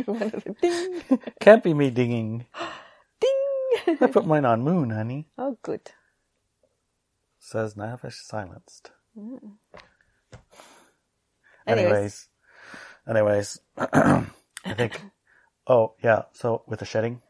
One 0.07 0.31
of 0.35 0.45
the 0.45 0.57
ding, 0.63 1.03
Can't 1.41 1.65
be 1.65 1.75
me 1.75 1.91
dinging. 1.91 2.47
ding. 3.21 3.99
I 4.01 4.07
put 4.09 4.27
mine 4.27 4.45
on 4.45 4.63
moon, 4.63 4.91
honey. 4.91 5.29
oh, 5.39 5.59
good. 5.63 5.91
Says 7.41 7.75
Navish 7.75 8.23
silenced. 8.25 8.93
Anyways. 11.67 12.01
Anyways, 12.07 12.29
anyways, 13.09 13.61
I 13.79 14.27
think. 14.77 15.01
Oh 15.67 15.95
yeah, 16.03 16.23
so 16.33 16.63
with 16.67 16.79
the 16.81 16.85
shedding, 16.87 17.21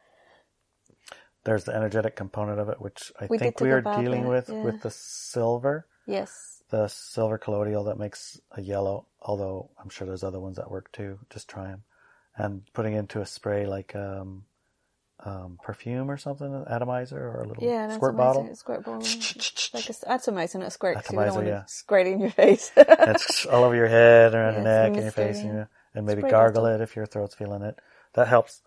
there's 1.45 1.65
the 1.65 1.75
energetic 1.75 2.15
component 2.17 2.61
of 2.61 2.69
it, 2.69 2.81
which 2.81 3.13
I 3.21 3.27
We 3.29 3.39
think 3.39 3.61
we 3.61 3.71
are 3.71 3.81
dealing 3.83 4.23
that, 4.25 4.29
with 4.31 4.49
yeah. 4.49 4.63
with 4.63 4.83
the 4.83 4.91
silver. 4.91 5.87
Yes. 6.07 6.63
the 6.71 6.89
silver 6.89 7.37
colloidal 7.39 7.85
that 7.85 7.99
makes 7.99 8.41
a 8.53 8.63
yellow, 8.63 9.07
although 9.21 9.71
I'm 9.83 9.91
sure 9.91 10.07
there's 10.07 10.25
other 10.25 10.41
ones 10.41 10.57
that 10.57 10.71
work 10.71 10.91
too. 10.93 11.19
Just 11.31 11.49
try 11.49 11.67
them. 11.69 11.83
And 12.37 12.63
putting 12.73 12.95
into 12.95 13.21
a 13.21 13.27
spray 13.27 13.67
like 13.67 13.95
um, 13.97 14.45
um, 15.25 15.59
perfume 15.63 16.11
or 16.11 16.17
something, 16.17 16.47
an 16.55 16.65
atomizer 16.69 17.19
or 17.19 17.43
a 17.43 17.49
little 17.49 17.63
Yeah, 17.65 17.87
that's 17.89 17.95
squirt 17.97 18.17
bottle. 18.17 18.55
Squirt 18.55 18.85
bottle. 18.85 19.03
It's 19.03 19.75
like 19.75 19.91
a 19.91 20.13
atomizer, 20.13 20.59
not 20.59 20.69
a 20.69 20.71
squirt. 20.71 20.95
you 20.97 21.01
Atomizer, 21.01 21.35
want 21.35 21.47
yeah. 21.49 21.65
squirt 21.67 22.07
in 22.07 22.21
your 22.21 22.31
face. 22.31 22.71
That's 22.77 23.45
all 23.47 23.65
over 23.65 23.75
your 23.75 23.89
head, 23.89 24.35
around 24.35 24.55
Yeah, 24.55 24.59
your 24.61 24.65
neck, 24.65 24.93
and 24.95 25.03
your 25.03 25.11
face, 25.13 25.39
and, 25.39 25.55
yeah. 25.55 25.65
and 25.95 26.07
maybe 26.07 26.21
Spray 26.21 26.31
gargle 26.31 26.67
it 26.67 26.81
if 26.81 26.95
your 26.97 27.07
throat's 27.07 27.35
feeling 27.35 27.63
it. 27.63 27.79
That 28.15 28.29
helps. 28.29 28.63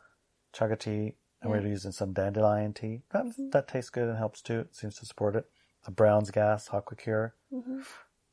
Chug 0.53 0.71
a 0.71 0.75
tea, 0.75 1.15
and 1.41 1.49
Yeah. 1.53 1.59
we're 1.61 1.67
using 1.67 1.93
some 1.93 2.11
dandelion 2.11 2.73
tea. 2.73 3.03
That, 3.11 3.25
that 3.53 3.67
tastes 3.69 3.89
good 3.89 4.09
and 4.09 4.17
helps 4.17 4.41
too. 4.41 4.59
It 4.59 4.75
seems 4.75 4.97
to 4.97 5.05
support 5.05 5.35
it. 5.37 5.45
The 5.85 5.91
Brown's 5.91 6.29
gas, 6.31 6.67
Aquacure. 6.69 7.31
Mm-hmm. 7.53 7.79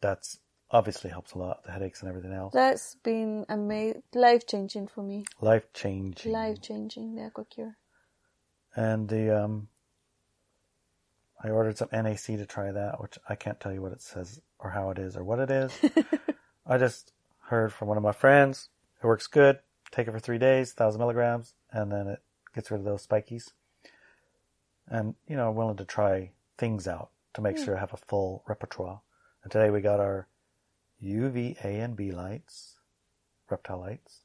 That's 0.01 0.41
obviously 0.71 1.11
helps 1.11 1.33
a 1.33 1.39
lot. 1.39 1.63
The 1.65 1.71
headaches 1.71 2.01
and 2.01 2.09
everything 2.09 2.33
else. 2.33 2.53
That's 2.53 2.97
been 2.97 3.47
ama- 3.49 3.95
life 4.15 4.47
changing 4.47 4.89
for 4.89 5.03
me. 5.05 5.25
Life 5.41 5.73
changing. 5.73 6.33
Life 6.33 6.61
changing, 6.61 7.15
the 7.15 7.23
Aquacure. 7.31 7.77
And 8.79 9.09
the 9.09 9.45
um 9.45 9.69
I 11.43 11.51
ordered 11.51 11.79
some 11.79 11.89
NAC 11.93 12.27
to 12.27 12.47
try 12.47 12.71
that, 12.71 13.01
which 13.01 13.19
I 13.29 13.35
can't 13.35 13.59
tell 13.61 13.73
you 13.73 13.83
what 13.83 13.93
it 13.93 14.03
says 14.03 14.41
or 14.59 14.71
how 14.71 14.91
it 14.91 14.99
is 14.99 15.17
or 15.17 15.23
what 15.23 15.39
it 15.39 15.51
is. 15.51 15.73
I 16.67 16.79
just 16.79 17.13
heard 17.47 17.73
from 17.73 17.89
one 17.89 17.97
of 17.97 18.03
my 18.03 18.13
friends 18.13 18.71
It 19.03 19.07
works 19.07 19.27
good. 19.27 19.59
Take 19.91 20.09
it 20.09 20.13
for 20.13 20.19
three 20.19 20.39
days, 20.39 20.73
thousand 20.73 20.99
milligrams, 21.01 21.55
and 21.73 21.91
then 21.91 22.09
it 22.09 22.23
gets 22.55 22.71
rid 22.71 22.79
of 22.79 22.85
those 22.85 23.07
spikies. 23.07 23.51
And 24.87 25.15
you 25.27 25.37
know, 25.37 25.49
I'm 25.49 25.57
willing 25.57 25.77
to 25.79 25.85
try 25.85 26.31
things 26.57 26.87
out 26.87 27.11
to 27.35 27.41
make 27.41 27.59
sure 27.59 27.77
I 27.77 27.81
have 27.81 27.93
a 27.93 27.97
full 27.97 28.45
repertoire. 28.47 29.01
And 29.43 29.51
today 29.51 29.71
we 29.71 29.81
got 29.81 30.01
our 30.01 30.29
UV 31.03 31.65
A 31.65 31.81
and 31.81 31.97
B 31.97 32.11
lights, 32.13 32.77
reptile 33.51 33.81
lights, 33.81 34.21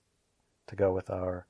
to 0.68 0.76
go 0.76 0.92
with 0.92 1.10
our 1.10 1.48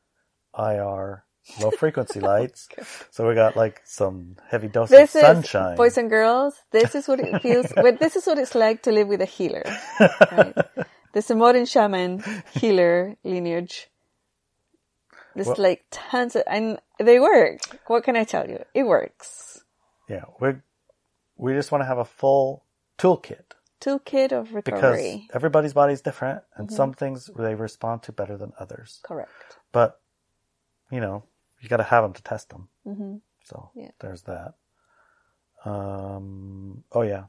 IR 0.57 1.25
low 1.61 1.71
frequency 1.71 2.19
lights. 2.31 2.67
So 3.11 3.27
we 3.27 3.35
got 3.35 3.55
like 3.55 3.81
some 3.85 4.37
heavy 4.49 4.67
dose 4.67 4.89
This 4.89 5.15
of 5.15 5.21
sunshine. 5.21 5.73
is 5.73 5.77
boys 5.77 5.97
and 5.97 6.09
girls. 6.09 6.55
This 6.71 6.95
is 6.95 7.07
what 7.07 7.19
it 7.19 7.41
feels. 7.45 7.67
well, 7.75 7.95
this 7.99 8.15
is 8.15 8.25
what 8.25 8.37
it's 8.39 8.55
like 8.55 8.83
to 8.83 8.91
live 8.91 9.07
with 9.07 9.21
a 9.21 9.25
healer. 9.25 9.63
Right? 9.99 10.55
The 11.13 11.21
Samoan 11.21 11.65
shaman 11.65 12.23
healer 12.53 13.15
lineage. 13.23 13.89
There's 15.35 15.47
Well- 15.47 15.55
like 15.59 15.85
tons 15.91 16.35
of, 16.35 16.43
and 16.47 16.79
they 16.99 17.19
work. 17.19 17.59
What 17.87 18.03
can 18.03 18.15
I 18.15 18.23
tell 18.23 18.49
you? 18.49 18.63
It 18.73 18.83
works. 18.83 19.63
yeah, 20.09 20.25
we 20.39 20.53
we 21.37 21.53
just 21.53 21.71
want 21.71 21.81
to 21.81 21.85
have 21.87 21.97
a 21.97 22.05
full 22.05 22.63
toolkit 22.97 23.53
Toolkit 23.81 24.31
of 24.31 24.53
recovery. 24.53 25.23
because 25.25 25.35
everybody's 25.35 25.73
body 25.73 25.93
is 25.93 26.01
different, 26.01 26.41
and 26.55 26.67
Mm-hmm. 26.67 26.75
some 26.75 26.93
things 26.93 27.29
they 27.35 27.55
respond 27.55 28.03
to 28.03 28.11
better 28.11 28.37
than 28.37 28.53
others. 28.59 28.99
Correct. 29.03 29.31
But 29.71 29.99
you 30.91 30.99
know, 31.01 31.23
you 31.63 31.69
got 31.69 31.77
to 31.77 31.83
have 31.83 32.03
them 32.03 32.13
to 32.13 32.21
test 32.23 32.49
them. 32.49 32.67
hmm 32.85 33.15
So 33.45 33.71
Yeah. 33.73 33.91
there's 33.99 34.23
that. 34.23 34.53
Um, 35.65 36.83
oh 36.91 37.01
yeah. 37.03 37.25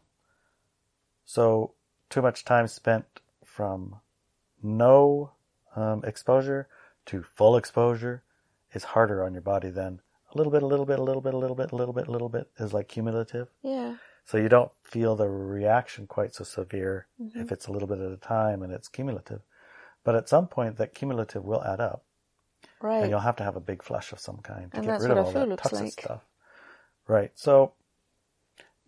So 1.25 1.75
too 2.11 2.23
much 2.23 2.45
time 2.45 2.67
spent 2.67 3.05
from 3.45 4.01
no 4.63 5.33
um, 5.77 6.03
exposure 6.05 6.69
to 7.07 7.23
full 7.23 7.57
exposure 7.57 8.23
is 8.73 8.85
harder 8.85 9.23
on 9.25 9.33
your 9.35 9.43
body 9.43 9.71
than 9.71 10.01
a 10.33 10.37
little 10.37 10.51
bit, 10.53 10.63
a 10.63 10.67
little 10.67 10.87
bit, 10.87 10.99
a 10.99 11.03
little 11.03 11.23
bit, 11.23 11.35
a 11.35 11.37
little 11.39 11.55
bit, 11.57 11.71
a 11.73 11.77
little 11.77 11.95
bit, 11.95 12.09
a 12.09 12.11
little 12.11 12.29
bit 12.29 12.51
is 12.59 12.73
like 12.73 12.89
cumulative. 12.89 13.49
Yeah. 13.63 13.97
So 14.25 14.39
you 14.39 14.49
don't 14.49 14.73
feel 14.83 15.15
the 15.17 15.29
reaction 15.29 16.07
quite 16.07 16.35
so 16.35 16.45
severe 16.45 17.07
Mm-hmm. 17.21 17.41
if 17.41 17.53
it's 17.53 17.69
a 17.69 17.73
little 17.73 17.87
bit 17.89 18.01
at 18.01 18.11
a 18.11 18.17
time 18.17 18.63
and 18.63 18.73
it's 18.73 18.89
cumulative. 18.89 19.41
But 20.03 20.17
at 20.17 20.29
some 20.29 20.49
point, 20.49 20.77
that 20.77 20.95
cumulative 20.95 21.45
will 21.45 21.63
add 21.63 21.81
up 21.81 22.05
and 22.89 23.11
you'll 23.11 23.21
have 23.21 23.37
to 23.37 23.45
have 23.45 23.57
a 23.57 23.61
big 23.61 23.83
flush 23.83 24.13
of 24.13 24.21
some 24.21 24.39
kind 24.39 24.71
to 24.73 24.79
And 24.79 24.87
get 24.87 25.01
rid 25.01 25.11
of 25.11 25.19
all 25.19 25.33
that 25.33 25.59
toxic 25.59 25.81
like. 25.81 25.93
stuff. 25.93 26.23
Right. 27.07 27.33
So 27.35 27.73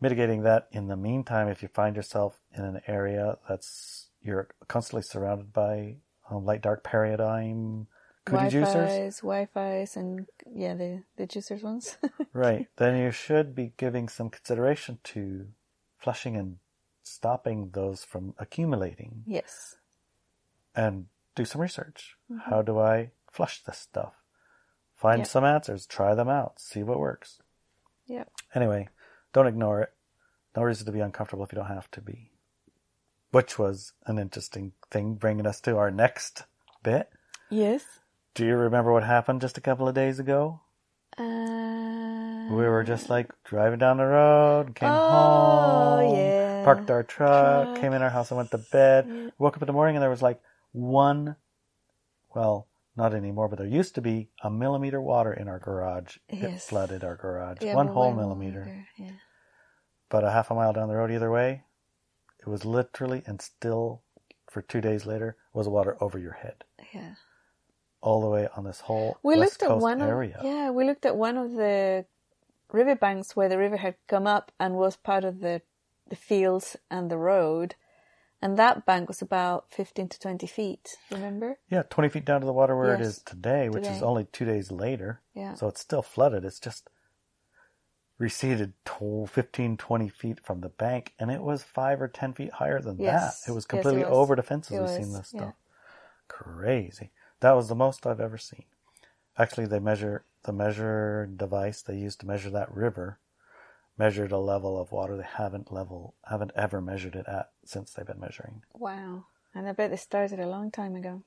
mitigating 0.01 0.42
that 0.42 0.68
in 0.72 0.88
the 0.88 0.97
meantime, 0.97 1.49
if 1.49 1.62
you 1.62 1.68
find 1.68 1.97
yourself 1.97 2.38
in 2.57 2.64
an 2.64 2.80
area 2.86 3.38
that's 3.49 4.09
you're 4.22 4.49
constantly 4.68 5.03
surrounded 5.03 5.53
by 5.53 5.97
um, 6.30 6.44
light 6.44 6.62
dark 6.62 6.82
paradigm 6.82 7.86
cootie 8.24 8.57
juicers, 8.57 9.20
Wi-Fi's, 9.20 9.20
Wi-Fi's, 9.20 9.97
and 9.97 10.26
yeah, 10.53 10.74
the 10.74 11.03
the 11.16 11.26
juicers 11.26 11.62
ones. 11.62 11.97
right? 12.32 12.66
Then 12.76 12.99
you 12.99 13.11
should 13.11 13.55
be 13.55 13.72
giving 13.76 14.09
some 14.09 14.30
consideration 14.30 14.99
to 15.05 15.47
flushing 15.99 16.36
and 16.36 16.57
stopping 17.03 17.70
those 17.72 18.05
from 18.05 18.34
accumulating 18.38 19.22
yes. 19.26 19.76
and 20.74 21.07
do 21.36 21.44
some 21.44 21.61
research. 21.61 22.16
How 22.47 22.62
do 22.62 22.78
I 22.78 23.12
flush 23.37 23.62
this 23.62 23.78
stuff? 23.78 24.14
Find 24.95 25.20
Yeah. 25.20 25.24
some 25.26 25.45
answers, 25.45 25.87
try 25.87 26.14
them 26.14 26.28
out, 26.28 26.59
see 26.59 26.82
what 26.82 26.99
works. 26.99 27.41
Yeah. 28.07 28.24
Anyway, 28.55 28.89
don't 29.34 29.47
ignore 29.47 29.82
it. 29.82 29.93
No 30.57 30.62
reason 30.62 30.87
to 30.87 30.93
be 30.93 31.01
uncomfortable 31.01 31.45
if 31.45 31.53
you 31.53 31.57
don't 31.57 31.66
have 31.68 31.91
to 31.93 32.01
be. 32.01 32.32
Which 33.30 33.59
was 33.59 33.93
an 34.07 34.18
interesting 34.18 34.72
thing, 34.91 35.14
bringing 35.16 35.47
us 35.47 35.61
to 35.62 35.76
our 35.76 35.91
next 35.91 36.45
bit. 36.82 37.11
Yes. 37.51 37.84
Do 38.34 38.47
you 38.47 38.57
remember 38.57 38.93
what 38.93 39.05
happened 39.05 39.43
just 39.43 39.59
a 39.59 39.61
couple 39.61 39.87
of 39.87 39.95
days 39.95 40.18
ago? 40.18 40.61
Uh, 41.18 42.55
We 42.55 42.64
were 42.68 42.84
just 42.84 43.11
like 43.11 43.30
driving 43.45 43.78
down 43.80 43.97
the 43.99 44.07
road, 44.07 44.74
came 44.74 44.89
Oh, 44.91 45.97
home, 45.99 46.16
yeah. 46.16 46.64
parked 46.64 46.91
our 46.91 47.03
truck, 47.03 47.66
Truck. 47.66 47.80
came 47.80 47.93
in 47.93 48.03
our 48.03 48.11
house 48.11 48.30
and 48.30 48.39
went 48.39 48.51
to 48.53 48.59
bed. 48.59 49.07
Yeah. 49.09 49.30
Woke 49.39 49.57
up 49.57 49.62
in 49.62 49.66
the 49.66 49.72
morning 49.72 49.97
and 49.97 50.03
there 50.03 50.11
was 50.11 50.22
like 50.22 50.41
one, 50.72 51.37
well, 52.34 52.66
not 52.97 53.14
anymore, 53.14 53.49
but 53.49 53.59
there 53.59 53.66
used 53.66 53.94
to 53.97 54.01
be 54.01 54.28
a 54.42 54.51
millimeter 54.51 55.01
water 55.01 55.32
in 55.32 55.49
our 55.49 55.59
garage. 55.59 56.16
It 56.28 56.61
flooded 56.61 57.05
our 57.05 57.16
garage. 57.16 57.59
yeah, 57.61 57.74
one 57.74 57.88
whole 57.88 58.14
millimeter. 58.14 58.61
millimeter, 58.64 58.86
Yeah. 58.99 59.11
But 60.09 60.24
a 60.24 60.30
half 60.30 60.51
a 60.51 60.55
mile 60.55 60.72
down 60.72 60.88
the 60.88 60.94
road 60.94 61.11
either 61.11 61.30
way, 61.30 61.64
it 62.40 62.49
was 62.49 62.64
literally 62.64 63.22
and 63.26 63.42
still 63.42 64.03
for 64.49 64.62
two 64.62 64.80
days 64.80 65.05
later 65.05 65.36
was 65.53 65.68
water 65.68 65.97
over 66.01 66.18
your 66.18 66.32
head. 66.32 66.64
Yeah. 66.94 67.14
All 68.01 68.20
the 68.20 68.28
way 68.28 68.49
on 68.57 68.64
this 68.64 68.80
whole 68.80 69.18
We 69.22 69.36
West 69.36 69.53
looked 69.53 69.62
at 69.64 69.68
Coast 69.68 69.82
one 69.82 70.01
area. 70.01 70.36
of 70.38 70.44
yeah, 70.44 70.70
we 70.70 70.84
looked 70.84 71.05
at 71.05 71.16
one 71.16 71.36
of 71.36 71.53
the 71.53 72.07
riverbanks 72.72 73.34
where 73.34 73.49
the 73.49 73.59
river 73.59 73.76
had 73.76 73.97
come 74.07 74.26
up 74.26 74.53
and 74.61 74.76
was 74.76 74.97
part 74.97 75.24
of 75.24 75.40
the 75.40 75.62
the 76.09 76.16
fields 76.16 76.76
and 76.88 77.11
the 77.11 77.18
road, 77.18 77.74
and 78.43 78.59
that 78.59 78.87
bank 78.87 79.09
was 79.09 79.22
about 79.22 79.66
fifteen 79.70 80.09
to 80.09 80.18
twenty 80.18 80.47
feet. 80.47 80.97
Remember? 81.11 81.59
Yeah, 81.70 81.82
20 81.82 82.09
feet 82.11 82.24
down 82.24 82.41
to 82.41 82.47
the 82.47 82.53
water 82.53 82.76
where 82.76 82.95
it 82.95 83.01
Yes. 83.01 83.09
is 83.18 83.22
today, 83.22 83.68
which 83.68 83.87
is 83.87 84.03
only 84.03 84.24
two 84.32 84.45
days 84.45 84.70
later. 84.70 85.20
Yeah. 85.34 85.55
So 85.55 85.68
it's 85.68 85.80
still 85.80 86.03
flooded. 86.03 86.45
It's 86.45 86.61
just 86.61 86.89
receded 88.18 88.72
to 88.87 89.26
15, 89.26 89.76
20 89.76 90.09
feet 90.09 90.41
from 90.45 90.61
the 90.61 90.68
bank, 90.70 91.12
and 91.18 91.30
it 91.30 91.43
was 91.43 91.62
five 91.62 92.01
or 92.01 92.09
10 92.09 92.32
feet 92.32 92.53
higher 92.53 92.80
than 92.80 92.99
Yes. 92.99 93.45
that. 93.45 93.51
It 93.51 93.55
was 93.55 93.64
Yes, 93.64 93.66
it 93.66 93.68
completely 93.68 94.05
was. 94.05 94.16
over 94.16 94.37
the 94.37 94.43
fences. 94.43 94.76
It 94.76 94.80
We've 94.80 94.89
seen 94.91 95.12
this 95.12 95.32
yeah. 95.34 95.41
stuff. 95.41 95.55
Crazy. 96.28 97.11
That 97.41 97.53
was 97.53 97.68
the 97.68 97.74
most 97.74 98.07
I've 98.07 98.20
ever 98.20 98.39
seen. 98.39 98.64
Actually, 99.39 99.66
they 99.66 99.80
measure 99.80 100.24
the 100.45 100.53
measure 100.53 101.26
device 101.26 101.82
they 101.82 101.97
used 101.97 102.20
to 102.20 102.26
measure 102.26 102.51
that 102.51 102.74
river 102.74 103.18
measured 103.99 104.32
a 104.32 104.38
level 104.38 104.80
of 104.80 104.92
water 104.92 105.16
they 105.16 105.22
haven't 105.24 105.72
level 105.72 106.14
haven't 106.28 106.53
ever 106.55 106.80
measured 106.80 107.14
it 107.16 107.26
at 107.26 107.51
since 107.64 107.92
they've 107.92 108.07
been 108.07 108.20
measuring. 108.20 108.62
Wow. 108.74 109.24
And 109.55 109.66
I 109.68 109.72
bet 109.72 109.90
they 109.90 109.97
started 109.97 110.38
a 110.38 110.47
long 110.47 110.70
time 110.70 110.94
ago. 110.97 111.22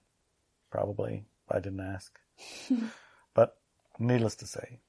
Probably, 0.70 1.26
I 1.49 1.59
didn't 1.59 1.80
ask. 1.80 2.20
but 3.34 3.57
needless 3.97 4.36
to 4.36 4.45
say, 4.47 4.80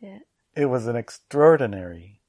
Yeah. 0.00 0.18
it 0.56 0.66
was 0.66 0.86
an 0.86 0.96
extraordinary. 0.96 2.20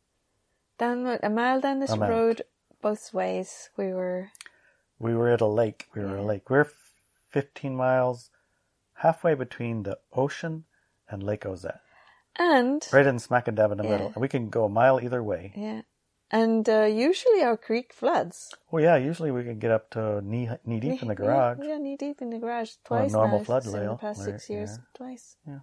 Down 0.77 1.05
a 1.23 1.29
mile 1.29 1.59
down 1.61 1.79
this 1.79 1.91
Amount. 1.91 2.11
road, 2.11 2.41
both 2.81 3.13
ways, 3.13 3.69
we 3.77 3.91
were. 3.93 4.29
We 4.99 5.15
were 5.15 5.29
at 5.29 5.41
a 5.41 5.47
lake. 5.47 5.87
We 5.95 6.01
were 6.01 6.11
at 6.11 6.19
a 6.19 6.23
lake. 6.23 6.49
We're 6.49 6.67
15 7.29 7.75
miles 7.75 8.29
halfway 8.95 9.33
between 9.33 9.83
the 9.83 9.97
ocean 10.13 10.65
and 11.09 11.23
Lake 11.23 11.45
Ozette. 11.45 11.81
And 12.37 12.81
Right 12.93 13.05
in 13.05 13.19
smack 13.19 13.47
and 13.47 13.57
dab 13.57 13.71
in 13.71 13.77
the 13.77 13.83
middle. 13.83 14.07
And 14.07 14.15
we 14.21 14.27
can 14.27 14.49
go 14.49 14.65
a 14.65 14.69
mile 14.69 14.99
either 15.01 15.21
way. 15.21 15.51
yeah, 15.55 15.81
and 16.31 16.67
uh, 16.69 16.83
usually 16.83 17.41
our 17.43 17.57
creek 17.57 17.93
floods. 17.93 18.53
Well, 18.71 18.81
yeah, 18.83 18.95
usually 18.95 19.31
we 19.31 19.43
can 19.43 19.59
get 19.59 19.71
up 19.71 19.89
to 19.91 20.21
knee, 20.21 20.49
knee 20.65 20.79
deep 20.79 21.01
in 21.01 21.09
the 21.09 21.15
garage. 21.15 21.57
Yeah, 21.61 21.69
yeah, 21.73 21.77
knee 21.77 21.97
deep 21.97 22.21
in 22.21 22.29
the 22.29 22.39
garage 22.39 22.71
On 22.89 22.97
a 22.97 23.01
twice 23.01 23.11
normal 23.11 23.39
now, 23.39 23.43
flood 23.43 23.65
in 23.65 23.71
the 23.73 23.79
rail, 23.81 23.97
past 23.97 24.19
where- 24.19 24.27
six 24.39 24.49
years, 24.49 24.69
yeah. 24.77 24.83
twice. 24.93 25.35
Yeah. 25.47 25.59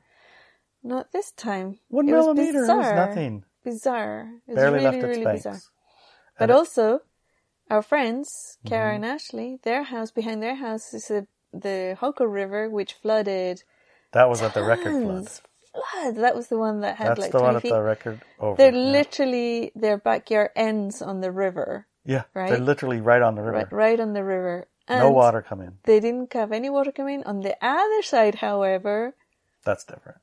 Not 0.82 1.10
this 1.12 1.32
time. 1.32 1.78
One 1.88 2.08
It 2.08 2.12
was 2.12 2.26
millimeter 2.26 2.62
is 2.62 2.68
nothing. 2.68 3.44
Bizarre. 3.64 4.30
It 4.46 4.52
was 4.52 4.56
Barely 4.56 4.74
really, 4.74 4.84
left 4.84 4.96
its 4.98 5.04
really 5.06 5.24
banks. 5.24 5.42
bizarre. 5.44 5.60
But 6.38 6.50
it- 6.50 6.56
also, 6.56 7.00
our 7.70 7.82
friends, 7.82 8.58
Kara 8.66 8.92
Mm-hmm. 8.94 9.04
and 9.04 9.04
Ashley, 9.06 9.58
their 9.64 9.82
house 9.84 10.10
behind 10.12 10.42
their 10.42 10.54
house 10.56 10.94
is 10.94 11.10
a, 11.10 11.26
the 11.52 11.96
Hoko 12.00 12.30
River, 12.30 12.68
which 12.70 12.92
flooded. 12.92 13.62
that 14.12 14.28
was 14.28 14.40
at 14.42 14.54
the 14.54 14.62
record 14.62 15.02
flood. 15.02 15.28
That 16.14 16.34
was 16.34 16.48
the 16.48 16.58
one 16.58 16.80
that 16.80 16.96
had 16.96 17.08
That's 17.08 17.20
like 17.20 17.32
the 17.32 17.38
one 17.40 17.52
20 17.52 17.56
at 17.56 17.62
feet. 17.62 17.72
the 17.72 17.82
record 17.82 18.20
over. 18.38 18.56
They're 18.56 18.72
yeah. 18.74 18.90
literally 18.92 19.72
their 19.74 19.96
backyard 19.98 20.50
ends 20.56 21.02
on 21.02 21.20
the 21.20 21.30
river, 21.32 21.86
yeah, 22.04 22.24
right? 22.34 22.50
they're 22.50 22.58
literally 22.60 23.00
right 23.00 23.22
on 23.22 23.34
the 23.34 23.42
river. 23.42 23.56
right, 23.56 23.72
right 23.72 24.00
on 24.00 24.12
the 24.12 24.24
river. 24.24 24.66
And 24.86 25.00
No 25.00 25.10
water 25.10 25.42
come 25.42 25.60
in. 25.60 25.78
They 25.84 26.00
didn't 26.00 26.32
have 26.32 26.50
any 26.52 26.70
water 26.70 26.92
coming. 26.92 27.22
On 27.24 27.40
the 27.40 27.56
other 27.60 28.02
side, 28.02 28.36
however, 28.36 29.14
That's 29.64 29.84
different. 29.84 30.18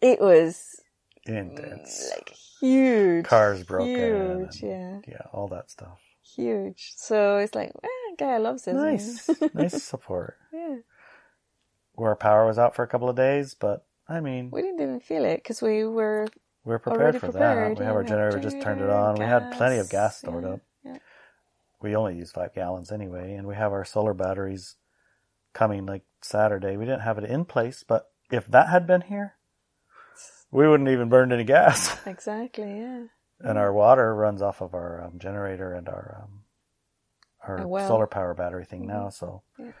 it 0.00 0.20
was 0.20 0.80
Intense. 1.26 2.10
like 2.16 2.30
huge. 2.60 3.24
Cars 3.26 3.62
broken. 3.62 3.94
Huge, 3.94 4.62
and- 4.62 5.04
yeah, 5.06 5.12
Yeah, 5.14 5.22
all 5.32 5.46
that 5.48 5.70
stuff. 5.70 5.98
huge. 6.22 6.92
So 6.96 7.38
it's 7.38 7.54
like, 7.54 7.70
eh, 7.84 7.88
guy 8.18 8.38
loves 8.38 8.66
it. 8.66 8.74
Nice. 8.74 9.30
nice 9.54 9.80
support. 9.82 10.36
yeah, 10.52 10.76
Where 11.94 12.14
power 12.16 12.46
was 12.46 12.58
out 12.58 12.74
for 12.74 12.82
a 12.82 12.88
couple 12.88 13.08
of 13.08 13.14
days, 13.16 13.54
but 13.54 13.86
I 14.08 14.20
mean, 14.20 14.50
we 14.50 14.62
didn't 14.62 14.80
even 14.80 15.00
feel 15.00 15.24
it 15.24 15.36
because 15.36 15.62
we 15.62 15.84
were 15.84 16.26
we 16.64 16.74
are 16.74 16.78
prepared 16.78 17.14
for 17.16 17.30
prepared. 17.30 17.76
that. 17.76 17.80
We 17.80 17.86
have 17.86 17.94
our 17.94 18.04
generator, 18.04 18.38
just 18.38 18.60
turned 18.60 18.80
it 18.80 18.90
on. 18.90 19.16
We 19.16 19.24
had 19.24 19.52
plenty 19.52 19.78
of 19.78 19.88
gas 19.88 20.12
gas, 20.12 20.18
stored 20.18 20.44
yeah, 20.44 20.50
up. 20.50 20.60
yeah. 20.84 20.98
We 21.80 21.96
only 21.96 22.16
use 22.16 22.30
five 22.30 22.54
gallons 22.54 22.90
anyway, 22.92 23.34
and 23.34 23.46
we 23.46 23.54
have 23.54 23.72
our 23.72 23.84
solar 23.84 24.14
batteries 24.14 24.76
coming 25.52 25.86
like 25.86 26.02
Saturday. 26.22 26.76
We 26.76 26.84
didn't 26.84 27.02
have 27.02 27.18
it 27.18 27.24
in 27.24 27.44
place, 27.44 27.84
but 27.86 28.10
if 28.30 28.46
that 28.48 28.68
had 28.68 28.86
been 28.86 29.02
here, 29.02 29.34
we 30.50 30.68
wouldn't 30.68 30.88
even 30.88 31.08
burned 31.08 31.32
any 31.32 31.44
gas. 31.44 31.96
Exactly, 32.06 32.78
yeah. 32.78 33.04
and 33.40 33.58
our 33.58 33.72
water 33.72 34.14
runs 34.14 34.42
off 34.42 34.60
of 34.60 34.74
our 34.74 35.02
um, 35.02 35.18
generator 35.18 35.72
and 35.72 35.88
our 35.88 36.24
um, 36.24 36.40
our 37.46 37.66
well. 37.66 37.88
solar 37.88 38.06
power 38.06 38.34
battery 38.34 38.64
thing 38.64 38.86
now. 38.86 39.08
So 39.08 39.42
Yeah. 39.58 39.72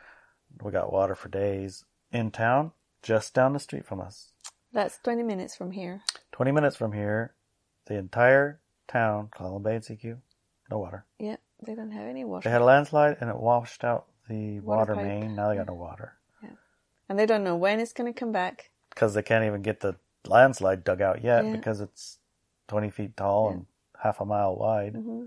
We 0.62 0.70
got 0.70 0.92
water 0.92 1.14
for 1.14 1.28
days. 1.28 1.84
In 2.12 2.30
town, 2.30 2.70
just 3.04 3.34
down 3.34 3.52
the 3.52 3.58
street 3.60 3.84
from 3.86 4.00
us, 4.00 4.32
That's 4.72 4.98
20 5.04 5.22
minutes 5.22 5.54
from 5.54 5.70
here. 5.70 6.00
20 6.32 6.50
minutes 6.50 6.74
from 6.74 6.92
here, 6.92 7.34
the 7.86 7.94
entire 7.96 8.60
town, 8.88 9.28
and 9.38 9.64
Sekiu, 9.84 10.18
no 10.70 10.78
water. 10.78 11.04
Yeah, 11.20 11.36
they 11.64 11.74
don't 11.74 11.92
have 11.92 12.06
any 12.08 12.24
water. 12.24 12.42
They 12.44 12.50
had 12.50 12.62
a 12.62 12.64
landslide 12.64 13.18
and 13.20 13.30
it 13.30 13.36
washed 13.36 13.84
out 13.84 14.06
the 14.28 14.58
Water 14.60 14.94
water, 14.94 15.06
main. 15.06 15.36
Now 15.36 15.50
they 15.50 15.56
got 15.56 15.66
no 15.68 15.74
water 15.74 16.14
Yeah. 16.42 16.50
and 17.08 17.18
they 17.18 17.26
don't 17.26 17.44
know 17.44 17.56
when 17.56 17.78
it's 17.78 17.92
going 17.92 18.12
to 18.12 18.18
come 18.18 18.32
back. 18.32 18.70
because 18.90 19.12
they 19.14 19.22
can't 19.22 19.44
even 19.44 19.60
get 19.62 19.80
the 19.80 19.96
landslide 20.26 20.82
dug 20.82 21.02
out 21.02 21.22
yet 21.22 21.44
Yeah. 21.44 21.52
because 21.52 21.80
it's 21.80 22.18
20 22.68 22.90
feet 22.90 23.16
tall 23.16 23.50
and 23.50 23.66
half 24.02 24.20
a 24.20 24.24
mile 24.24 24.56
wide. 24.56 24.94
Mm-hmm. 24.94 25.26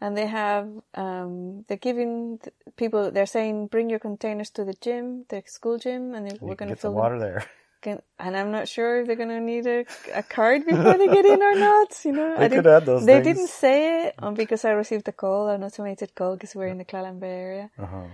And 0.00 0.16
they 0.16 0.26
have, 0.26 0.68
um, 0.94 1.64
they're 1.68 1.78
giving 1.78 2.38
people, 2.76 3.10
they're 3.10 3.24
saying, 3.26 3.68
bring 3.68 3.88
your 3.88 3.98
containers 3.98 4.50
to 4.50 4.64
the 4.64 4.74
gym, 4.74 5.24
the 5.30 5.42
school 5.46 5.78
gym, 5.78 6.14
and 6.14 6.30
they, 6.30 6.36
we're 6.40 6.54
going 6.54 6.68
to 6.68 6.76
fill 6.76 6.90
them. 6.90 7.00
water 7.00 7.18
there. 7.18 7.44
Can- 7.82 8.02
And 8.18 8.36
I'm 8.36 8.50
not 8.50 8.68
sure 8.68 9.00
if 9.00 9.06
they're 9.06 9.16
going 9.16 9.30
to 9.30 9.40
need 9.40 9.66
a, 9.66 9.86
a 10.14 10.22
card 10.22 10.66
before 10.66 10.98
they 10.98 11.06
get 11.08 11.24
in 11.24 11.42
or 11.42 11.54
not. 11.54 11.90
You 12.04 12.12
know, 12.12 12.36
They 12.38 12.44
I 12.44 12.48
could 12.48 12.54
didn't- 12.64 12.76
add 12.76 12.86
those 12.86 13.06
They 13.06 13.22
things. 13.22 13.26
didn't 13.36 13.48
say 13.48 13.78
it 14.06 14.14
um, 14.18 14.34
because 14.34 14.64
I 14.66 14.72
received 14.72 15.08
a 15.08 15.12
call, 15.12 15.48
an 15.48 15.62
automated 15.64 16.14
call, 16.14 16.34
because 16.36 16.54
we're 16.54 16.66
in 16.68 16.78
the 16.78 16.84
Clallam 16.84 17.18
Bay 17.20 17.30
area. 17.48 17.70
Uh-huh. 17.78 18.04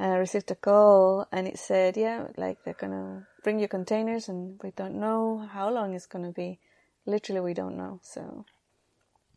And 0.00 0.12
I 0.12 0.16
received 0.16 0.50
a 0.50 0.54
call 0.56 1.26
and 1.30 1.46
it 1.46 1.58
said, 1.58 1.96
yeah, 1.96 2.26
like 2.36 2.58
they're 2.64 2.74
going 2.74 2.92
to 2.92 3.26
bring 3.44 3.58
your 3.58 3.68
containers 3.68 4.28
and 4.28 4.58
we 4.64 4.70
don't 4.72 4.94
know 4.98 5.46
how 5.52 5.70
long 5.70 5.94
it's 5.94 6.06
going 6.06 6.24
to 6.24 6.32
be. 6.32 6.58
Literally, 7.06 7.40
we 7.42 7.54
don't 7.54 7.76
know. 7.76 8.00
So, 8.02 8.46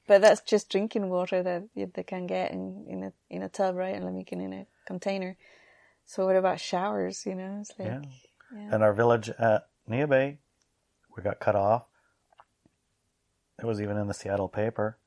but 0.07 0.21
that's 0.21 0.41
just 0.41 0.69
drinking 0.69 1.09
water 1.09 1.43
that 1.43 1.63
they 1.75 2.03
can 2.03 2.27
get 2.27 2.51
in, 2.51 2.85
in 2.89 3.03
a, 3.03 3.13
in 3.29 3.41
a 3.43 3.49
tub, 3.49 3.75
right? 3.75 3.95
And 3.95 4.15
making 4.15 4.41
in 4.41 4.53
a 4.53 4.65
container. 4.85 5.37
So 6.05 6.25
what 6.25 6.35
about 6.35 6.59
showers? 6.59 7.25
You 7.25 7.35
know, 7.35 7.57
it's 7.61 7.71
like, 7.79 7.87
Yeah. 7.87 8.01
yeah. 8.55 8.75
And 8.75 8.83
our 8.83 8.93
village 8.93 9.29
at 9.29 9.67
Neah 9.89 10.09
Bay, 10.09 10.39
we 11.15 11.23
got 11.23 11.39
cut 11.39 11.55
off. 11.55 11.85
It 13.59 13.65
was 13.65 13.81
even 13.81 13.97
in 13.97 14.07
the 14.07 14.13
Seattle 14.13 14.49
paper. 14.49 14.97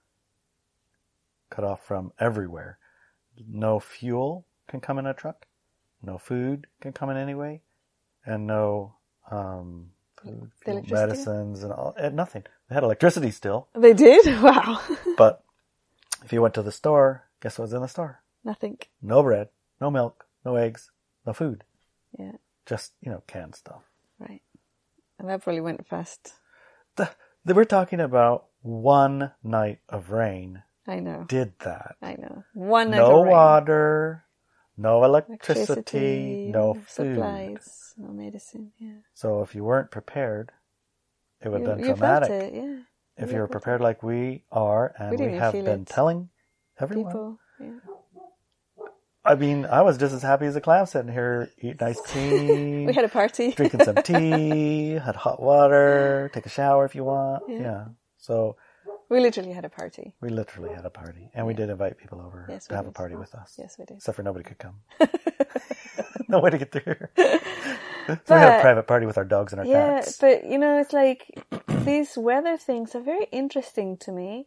Cut 1.51 1.65
off 1.65 1.85
from 1.85 2.13
everywhere. 2.19 2.79
No 3.49 3.79
fuel 3.79 4.47
can 4.67 4.81
come 4.81 4.99
in 4.99 5.07
a 5.07 5.15
truck. 5.15 5.47
No 6.03 6.19
food 6.19 6.67
can 6.81 6.93
come 6.93 7.11
in 7.11 7.17
anyway. 7.17 7.61
And 8.25 8.47
no 8.47 8.95
um, 9.31 9.91
food, 10.17 10.91
medicines, 10.91 11.63
and 11.63 11.73
all, 11.73 11.95
and 11.99 12.17
nothing. 12.17 12.45
They 12.69 12.75
had 12.75 12.85
electricity 12.85 13.31
still, 13.31 13.69
They 13.75 13.93
did? 13.95 14.27
Wow. 14.43 14.81
but 15.17 15.43
if 16.25 16.33
you 16.33 16.43
went 16.43 16.55
to 16.55 16.63
the 16.63 16.73
store, 16.73 17.25
guess 17.41 17.59
what 17.59 17.65
was 17.65 17.73
in 17.73 17.83
the 17.83 17.89
store? 17.89 18.21
Nothing. 18.45 18.79
No 19.03 19.23
bread, 19.23 19.49
no 19.81 19.91
milk, 19.91 20.27
no 20.45 20.57
eggs, 20.57 20.91
no 21.27 21.33
food. 21.33 21.65
Yeah. 22.19 22.33
Just, 22.67 22.93
you 23.01 23.11
know, 23.11 23.23
canned 23.27 23.55
stuff. 23.55 23.83
Right. 24.19 24.43
And 25.19 25.29
that 25.29 25.43
probably 25.43 25.61
went 25.61 25.87
fast. 25.87 26.33
the, 26.97 27.09
the, 27.45 27.55
we're 27.55 27.65
talking 27.65 28.01
about 28.01 28.47
one 28.63 29.31
night 29.45 29.79
of 29.89 30.11
rain 30.11 30.63
I 30.89 30.99
know. 31.01 31.25
did 31.29 31.53
that. 31.61 31.97
I 32.03 32.15
know. 32.15 32.45
One 32.55 32.91
night 32.91 32.99
No 32.99 33.07
of 33.21 33.25
rain. 33.25 33.25
No 33.27 33.31
water, 33.31 34.25
no 34.77 35.05
electricity, 35.05 36.51
no 36.53 36.75
food. 36.75 37.15
supplies, 37.15 37.95
no 37.97 38.09
medicine. 38.13 38.73
Yeah. 38.79 38.99
So 39.15 39.43
if 39.43 39.55
you 39.55 39.65
weren't 39.65 39.91
prepared, 39.91 40.53
it 41.41 41.49
would 41.49 41.63
You, 41.63 41.69
have 41.69 41.79
been 41.79 41.87
traumatic. 41.97 42.31
it, 42.31 42.55
yeah. 42.55 42.77
If 43.19 43.33
you 43.33 43.39
were 43.39 43.49
prepared 43.49 43.81
like 43.81 44.03
we 44.03 44.45
are, 44.53 44.93
and 44.99 45.19
We 45.19 45.27
we, 45.27 45.33
have 45.35 45.53
been 45.53 45.83
it. 45.83 45.87
telling 45.87 46.29
everyone. 46.79 47.07
People, 47.13 47.39
yeah. 47.61 47.71
I 49.25 49.35
mean, 49.35 49.65
I 49.67 49.83
was 49.83 49.99
just 49.99 50.15
as 50.15 50.23
happy 50.23 50.47
as 50.47 50.55
a 50.55 50.61
clown 50.61 50.87
sitting 50.87 51.11
here 51.13 51.51
eating 51.59 51.83
iced 51.83 52.07
tea, 52.13 52.87
We 52.87 52.93
had 52.93 53.05
a 53.05 53.09
party. 53.09 53.53
drinking 53.57 53.83
some 53.85 53.97
tea, 53.97 54.91
had 54.93 55.17
hot 55.17 55.43
water, 55.43 56.31
take 56.33 56.47
a 56.47 56.49
shower 56.51 56.85
if 56.85 56.95
you 56.95 57.05
want. 57.05 57.43
Yeah. 57.49 57.59
yeah. 57.59 57.85
So 58.19 58.57
we 59.09 59.19
literally 59.21 59.53
had 59.53 59.65
a 59.65 59.69
party. 59.69 60.15
we 60.21 60.29
literally 60.29 60.75
had 60.75 60.85
a 60.85 60.91
party, 60.91 61.31
and 61.35 61.47
we 61.47 61.55
did 61.55 61.71
invite 61.71 61.97
people 61.99 62.21
over 62.21 62.47
Yes, 62.49 62.67
to 62.69 62.77
have 62.77 62.87
a 62.87 62.93
party 62.93 63.17
with 63.17 63.35
us. 63.35 63.55
Yes, 63.59 63.77
we 63.79 63.85
did. 63.85 63.97
Except 63.97 64.15
for 64.17 64.23
nobody 64.23 64.45
could 64.45 64.59
come. 64.59 64.77
no 66.29 66.39
way 66.41 66.51
to 66.51 66.59
get 66.59 66.71
through. 66.73 66.97
So 68.07 68.35
we 68.35 68.41
had 68.41 68.59
a 68.59 68.61
private 68.61 68.87
party 68.87 69.07
with 69.07 69.19
our 69.19 69.25
dogs 69.25 69.53
and 69.53 69.61
our 69.61 69.67
Yeah, 69.67 70.01
cats. 70.01 70.19
but 70.19 70.45
you 70.47 70.59
know, 70.59 70.79
it's 70.81 70.93
like 70.93 71.31
these 71.85 72.17
weather 72.17 72.57
things 72.57 72.95
are 72.95 73.01
very 73.01 73.25
interesting 73.33 73.97
to 73.99 74.13
me. 74.13 74.47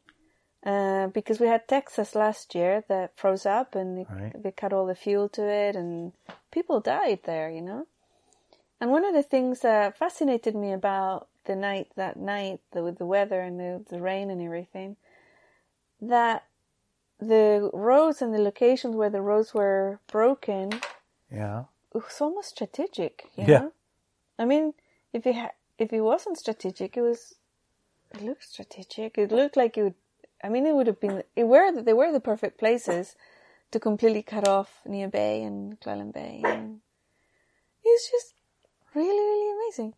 Uh, 0.66 1.08
because 1.08 1.40
we 1.40 1.48
had 1.48 1.68
Texas 1.70 2.16
last 2.16 2.54
year 2.54 2.84
that 2.90 3.18
froze 3.18 3.46
up 3.46 3.76
and 3.76 4.00
it- 4.00 4.08
Right. 4.10 4.44
they 4.44 4.52
cut 4.52 4.74
all 4.74 4.86
the 4.86 4.96
fuel 4.96 5.30
to 5.30 5.48
it 5.48 5.74
and 5.76 6.12
people 6.52 6.82
died 6.82 7.20
there, 7.24 7.50
you 7.50 7.62
know? 7.62 7.88
And 8.82 8.92
one 8.92 9.06
of 9.06 9.14
the 9.14 9.24
things 9.24 9.62
that 9.62 9.98
fascinated 9.98 10.56
me 10.56 10.74
about 10.74 11.30
the 11.46 11.56
night, 11.56 11.88
that 11.96 12.18
night, 12.18 12.60
the, 12.72 12.84
with 12.84 12.98
the 12.98 13.06
weather 13.06 13.40
and 13.40 13.58
the, 13.58 13.86
the 13.90 14.02
rain 14.02 14.30
and 14.30 14.42
everything, 14.42 14.98
that 16.02 16.46
the 17.20 17.70
roads 17.74 18.22
and 18.22 18.34
the 18.34 18.40
locations 18.40 18.96
where 18.98 19.10
the 19.10 19.22
roads 19.22 19.54
were 19.54 20.00
broken 20.08 20.72
yeah. 21.32 21.66
It 21.94 22.04
was 22.04 22.22
almost 22.22 22.50
strategic. 22.50 23.30
You 23.36 23.46
Yeah. 23.46 23.60
Know? 23.60 23.72
I 24.38 24.46
mean, 24.46 24.74
if 25.14 25.26
it 25.26 25.36
ha- 25.36 25.58
if 25.78 25.92
it 25.94 26.02
wasn't 26.02 26.38
strategic, 26.38 26.98
it 26.98 27.02
was. 27.02 27.36
It 28.12 28.22
looked 28.22 28.44
strategic. 28.44 29.18
It 29.18 29.32
looked 29.32 29.58
like 29.58 29.78
it 29.78 29.84
would. 29.84 29.96
I 30.44 30.50
mean, 30.50 30.66
it 30.66 30.74
would 30.74 30.88
have 30.88 31.00
been. 31.00 31.24
It 31.36 31.46
were 31.46 31.72
they 31.72 31.94
were 31.94 32.12
the 32.12 32.20
perfect 32.20 32.58
places 32.58 33.16
to 33.72 33.80
completely 33.80 34.24
cut 34.24 34.48
off 34.48 34.82
Neah 34.86 35.12
Bay 35.12 35.44
and 35.44 35.80
Clallam 35.80 36.12
Bay. 36.12 36.42
And 36.44 36.82
it 37.84 37.90
was 37.90 38.10
just 38.10 38.34
really, 38.96 39.10
really 39.10 39.52
amazing. 39.58 39.94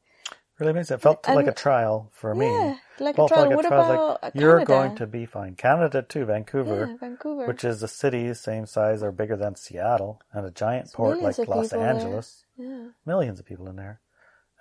Really 0.61 0.73
amazing. 0.73 0.95
It 0.95 1.01
felt 1.01 1.27
like 1.27 1.47
a 1.47 1.53
trial 1.53 2.11
for 2.13 2.35
me. 2.35 2.45
Yeah, 2.45 2.75
like 2.99 3.17
a 3.17 3.27
trial. 3.27 3.45
What 3.45 3.51
It 3.51 3.55
was 3.55 3.65
about 3.65 4.21
like, 4.21 4.35
uh, 4.35 4.39
you're 4.39 4.63
going 4.63 4.95
to 4.97 5.07
be 5.07 5.25
fine. 5.25 5.55
Canada 5.55 6.03
too, 6.03 6.23
Vancouver, 6.25 6.87
yeah, 6.87 6.97
Vancouver. 6.99 7.47
which 7.47 7.63
is 7.63 7.81
a 7.81 7.87
city 7.87 8.27
the 8.27 8.35
same 8.35 8.67
size 8.67 9.01
or 9.01 9.11
bigger 9.11 9.35
than 9.35 9.55
Seattle, 9.55 10.21
and 10.31 10.45
a 10.45 10.51
giant 10.51 10.93
port 10.93 11.17
millions 11.17 11.39
like 11.39 11.47
Los. 11.47 11.73
Angeles. 11.73 12.45
yeah, 12.57 12.89
Millions 13.07 13.39
of 13.39 13.47
people 13.47 13.67
in 13.69 13.75
there, 13.75 14.01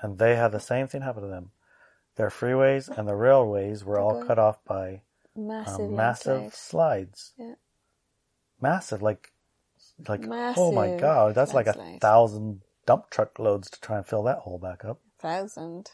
and 0.01 0.19
they 0.19 0.37
had 0.37 0.53
the 0.53 0.59
same 0.59 0.87
thing 0.87 1.03
happen 1.03 1.23
to 1.23 1.29
them. 1.29 1.51
Their 2.17 2.31
freeways 2.31 2.89
and 2.89 3.07
the 3.07 3.15
railways 3.15 3.85
were 3.85 3.99
all 3.99 4.25
cut 4.25 4.39
off 4.39 4.65
by 4.65 5.03
massive, 5.37 5.81
um, 5.91 5.97
massive 5.97 6.55
slides. 6.55 7.35
Yeah. 7.39 7.57
Massive, 8.59 9.03
like, 9.03 9.33
like 10.09 10.25
oh 10.57 10.73
my 10.73 10.97
god, 10.97 11.35
that's 11.35 11.53
like 11.53 11.67
a 11.67 11.99
thousand 12.01 12.63
dump 12.87 13.11
truck 13.11 13.39
loads 13.39 13.69
to 13.69 13.79
try 13.83 13.99
and 13.99 14.07
fill 14.07 14.23
that 14.23 14.39
hole 14.39 14.59
back 14.59 14.83
up. 14.83 14.99
Thousand. 15.21 15.91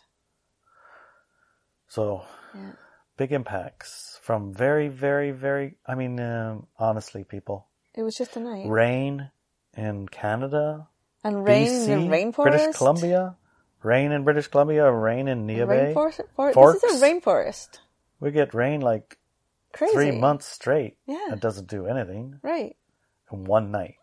So 1.89 2.24
Yeah. 2.55 2.72
big 3.16 3.33
impacts 3.33 4.18
from 4.22 4.53
very, 4.55 4.89
very, 4.89 5.31
very. 5.33 5.77
I 5.87 5.95
mean, 5.95 6.18
um, 6.20 6.66
honestly, 6.79 7.24
people, 7.24 7.66
It 7.95 8.03
was 8.03 8.14
just 8.16 8.37
a 8.37 8.41
night. 8.41 8.68
rain 8.68 9.31
in 9.74 10.09
Canada, 10.09 10.89
and 11.24 11.45
rain 11.45 11.66
BC, 11.66 11.93
in 11.93 12.11
the 12.11 12.16
rainforest. 12.16 12.43
British 12.51 12.77
Columbia, 12.77 13.37
rain 13.83 14.12
in 14.12 14.24
British 14.24 14.47
Columbia, 14.49 14.91
rain 14.91 15.29
in 15.29 15.47
Neah 15.47 15.66
Bay. 15.66 15.93
Rainforest. 15.95 16.20
For, 16.35 16.53
Forks. 16.53 16.81
This 16.83 16.95
is 16.95 17.03
a 17.03 17.05
rainforest. 17.07 17.79
We 18.20 18.31
get 18.31 18.55
rain 18.55 18.81
like 18.81 19.18
Crazy. 19.72 19.93
three 19.93 20.11
months 20.12 20.47
straight. 20.47 20.99
Yeah. 21.07 21.33
It 21.33 21.41
doesn't 21.41 21.68
do 21.68 21.87
anything. 21.87 22.39
Right. 22.43 22.77
In 23.33 23.45
one 23.45 23.70
night, 23.70 23.97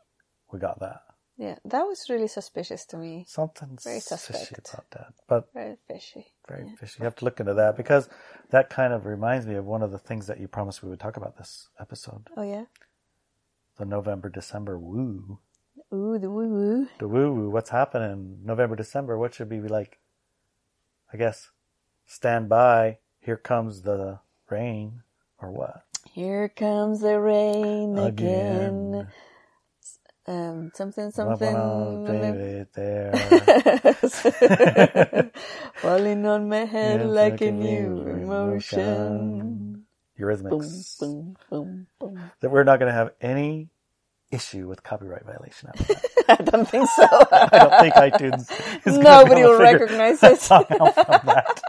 we 0.52 0.60
got 0.60 0.80
that. 0.82 1.02
Yeah, 1.38 1.56
that 1.66 1.84
was 1.84 2.10
really 2.10 2.28
suspicious 2.28 2.86
to 2.88 2.98
me. 2.98 3.26
Something 3.28 3.78
Very 3.84 4.00
fishy 4.00 4.56
about 4.74 4.92
that. 4.92 5.14
But 5.28 5.50
Very 5.54 5.78
fishy. 5.88 6.28
very 6.48 6.70
fishy. 6.80 6.98
You 7.00 7.06
have 7.06 7.16
to 7.18 7.26
look 7.26 7.40
into 7.40 7.56
that 7.56 7.76
because 7.76 8.08
that 8.52 8.70
kind 8.70 8.94
of 8.94 9.06
reminds 9.06 9.48
me 9.48 9.56
of 9.56 9.66
one 9.66 9.82
of 9.82 9.92
the 9.92 9.98
things 9.98 10.28
that 10.28 10.40
you 10.40 10.48
promised 10.48 10.84
we 10.84 10.90
would 10.90 11.00
talk 11.00 11.18
about 11.18 11.38
this 11.38 11.70
episode. 11.80 12.28
Oh 12.38 12.44
yeah. 12.44 12.66
The 13.78 13.86
November 13.86 14.30
December 14.30 14.78
woo. 14.78 15.40
Ooh, 15.92 16.20
the 16.20 16.30
woo 16.30 16.48
woo. 16.50 16.88
The 17.00 17.08
woo 17.08 17.34
woo. 17.34 17.50
What's 17.50 17.72
happening 17.72 18.40
November 18.44 18.76
December? 18.76 19.18
What 19.18 19.34
should 19.34 19.50
we 19.50 19.58
be 19.60 19.68
like? 19.68 20.00
I 21.12 21.18
guess 21.18 21.50
stand 22.06 22.48
by. 22.48 23.00
Here 23.20 23.38
comes 23.38 23.82
the 23.82 24.20
rain, 24.50 25.02
or 25.42 25.50
what? 25.52 25.84
Here 26.12 26.50
comes 26.50 27.00
the 27.02 27.20
rain 27.20 27.98
again. 27.98 28.94
Again. 28.94 29.08
Um, 30.28 30.72
something, 30.76 31.12
something. 31.12 31.98
David 32.06 32.70
there. 32.76 33.52
Falling 35.82 36.26
on 36.28 36.50
my 36.50 36.66
head 36.66 37.02
Yeah, 37.02 37.14
like 37.20 37.42
like 37.42 37.46
a 37.46 37.52
new 37.52 38.08
emotion. 38.08 38.82
emotion. 38.82 39.86
Boom, 40.50 40.86
Eurythmics. 41.00 41.00
boom, 41.00 41.38
boom, 41.50 41.88
boom. 42.00 42.32
That 42.42 42.52
we're 42.52 42.64
not 42.66 42.80
going 42.80 42.90
to 42.92 42.96
have 42.96 43.12
any 43.22 43.70
issue 44.32 44.68
with 44.68 44.84
copyright 44.84 45.26
violation. 45.26 45.70
I 46.30 46.36
don't 46.38 46.70
think 46.70 46.90
so. 46.90 47.08
I 47.52 47.60
don't 47.60 47.78
think 47.78 47.96
iTunes 47.96 48.52
is 48.86 49.00
Nobody 49.02 49.44
will 49.44 49.58
recognize 49.58 50.24
it. 50.24 50.42
song 50.42 50.66
out 50.80 50.96
from 51.06 51.22
that. 51.26 51.64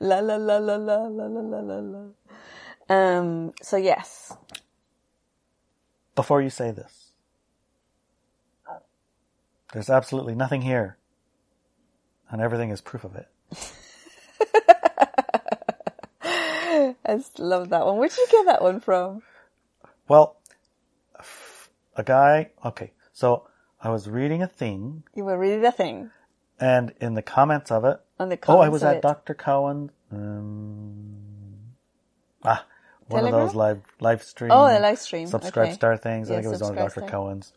la 0.00 0.20
la 0.20 0.36
la 0.36 0.58
la 0.58 0.76
la 0.76 0.96
la 1.08 1.26
la 1.26 1.40
la 1.42 1.60
la 1.60 1.80
la. 1.80 2.04
Um. 2.90 3.52
So 3.62 3.76
yes, 3.78 4.32
Before 6.16 6.42
you 6.42 6.50
say 6.50 6.72
this, 6.72 7.07
There's 9.72 9.90
absolutely 9.90 10.34
nothing 10.34 10.62
here. 10.62 10.96
And 12.30 12.40
everything 12.40 12.70
is 12.70 12.80
proof 12.80 13.04
of 13.04 13.16
it. 13.16 13.28
I 17.04 17.16
just 17.16 17.38
love 17.38 17.70
that 17.70 17.86
one. 17.86 17.96
Where 17.96 18.08
did 18.08 18.18
you 18.18 18.26
get 18.30 18.46
that 18.46 18.62
one 18.62 18.80
from? 18.80 19.22
Well, 20.08 20.36
a 21.96 22.02
guy, 22.02 22.50
okay, 22.64 22.92
so 23.12 23.46
I 23.80 23.90
was 23.90 24.08
reading 24.08 24.42
a 24.42 24.46
thing, 24.46 25.04
You 25.14 25.24
were 25.24 25.38
reading 25.38 25.62
the 25.62 25.72
thing 25.72 26.10
and 26.60 26.92
in 27.00 27.14
the 27.14 27.22
comments 27.22 27.70
of 27.70 27.84
it, 27.84 28.00
on 28.18 28.28
the 28.28 28.36
comments 28.36 28.60
oh, 28.60 28.64
I 28.64 28.68
was 28.68 28.82
at 28.82 28.96
it. 28.96 29.02
Dr. 29.02 29.34
Cowan, 29.34 29.90
um, 30.10 31.14
ah, 32.44 32.64
one 33.06 33.22
Telegram? 33.22 33.40
of 33.40 33.48
those 33.48 33.54
live, 33.54 33.80
live 34.00 34.22
stream. 34.22 34.50
Oh, 34.52 34.72
the 34.72 34.80
live 34.80 34.98
stream. 34.98 35.26
Subscribe 35.26 35.68
okay. 35.68 35.74
star 35.74 35.96
things. 35.96 36.30
I 36.30 36.34
think 36.34 36.46
it 36.46 36.50
was 36.50 36.62
one 36.62 36.76
of 36.76 36.94
Dr. 36.94 37.02
Cowan's. 37.02 37.52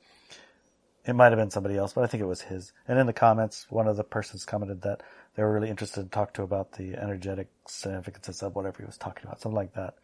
It 1.05 1.13
might 1.13 1.31
have 1.31 1.39
been 1.39 1.49
somebody 1.49 1.77
else, 1.77 1.93
but 1.93 2.03
I 2.03 2.07
think 2.07 2.21
it 2.21 2.27
was 2.27 2.41
his. 2.41 2.73
And 2.87 2.99
in 2.99 3.07
the 3.07 3.13
comments, 3.13 3.65
one 3.69 3.87
of 3.87 3.97
the 3.97 4.03
persons 4.03 4.45
commented 4.45 4.83
that 4.83 5.01
they 5.35 5.43
were 5.43 5.51
really 5.51 5.69
interested 5.69 6.03
to 6.03 6.09
talk 6.09 6.33
to 6.35 6.43
about 6.43 6.73
the 6.73 6.95
energetic 6.95 7.49
significances 7.65 8.43
of 8.43 8.55
whatever 8.55 8.77
he 8.79 8.85
was 8.85 8.97
talking 8.97 9.23
about, 9.25 9.41
something 9.41 9.55
like 9.55 9.73
that. 9.73 9.95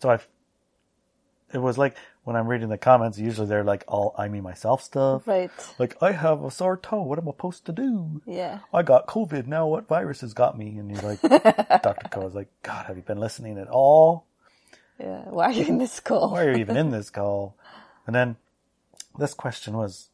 So 0.00 0.10
I, 0.10 0.18
it 1.52 1.58
was 1.58 1.78
like 1.78 1.96
when 2.24 2.34
I'm 2.34 2.48
reading 2.48 2.68
the 2.68 2.78
comments, 2.78 3.18
usually 3.18 3.46
they're 3.46 3.64
like 3.64 3.84
all 3.86 4.14
I 4.18 4.28
me 4.28 4.40
myself 4.40 4.82
stuff. 4.82 5.26
Right. 5.26 5.50
Like 5.78 6.02
I 6.02 6.12
have 6.12 6.42
a 6.42 6.50
sore 6.50 6.76
toe. 6.76 7.02
What 7.02 7.18
am 7.18 7.28
I 7.28 7.32
supposed 7.32 7.66
to 7.66 7.72
do? 7.72 8.22
Yeah. 8.26 8.60
I 8.72 8.82
got 8.82 9.06
COVID. 9.06 9.46
Now 9.46 9.66
what 9.66 9.86
virus 9.86 10.20
has 10.22 10.34
got 10.34 10.58
me? 10.58 10.78
And 10.78 10.90
you're 10.90 11.02
like, 11.02 11.20
Dr. 11.82 12.08
Cowan's 12.08 12.32
is 12.32 12.34
like, 12.34 12.50
God, 12.62 12.86
have 12.86 12.96
you 12.96 13.02
been 13.02 13.20
listening 13.20 13.58
at 13.58 13.68
all? 13.68 14.26
Yeah. 14.98 15.22
Why 15.28 15.46
are 15.46 15.52
you 15.52 15.64
in 15.66 15.78
this 15.78 16.00
call? 16.00 16.32
why 16.32 16.44
are 16.44 16.52
you 16.52 16.58
even 16.58 16.76
in 16.76 16.90
this 16.92 17.10
call? 17.10 17.56
And 18.06 18.14
then 18.14 18.36
this 19.18 19.34
question 19.34 19.76
was 19.76 20.09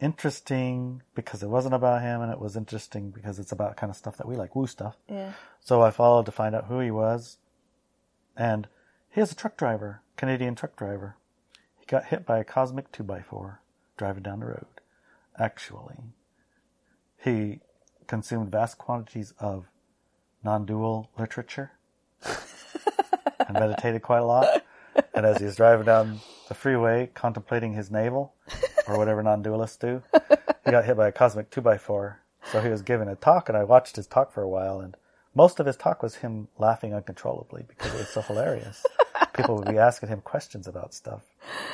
interesting 0.00 1.02
because 1.14 1.42
it 1.42 1.48
wasn't 1.48 1.74
about 1.74 2.02
him 2.02 2.20
and 2.20 2.30
it 2.30 2.38
was 2.38 2.56
interesting 2.56 3.10
because 3.10 3.38
it's 3.38 3.52
about 3.52 3.76
kind 3.76 3.90
of 3.90 3.96
stuff 3.96 4.16
that 4.18 4.28
we 4.28 4.36
like, 4.36 4.54
woo 4.54 4.66
stuff. 4.66 4.96
Yeah. 5.08 5.32
So 5.60 5.82
I 5.82 5.90
followed 5.90 6.26
to 6.26 6.32
find 6.32 6.54
out 6.54 6.66
who 6.66 6.80
he 6.80 6.90
was. 6.90 7.38
And 8.36 8.68
he 9.10 9.20
is 9.20 9.32
a 9.32 9.34
truck 9.34 9.56
driver, 9.56 10.02
Canadian 10.16 10.54
truck 10.54 10.76
driver. 10.76 11.16
He 11.78 11.86
got 11.86 12.06
hit 12.06 12.26
by 12.26 12.38
a 12.38 12.44
cosmic 12.44 12.92
two 12.92 13.02
by 13.02 13.22
four 13.22 13.60
driving 13.96 14.22
down 14.22 14.40
the 14.40 14.46
road. 14.46 14.66
Actually, 15.38 15.96
he 17.22 17.60
consumed 18.06 18.50
vast 18.50 18.78
quantities 18.78 19.32
of 19.38 19.66
non-dual 20.44 21.10
literature 21.18 21.72
and 22.24 23.52
meditated 23.52 24.02
quite 24.02 24.20
a 24.20 24.24
lot. 24.24 24.62
And 25.14 25.26
as 25.26 25.38
he 25.38 25.44
was 25.44 25.56
driving 25.56 25.86
down 25.86 26.20
the 26.48 26.54
freeway, 26.54 27.10
contemplating 27.14 27.72
his 27.72 27.90
navel, 27.90 28.34
or 28.88 28.98
whatever 28.98 29.22
non-dualists 29.22 29.78
do, 29.78 30.02
he 30.64 30.70
got 30.70 30.84
hit 30.84 30.96
by 30.96 31.08
a 31.08 31.12
cosmic 31.12 31.50
two 31.50 31.60
by 31.60 31.78
four. 31.78 32.20
So 32.52 32.60
he 32.60 32.68
was 32.68 32.82
giving 32.82 33.08
a 33.08 33.16
talk, 33.16 33.48
and 33.48 33.58
I 33.58 33.64
watched 33.64 33.96
his 33.96 34.06
talk 34.06 34.32
for 34.32 34.42
a 34.42 34.48
while, 34.48 34.80
and 34.80 34.96
most 35.34 35.58
of 35.60 35.66
his 35.66 35.76
talk 35.76 36.02
was 36.02 36.16
him 36.16 36.48
laughing 36.58 36.94
uncontrollably 36.94 37.64
because 37.66 37.92
it 37.94 37.98
was 37.98 38.08
so 38.08 38.20
hilarious. 38.22 38.84
People 39.34 39.56
would 39.56 39.68
be 39.68 39.78
asking 39.78 40.08
him 40.10 40.20
questions 40.20 40.66
about 40.68 40.94
stuff. 40.94 41.22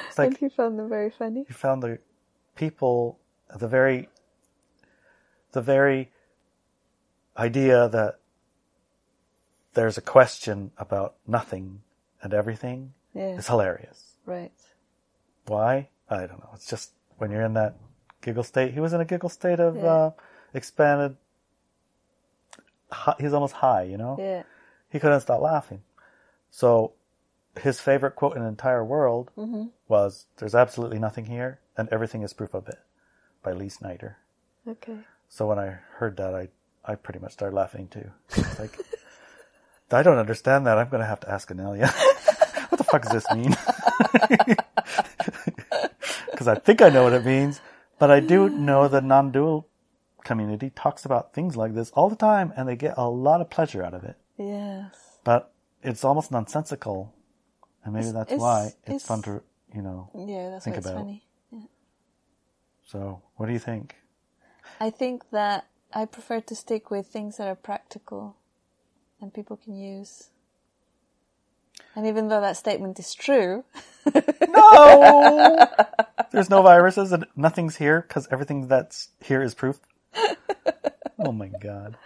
It's 0.09 0.19
like 0.19 0.29
and 0.29 0.41
you 0.41 0.51
found 0.51 0.79
them 0.79 0.89
very 0.89 1.11
funny. 1.11 1.45
you 1.49 1.55
found 1.55 1.83
the 1.83 1.99
people 2.57 3.19
the 3.57 3.69
very 3.69 4.09
the 5.53 5.61
very 5.61 6.11
idea 7.37 7.89
that 7.89 8.19
there's 9.75 9.97
a 9.99 10.03
question 10.03 10.71
about 10.79 11.15
nothing 11.27 11.83
and 12.23 12.35
everything 12.35 12.93
Yeah. 13.15 13.37
is 13.37 13.47
hilarious. 13.47 14.17
Right. 14.27 14.53
Why? 15.47 15.89
I 16.11 16.27
don't 16.27 16.41
know. 16.41 16.51
It's 16.55 16.67
just 16.69 16.93
when 17.19 17.31
you're 17.31 17.43
in 17.45 17.55
that 17.55 17.77
giggle 18.21 18.45
state. 18.45 18.73
He 18.75 18.81
was 18.81 18.93
in 18.93 19.01
a 19.01 19.05
giggle 19.05 19.29
state 19.29 19.61
of 19.61 19.77
Yeah. 19.77 19.83
uh, 19.85 20.11
expanded. 20.55 21.17
He's 23.19 23.33
almost 23.33 23.55
high, 23.55 23.83
you 23.85 23.97
know. 23.97 24.17
Yeah. 24.19 24.43
He 24.91 24.99
couldn't 25.01 25.21
stop 25.23 25.41
laughing. 25.41 25.83
So 26.51 26.93
his 27.61 27.81
favorite 27.81 28.17
quote 28.17 28.37
in 28.37 28.43
the 28.43 28.49
entire 28.49 28.85
world 28.85 29.31
Mm-hmm. 29.37 29.65
was, 29.89 30.27
"There's 30.37 30.55
absolutely 30.55 30.99
nothing 30.99 31.25
here, 31.25 31.61
and 31.77 31.89
everything 31.91 32.23
is 32.23 32.33
proof 32.35 32.53
of 32.55 32.69
it," 32.69 32.79
by 33.43 33.53
Lee 33.53 33.71
Snyder. 33.71 34.19
Okay. 34.69 34.99
So 35.29 35.47
when 35.47 35.59
I 35.59 35.79
heard 35.97 36.17
that, 36.19 36.35
I 36.35 36.49
I 36.85 36.97
pretty 36.97 37.21
much 37.21 37.33
started 37.33 37.55
laughing 37.57 37.89
too. 37.89 38.11
It's 38.31 38.59
like, 38.59 38.79
I 39.91 40.03
don't 40.03 40.19
understand 40.19 40.67
that. 40.67 40.77
I'm 40.79 40.89
going 40.89 41.01
to 41.01 41.07
have 41.07 41.21
to 41.21 41.31
ask 41.31 41.49
Inelia. 41.51 41.87
what 42.69 42.77
the 42.79 42.85
fuck 42.85 43.03
does 43.03 43.13
this 43.13 43.31
mean? 43.31 43.55
Because 46.43 46.59
I 46.59 46.61
think 46.61 46.83
I 46.83 46.89
know 46.89 47.05
what 47.05 47.13
it 47.13 47.25
means, 47.25 47.61
but 48.01 48.11
I 48.11 48.19
do 48.19 48.49
know 48.49 48.89
the 48.89 49.01
non-dual 49.01 49.69
community 50.25 50.71
talks 50.71 51.05
about 51.05 51.33
things 51.33 51.57
like 51.57 51.73
this 51.73 51.93
all 51.93 52.09
the 52.11 52.17
time, 52.17 52.53
and 52.57 52.69
they 52.69 52.75
get 52.75 52.95
a 52.97 53.09
lot 53.09 53.41
of 53.41 53.49
pleasure 53.49 53.81
out 53.85 53.95
of 53.95 54.03
it. 54.03 54.17
Yes. 54.37 55.19
But 55.23 55.53
it's 55.85 56.03
almost 56.03 56.33
nonsensical, 56.33 57.15
and 57.85 57.95
maybe 57.95 58.11
that's 58.11 58.33
it's- 58.33 58.41
why 58.41 58.65
it's, 58.67 58.89
it's- 58.89 59.07
fun 59.07 59.23
to 59.23 59.41
you 59.73 59.83
know. 59.83 60.11
Yeah, 60.17 60.51
that's 60.51 60.65
Think 60.65 60.79
it's 60.79 60.87
about- 60.87 60.99
funny. 60.99 61.25
So, 62.85 63.23
what 63.37 63.47
do 63.47 63.53
you 63.53 63.61
think? 63.61 63.95
I 64.81 64.91
think 64.91 65.31
that 65.31 65.67
I 65.95 66.07
prefer 66.07 66.41
to 66.41 66.57
stick 66.57 66.91
with 66.91 67.07
things 67.07 67.37
that 67.37 67.47
are 67.47 67.55
practical 67.55 68.35
and 69.21 69.33
people 69.33 69.57
can 69.57 69.77
use. 69.77 70.31
And 71.95 72.07
even 72.07 72.29
though 72.29 72.41
that 72.41 72.57
statement 72.57 72.99
is 72.99 73.15
true, 73.15 73.65
No! 74.49 75.67
There's 76.33 76.49
no 76.51 76.63
viruses 76.63 77.13
and 77.13 77.27
nothing's 77.37 77.77
here 77.77 78.05
because 78.07 78.27
everything 78.31 78.69
that's 78.69 79.09
here 79.21 79.43
is 79.43 79.55
proof. 79.55 79.79
Oh 81.25 81.31
my 81.31 81.47
god. 81.61 81.97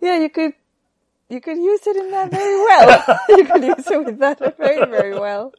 yeah, 0.00 0.18
you 0.18 0.28
could 0.28 0.54
you 1.28 1.40
could 1.40 1.56
use 1.56 1.86
it 1.86 1.96
in 1.96 2.10
that 2.10 2.30
very 2.32 2.56
well. 2.56 3.20
you 3.28 3.44
could 3.44 3.62
use 3.62 3.86
it 3.86 4.04
with 4.04 4.18
that 4.18 4.56
very, 4.56 4.84
very 4.90 5.12
well. 5.18 5.52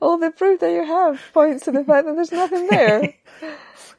All 0.00 0.16
the 0.16 0.30
proof 0.30 0.60
that 0.60 0.70
you 0.72 0.82
have 0.84 1.20
points 1.34 1.64
to 1.66 1.72
the 1.72 1.84
fact 1.84 2.06
that 2.06 2.14
there's 2.14 2.32
nothing 2.32 2.68
there. 2.68 3.12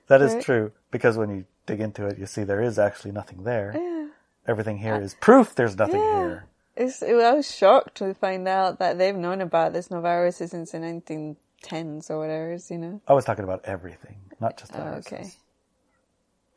That 0.08 0.22
is 0.22 0.34
Right. 0.34 0.44
true 0.44 0.72
because 0.90 1.16
when 1.18 1.30
you 1.30 1.46
dig 1.68 1.80
into 1.80 2.08
it, 2.08 2.18
you 2.18 2.26
see 2.26 2.44
there 2.44 2.62
is 2.62 2.80
actually 2.80 3.12
nothing 3.12 3.44
there. 3.44 3.74
Yeah. 3.76 4.08
Everything 4.48 4.78
here 4.80 4.96
is 5.00 5.14
proof 5.16 5.54
there's 5.54 5.78
nothing 5.78 6.02
Yeah. 6.02 6.18
here. 6.20 6.46
It's, 6.76 7.02
it, 7.02 7.16
I 7.16 7.34
was 7.34 7.54
shocked 7.54 7.96
to 7.96 8.14
find 8.14 8.48
out 8.48 8.80
that 8.80 8.98
they've 8.98 9.16
known 9.16 9.42
about 9.42 9.74
this 9.74 9.88
noviruses 9.88 10.50
since 10.50 10.72
the 10.72 10.80
1910s 10.80 12.10
or 12.10 12.20
whatever, 12.20 12.58
you 12.70 12.78
know. 12.78 13.02
I 13.08 13.14
was 13.14 13.24
talking 13.24 13.44
about 13.46 13.64
everything, 13.64 14.18
not 14.40 14.58
just 14.58 14.74
Oh, 14.76 14.96
okay. 15.00 15.32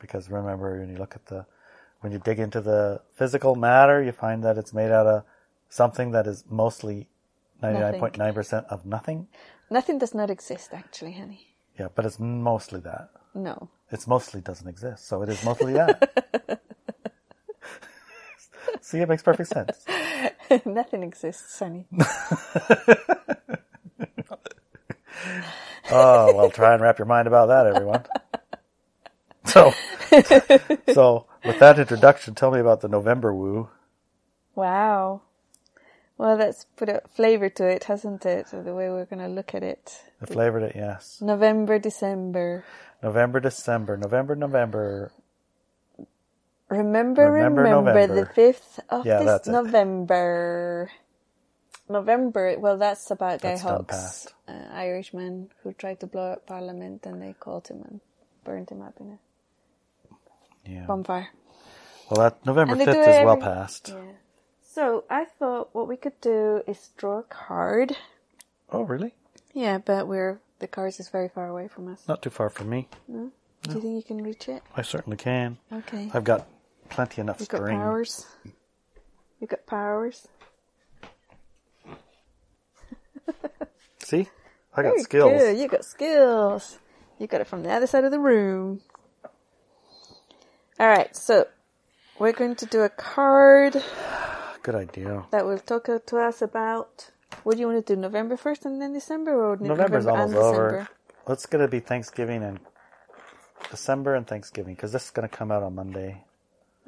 Because 0.00 0.30
remember, 0.30 0.80
when 0.80 0.90
you 0.90 0.96
look 0.96 1.14
at 1.14 1.26
the, 1.26 1.46
when 2.00 2.12
you 2.12 2.18
dig 2.18 2.38
into 2.38 2.60
the 2.60 3.00
physical 3.14 3.54
matter, 3.54 4.02
you 4.02 4.12
find 4.12 4.42
that 4.44 4.58
it's 4.58 4.72
made 4.72 4.90
out 4.90 5.06
of 5.06 5.24
something 5.68 6.10
that 6.12 6.26
is 6.26 6.44
mostly 6.48 7.08
99.9% 7.62 8.66
of 8.66 8.86
nothing. 8.86 9.28
Nothing 9.70 9.98
does 9.98 10.14
not 10.14 10.30
exist, 10.30 10.70
actually, 10.72 11.12
honey. 11.12 11.54
Yeah, 11.78 11.88
but 11.94 12.04
it's 12.04 12.18
mostly 12.18 12.80
that. 12.80 13.10
No. 13.34 13.68
It's 13.90 14.06
mostly 14.06 14.40
doesn't 14.40 14.68
exist, 14.68 15.06
so 15.06 15.22
it 15.22 15.28
is 15.28 15.44
mostly 15.44 15.74
that. 15.74 16.60
See, 18.80 18.98
it 18.98 19.08
makes 19.08 19.22
perfect 19.22 19.50
sense. 19.50 19.84
Nothing 20.64 21.02
exists, 21.02 21.58
honey. 21.58 21.86
Oh, 25.90 26.34
well, 26.34 26.50
try 26.50 26.74
and 26.74 26.82
wrap 26.82 26.98
your 26.98 27.06
mind 27.06 27.26
about 27.26 27.46
that, 27.46 27.66
everyone. 27.66 28.04
So, 29.46 29.72
so 30.94 31.26
with 31.44 31.58
that 31.60 31.78
introduction, 31.78 32.34
tell 32.34 32.50
me 32.50 32.60
about 32.60 32.82
the 32.82 32.88
November 32.88 33.34
Woo. 33.34 33.70
Wow. 34.54 35.22
Well, 36.18 36.36
that's 36.36 36.66
put 36.76 36.88
a 36.88 37.00
flavor 37.14 37.48
to 37.48 37.66
it, 37.66 37.84
hasn't 37.84 38.26
it? 38.26 38.48
The 38.50 38.74
way 38.74 38.90
we're 38.90 39.06
going 39.06 39.22
to 39.22 39.28
look 39.28 39.54
at 39.54 39.62
it. 39.62 40.02
I 40.20 40.26
flavored 40.26 40.64
it, 40.64 40.72
yes. 40.74 41.20
November, 41.22 41.78
December. 41.78 42.64
November, 43.02 43.40
December, 43.40 43.96
November, 43.96 44.34
November. 44.34 45.12
Remember, 46.68 47.30
Remember 47.30 47.62
remember, 47.62 47.92
November. 47.92 48.24
the 48.34 48.40
5th 48.40 48.80
of 48.90 49.06
Yeah, 49.06 49.18
this 49.18 49.26
that's 49.26 49.48
it. 49.48 49.52
November. 49.52 50.90
November, 51.88 52.58
well, 52.58 52.76
that's 52.76 53.10
about 53.10 53.40
Guy 53.40 53.50
That's 53.56 53.62
Fawkes, 53.62 54.26
uh, 54.46 54.52
Irishman 54.72 55.48
who 55.62 55.72
tried 55.72 56.00
to 56.00 56.06
blow 56.06 56.32
up 56.32 56.46
Parliament 56.46 57.06
and 57.06 57.22
they 57.22 57.32
caught 57.40 57.68
him 57.70 57.82
and 57.88 58.00
burned 58.44 58.68
him 58.70 58.82
up 58.82 59.00
in 59.00 59.12
a 59.12 60.70
Yeah. 60.70 60.84
bonfire. 60.84 61.30
Well, 62.10 62.20
that 62.20 62.44
November 62.44 62.72
And 62.72 62.80
they 62.82 62.84
do 62.84 62.92
5th 62.92 63.06
it 63.08 63.20
is 63.20 63.24
well 63.24 63.36
past. 63.38 63.88
Yeah. 63.88 64.02
So 64.62 65.04
I 65.08 65.24
thought 65.24 65.70
what 65.72 65.88
we 65.88 65.96
could 65.96 66.20
do 66.20 66.62
is 66.66 66.90
draw 66.98 67.20
a 67.20 67.22
card. 67.22 67.96
Oh, 68.70 68.82
really? 68.82 69.14
Yeah, 69.54 69.78
but 69.78 70.06
we're 70.06 70.40
the 70.58 70.68
cards 70.68 71.00
is 71.00 71.08
very 71.08 71.28
far 71.28 71.48
away 71.48 71.68
from 71.68 71.88
us. 71.88 72.06
Not 72.06 72.20
too 72.20 72.30
far 72.30 72.50
from 72.50 72.68
me. 72.68 72.88
Do 73.08 73.30
you 73.74 73.80
think 73.80 73.84
you 73.96 74.02
can 74.02 74.22
reach 74.22 74.46
it? 74.48 74.62
I 74.76 74.82
certainly 74.82 75.16
can. 75.16 75.56
Okay. 75.72 76.10
I've 76.12 76.24
got 76.24 76.46
plenty 76.88 77.20
enough 77.20 77.40
You've 77.40 77.48
got 77.48 77.68
powers. 77.68 78.26
You've 79.40 79.50
got 79.50 79.66
powers. 79.66 80.26
See? 84.00 84.28
I 84.74 84.82
got 84.82 84.90
Very 84.90 85.02
skills. 85.02 85.32
Good. 85.32 85.58
You 85.58 85.68
got 85.68 85.84
skills. 85.84 86.78
You 87.18 87.26
got 87.26 87.40
it 87.40 87.46
from 87.46 87.62
the 87.62 87.70
other 87.70 87.86
side 87.86 88.04
of 88.04 88.10
the 88.10 88.18
room. 88.18 88.80
All 90.80 90.86
right, 90.88 91.14
so 91.16 91.46
we're 92.18 92.32
going 92.32 92.54
to 92.56 92.66
do 92.66 92.82
a 92.82 92.88
card 92.88 93.82
Good 94.62 94.76
idea. 94.76 95.24
that 95.32 95.44
will 95.44 95.58
talk 95.58 95.88
to 96.06 96.16
us 96.18 96.40
about. 96.40 97.10
What 97.42 97.54
do 97.54 97.60
you 97.60 97.66
want 97.66 97.84
to 97.84 97.94
do? 97.94 98.00
November 98.00 98.36
first 98.36 98.64
and 98.64 98.80
then 98.80 98.92
December, 98.92 99.32
or 99.32 99.56
November's 99.56 100.06
November 100.06 100.10
almost 100.10 100.34
and 100.34 100.42
over. 100.42 100.70
December? 100.70 100.88
Let's 101.26 101.46
get 101.46 101.60
it 101.60 101.70
be 101.70 101.80
Thanksgiving 101.80 102.42
and 102.42 102.60
December 103.70 104.14
and 104.14 104.26
Thanksgiving 104.26 104.74
because 104.74 104.92
this 104.92 105.04
is 105.04 105.10
going 105.10 105.28
to 105.28 105.36
come 105.36 105.50
out 105.50 105.62
on 105.62 105.74
Monday. 105.74 106.22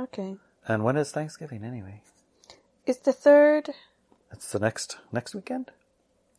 Okay. 0.01 0.37
And 0.67 0.83
when 0.85 0.97
is 0.97 1.11
Thanksgiving 1.13 1.63
anyway? 1.65 2.03
It's 2.87 2.99
the 3.01 3.13
third. 3.13 3.71
It's 4.33 4.51
the 4.53 4.59
next 4.59 4.99
next 5.13 5.35
weekend, 5.35 5.71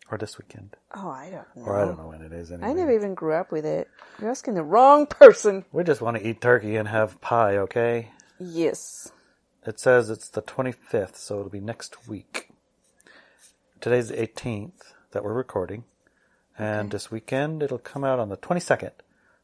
or 0.09 0.17
this 0.17 0.37
weekend, 0.37 0.75
Oh, 0.95 1.09
I 1.09 1.29
don't 1.29 1.55
know. 1.55 1.63
or 1.69 1.77
I 1.79 1.85
don't 1.85 1.97
know 1.97 2.07
when 2.07 2.21
it 2.21 2.31
is. 2.33 2.51
Anyway, 2.51 2.69
I 2.69 2.73
never 2.73 2.91
even 2.91 3.13
grew 3.13 3.33
up 3.33 3.51
with 3.51 3.65
it. 3.65 3.87
You're 4.19 4.31
asking 4.31 4.53
the 4.55 4.63
wrong 4.63 5.05
person. 5.05 5.65
We 5.71 5.83
just 5.83 6.01
want 6.01 6.17
to 6.17 6.27
eat 6.27 6.41
turkey 6.41 6.75
and 6.77 6.87
have 6.87 7.19
pie, 7.21 7.57
okay? 7.57 8.09
Yes. 8.39 9.11
It 9.65 9.79
says 9.79 10.09
it's 10.09 10.29
the 10.29 10.41
25th, 10.41 11.17
so 11.17 11.37
it'll 11.39 11.49
be 11.51 11.59
next 11.59 12.07
week. 12.07 12.49
Today's 13.79 14.09
the 14.09 14.15
18th 14.15 14.93
that 15.11 15.23
we're 15.23 15.33
recording, 15.33 15.83
and 16.57 16.89
this 16.91 17.11
weekend 17.11 17.61
it'll 17.61 17.77
come 17.77 18.03
out 18.03 18.19
on 18.19 18.29
the 18.29 18.37
22nd. 18.37 18.91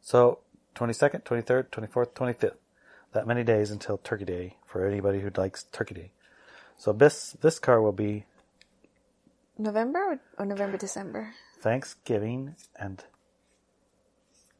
So 0.01 0.39
22nd, 0.75 1.23
23rd, 1.23 1.69
24th, 1.69 2.11
25th. 2.13 2.55
That 3.13 3.27
many 3.27 3.43
days 3.43 3.71
until 3.71 3.97
Turkey 3.97 4.25
Day 4.25 4.57
for 4.65 4.85
anybody 4.85 5.21
who 5.21 5.31
likes 5.35 5.63
Turkey 5.71 5.95
Day. 5.95 6.11
So 6.77 6.93
this 6.93 7.35
this 7.41 7.59
car 7.59 7.81
will 7.81 7.91
be 7.91 8.25
November 9.57 9.99
or, 9.99 10.19
or 10.37 10.45
November, 10.45 10.77
December? 10.77 11.33
Thanksgiving 11.59 12.55
and 12.79 13.03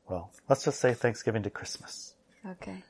well, 0.10 0.32
let's 0.50 0.64
just 0.64 0.80
say 0.80 0.94
Thanksgiving 0.94 1.44
to 1.44 1.50
Christmas. 1.50 2.16
Okay. 2.46 2.84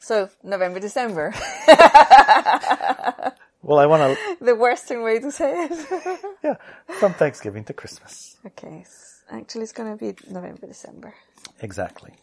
So, 0.00 0.28
November, 0.42 0.80
December. 0.80 1.32
Well, 3.62 3.78
I 3.78 3.86
want 3.86 4.16
to 4.16 4.36
the 4.44 4.54
Western 4.54 5.02
way 5.02 5.18
to 5.18 5.30
say 5.30 5.66
it. 5.66 6.18
yeah, 6.44 6.54
from 6.98 7.12
Thanksgiving 7.14 7.64
to 7.64 7.72
Christmas. 7.72 8.36
okay. 8.46 8.84
Actually, 9.30 9.62
it's 9.62 9.72
going 9.72 9.96
to 9.96 10.04
be 10.04 10.16
November, 10.28 10.66
December. 10.66 11.14
Exactly. 11.60 12.14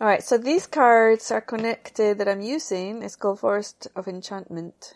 All 0.00 0.06
right. 0.08 0.22
So 0.22 0.38
these 0.38 0.66
cards 0.66 1.30
are 1.30 1.40
connected 1.40 2.18
that 2.18 2.28
I'm 2.28 2.40
using. 2.40 3.02
It's 3.02 3.16
called 3.16 3.40
Forest 3.40 3.88
of 3.94 4.08
Enchantment 4.08 4.94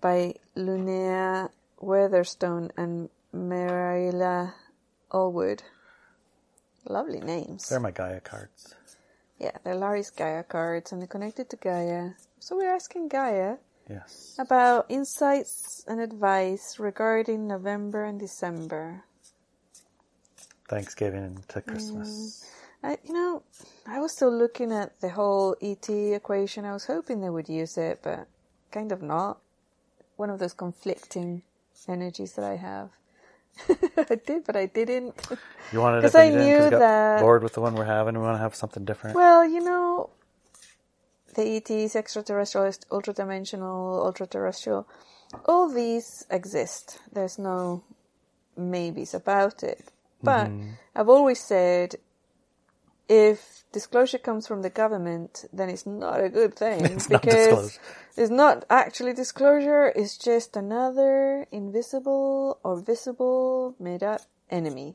by 0.00 0.34
Lunaea 0.56 1.50
Weatherstone 1.80 2.70
and 2.76 3.08
Meraila 3.34 4.52
Allwood. 5.10 5.62
Lovely 6.88 7.20
names. 7.20 7.68
They're 7.68 7.80
my 7.80 7.90
Gaia 7.90 8.20
cards. 8.20 8.74
Yeah, 9.38 9.52
they're 9.64 9.74
Larry's 9.74 10.10
Gaia 10.10 10.42
cards 10.42 10.92
and 10.92 11.00
they're 11.00 11.08
connected 11.08 11.48
to 11.50 11.56
Gaia. 11.56 12.10
So 12.38 12.56
we're 12.56 12.74
asking 12.74 13.08
Gaia 13.08 13.56
Yes. 13.88 14.36
about 14.38 14.86
insights 14.88 15.84
and 15.88 16.00
advice 16.00 16.78
regarding 16.78 17.46
November 17.48 18.04
and 18.04 18.20
December. 18.20 19.04
Thanksgiving 20.68 21.42
to 21.48 21.60
Christmas. 21.60 22.44
Mm. 22.44 22.61
I, 22.82 22.98
you 23.04 23.12
know, 23.12 23.42
I 23.86 24.00
was 24.00 24.12
still 24.12 24.32
looking 24.36 24.72
at 24.72 25.00
the 25.00 25.10
whole 25.10 25.56
ET 25.62 25.88
equation. 25.88 26.64
I 26.64 26.72
was 26.72 26.86
hoping 26.86 27.20
they 27.20 27.30
would 27.30 27.48
use 27.48 27.78
it, 27.78 28.00
but 28.02 28.26
kind 28.70 28.90
of 28.92 29.02
not. 29.02 29.38
One 30.16 30.30
of 30.30 30.38
those 30.38 30.52
conflicting 30.52 31.42
energies 31.88 32.32
that 32.34 32.44
I 32.44 32.56
have. 32.56 32.90
I 34.10 34.14
did, 34.26 34.44
but 34.44 34.56
I 34.56 34.66
didn't. 34.66 35.14
You 35.72 35.80
wanted 35.80 35.98
it, 35.98 36.02
'Cause 36.02 36.12
but 36.12 36.20
I 36.22 36.24
you 36.24 36.32
didn't 36.32 36.58
'cause 36.60 36.70
knew 36.72 36.78
that- 36.78 37.20
bored 37.20 37.42
with 37.42 37.52
the 37.54 37.60
one 37.60 37.74
we're 37.74 37.84
having. 37.84 38.14
We 38.14 38.20
want 38.22 38.36
to 38.36 38.42
have 38.42 38.54
something 38.54 38.84
different. 38.84 39.14
Well, 39.16 39.44
you 39.44 39.60
know, 39.60 40.10
the 41.34 41.44
ETs, 41.56 41.94
extraterrestrial, 41.96 42.72
ultra 42.90 43.12
dimensional, 43.14 44.02
ultra 44.04 44.26
terrestrial, 44.26 44.86
all 45.46 45.68
these 45.68 46.26
exist. 46.30 46.98
There's 47.12 47.38
no 47.38 47.82
maybes 48.56 49.14
about 49.14 49.62
it. 49.62 49.84
But 50.22 50.48
Mm-hmm. 50.48 50.70
I've 50.94 51.08
always 51.08 51.40
said 51.40 51.96
if 53.08 53.64
disclosure 53.72 54.18
comes 54.18 54.46
from 54.46 54.62
the 54.62 54.70
government, 54.70 55.44
then 55.52 55.68
it's 55.68 55.86
not 55.86 56.22
a 56.22 56.28
good 56.28 56.54
thing 56.54 56.84
It's 56.84 57.06
because 57.06 57.78
disclosure. 57.78 57.80
it's 58.16 58.30
not 58.30 58.64
actually 58.70 59.12
disclosure, 59.14 59.92
it's 59.94 60.16
just 60.16 60.56
another 60.56 61.46
invisible 61.50 62.58
or 62.62 62.80
visible 62.80 63.74
made 63.78 64.02
up 64.02 64.22
enemy. 64.50 64.94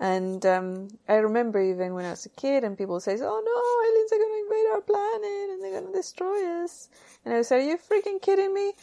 And 0.00 0.46
um, 0.46 0.88
I 1.08 1.14
remember 1.14 1.60
even 1.60 1.94
when 1.94 2.04
I 2.04 2.10
was 2.10 2.24
a 2.24 2.28
kid 2.28 2.62
and 2.62 2.78
people 2.78 3.00
say, 3.00 3.14
oh 3.14 3.16
no, 3.18 3.88
aliens 3.90 4.12
are 4.12 4.18
going 4.18 4.30
to 4.30 4.44
invade 4.46 4.70
our 4.72 4.80
planet 4.80 5.50
and 5.50 5.62
they're 5.62 5.80
going 5.80 5.92
to 5.92 5.98
destroy 5.98 6.62
us. 6.62 6.88
And 7.24 7.34
I 7.34 7.38
would 7.38 7.46
say, 7.46 7.56
are 7.56 7.68
you 7.70 7.78
freaking 7.78 8.22
kidding 8.22 8.54
me? 8.54 8.74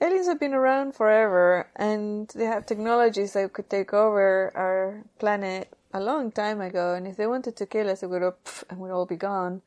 Aliens 0.00 0.26
have 0.26 0.40
been 0.40 0.54
around 0.54 0.94
forever 0.96 1.68
and 1.76 2.28
they 2.34 2.46
have 2.46 2.66
technologies 2.66 3.32
that 3.34 3.52
could 3.52 3.70
take 3.70 3.92
over 3.92 4.50
our 4.56 5.04
planet 5.20 5.72
a 5.92 6.00
long 6.00 6.32
time 6.32 6.60
ago. 6.60 6.94
And 6.94 7.06
if 7.06 7.16
they 7.16 7.26
wanted 7.26 7.56
to 7.56 7.66
kill 7.66 7.90
us, 7.90 8.02
it 8.02 8.10
would 8.10 8.22
up 8.24 8.48
and 8.70 8.80
we'd 8.80 8.90
all 8.92 9.06
be 9.06 9.16
gone. 9.16 9.62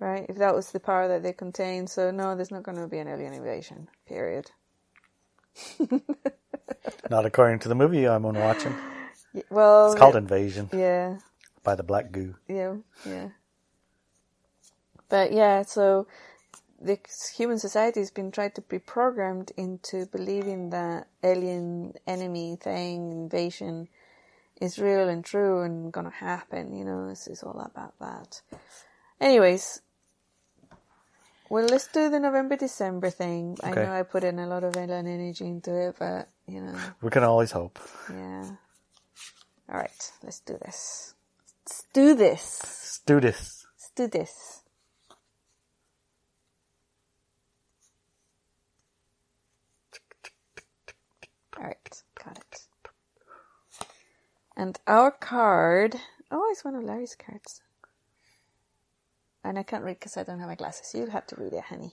Right? 0.00 0.26
If 0.28 0.36
that 0.38 0.54
was 0.54 0.72
the 0.72 0.80
power 0.80 1.08
that 1.08 1.22
they 1.22 1.32
contain. 1.32 1.86
So 1.88 2.10
no, 2.10 2.36
there's 2.36 2.50
not 2.52 2.64
going 2.64 2.78
to 2.78 2.88
be 2.88 2.98
an 2.98 3.08
alien 3.08 3.34
invasion. 3.34 3.88
Period. 4.08 4.50
Not 7.10 7.26
according 7.26 7.60
to 7.60 7.68
the 7.68 7.76
movie 7.76 8.08
I'm 8.08 8.26
on 8.26 8.38
watching. 8.38 8.76
Y- 9.34 9.42
Well, 9.50 9.86
It's 9.86 9.94
called 9.94 10.16
Invasion 10.16 10.70
yeah. 10.72 11.18
by 11.64 11.74
the 11.76 11.82
Black 11.84 12.12
Goo. 12.12 12.36
Yeah, 12.48 12.76
yeah. 13.04 13.30
But 15.10 15.32
yeah, 15.32 15.62
so 15.62 16.06
the 16.80 16.98
human 17.36 17.58
society 17.58 18.00
has 18.00 18.10
been 18.10 18.32
tried 18.32 18.54
to 18.56 18.62
be 18.62 18.78
programmed 18.80 19.52
into 19.56 20.06
believing 20.06 20.70
that 20.70 21.08
alien 21.24 21.94
enemy 22.06 22.58
thing, 22.60 23.12
invasion, 23.12 23.88
is 24.62 24.78
real 24.78 25.08
and 25.08 25.24
true 25.24 25.62
and 25.62 25.92
gonna 25.92 26.10
happen. 26.10 26.72
You 26.76 26.84
know, 26.84 27.08
this 27.08 27.26
is 27.26 27.42
all 27.42 27.58
about 27.60 27.98
that. 27.98 28.40
Anyways, 29.20 29.82
well, 31.50 31.66
let's 31.66 31.88
do 31.88 32.08
the 32.08 32.20
November 32.20 32.56
December 32.56 33.10
thing. 33.10 33.56
I 33.62 33.70
know 33.74 33.92
I 33.92 34.02
put 34.04 34.24
in 34.24 34.38
a 34.38 34.46
lot 34.46 34.64
of 34.64 34.76
energy 34.76 35.44
into 35.46 35.74
it, 35.88 35.96
but 35.98 36.28
you 36.46 36.60
know, 36.60 36.78
We 37.02 37.10
can 37.10 37.24
always 37.24 37.50
hope. 37.52 37.78
yeah. 38.08 38.50
All 39.68 39.78
right, 39.78 40.12
let's 40.22 40.40
do 40.40 40.58
this. 40.58 41.14
Let's 41.64 41.84
do 41.92 42.14
this. 42.14 42.60
Let's 42.62 43.00
do 43.06 43.20
this. 43.20 43.66
Let's 43.74 43.90
do 43.96 44.06
this. 44.08 44.62
All 51.56 51.64
right, 51.64 52.02
got 52.24 52.38
it. 52.38 52.61
And 54.62 54.78
our 54.86 55.10
card. 55.10 55.96
Oh, 56.30 56.48
it's 56.52 56.64
one 56.64 56.76
of 56.76 56.84
Larry's 56.84 57.16
cards. 57.16 57.62
And 59.42 59.58
I 59.58 59.64
can't 59.64 59.82
read 59.82 59.98
because 59.98 60.16
I 60.16 60.22
don't 60.22 60.38
have 60.38 60.46
my 60.48 60.54
glasses. 60.54 60.94
You'll 60.94 61.10
have 61.10 61.26
to 61.26 61.36
read 61.36 61.52
it, 61.52 61.64
honey. 61.64 61.90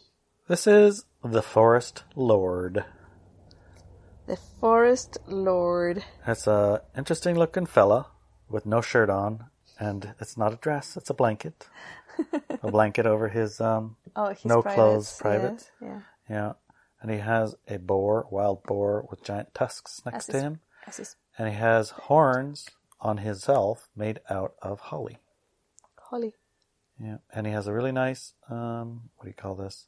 This 0.48 0.68
is 0.68 1.06
the 1.24 1.42
Forest 1.42 2.04
Lord. 2.16 2.86
The 4.28 4.38
Forest 4.38 5.18
Lord. 5.26 6.04
That's 6.28 6.46
a 6.46 6.84
interesting 6.96 7.36
looking 7.40 7.66
fella 7.66 8.06
with 8.48 8.68
no 8.68 8.82
shirt 8.82 9.10
on, 9.10 9.46
and 9.80 10.14
it's 10.20 10.38
not 10.38 10.54
a 10.54 10.58
dress; 10.58 10.96
it's 10.96 11.10
a 11.10 11.16
blanket. 11.16 11.68
a 12.62 12.70
blanket 12.70 13.08
over 13.08 13.30
his 13.30 13.60
um, 13.60 13.96
Oh, 14.16 14.36
No 14.46 14.62
private. 14.62 14.76
clothes, 14.76 15.18
private. 15.20 15.72
Yes, 15.82 15.82
yeah. 15.82 16.02
yeah, 16.30 16.54
and 17.02 17.10
he 17.10 17.18
has 17.18 17.56
a 17.68 17.78
boar, 17.80 18.28
wild 18.30 18.62
boar 18.62 19.08
with 19.10 19.24
giant 19.24 19.56
tusks 19.56 20.04
next 20.06 20.18
As 20.18 20.26
to 20.28 20.32
his- 20.34 20.44
him, 20.44 20.60
As 20.86 20.98
his 20.98 21.16
and 21.40 21.48
he 21.48 21.56
has 21.56 21.90
horns 21.92 22.68
on 23.02 23.18
himself 23.18 23.88
made 23.96 24.20
out 24.30 24.54
of 24.62 24.80
holly. 24.80 25.18
holly. 25.98 26.34
Yeah, 27.02 27.18
and 27.34 27.48
he 27.48 27.54
has 27.54 27.66
a 27.66 27.74
really 27.74 27.94
nice 27.94 28.34
um, 28.50 29.10
what 29.16 29.24
do 29.24 29.30
you 29.30 29.34
call 29.34 29.56
this? 29.56 29.86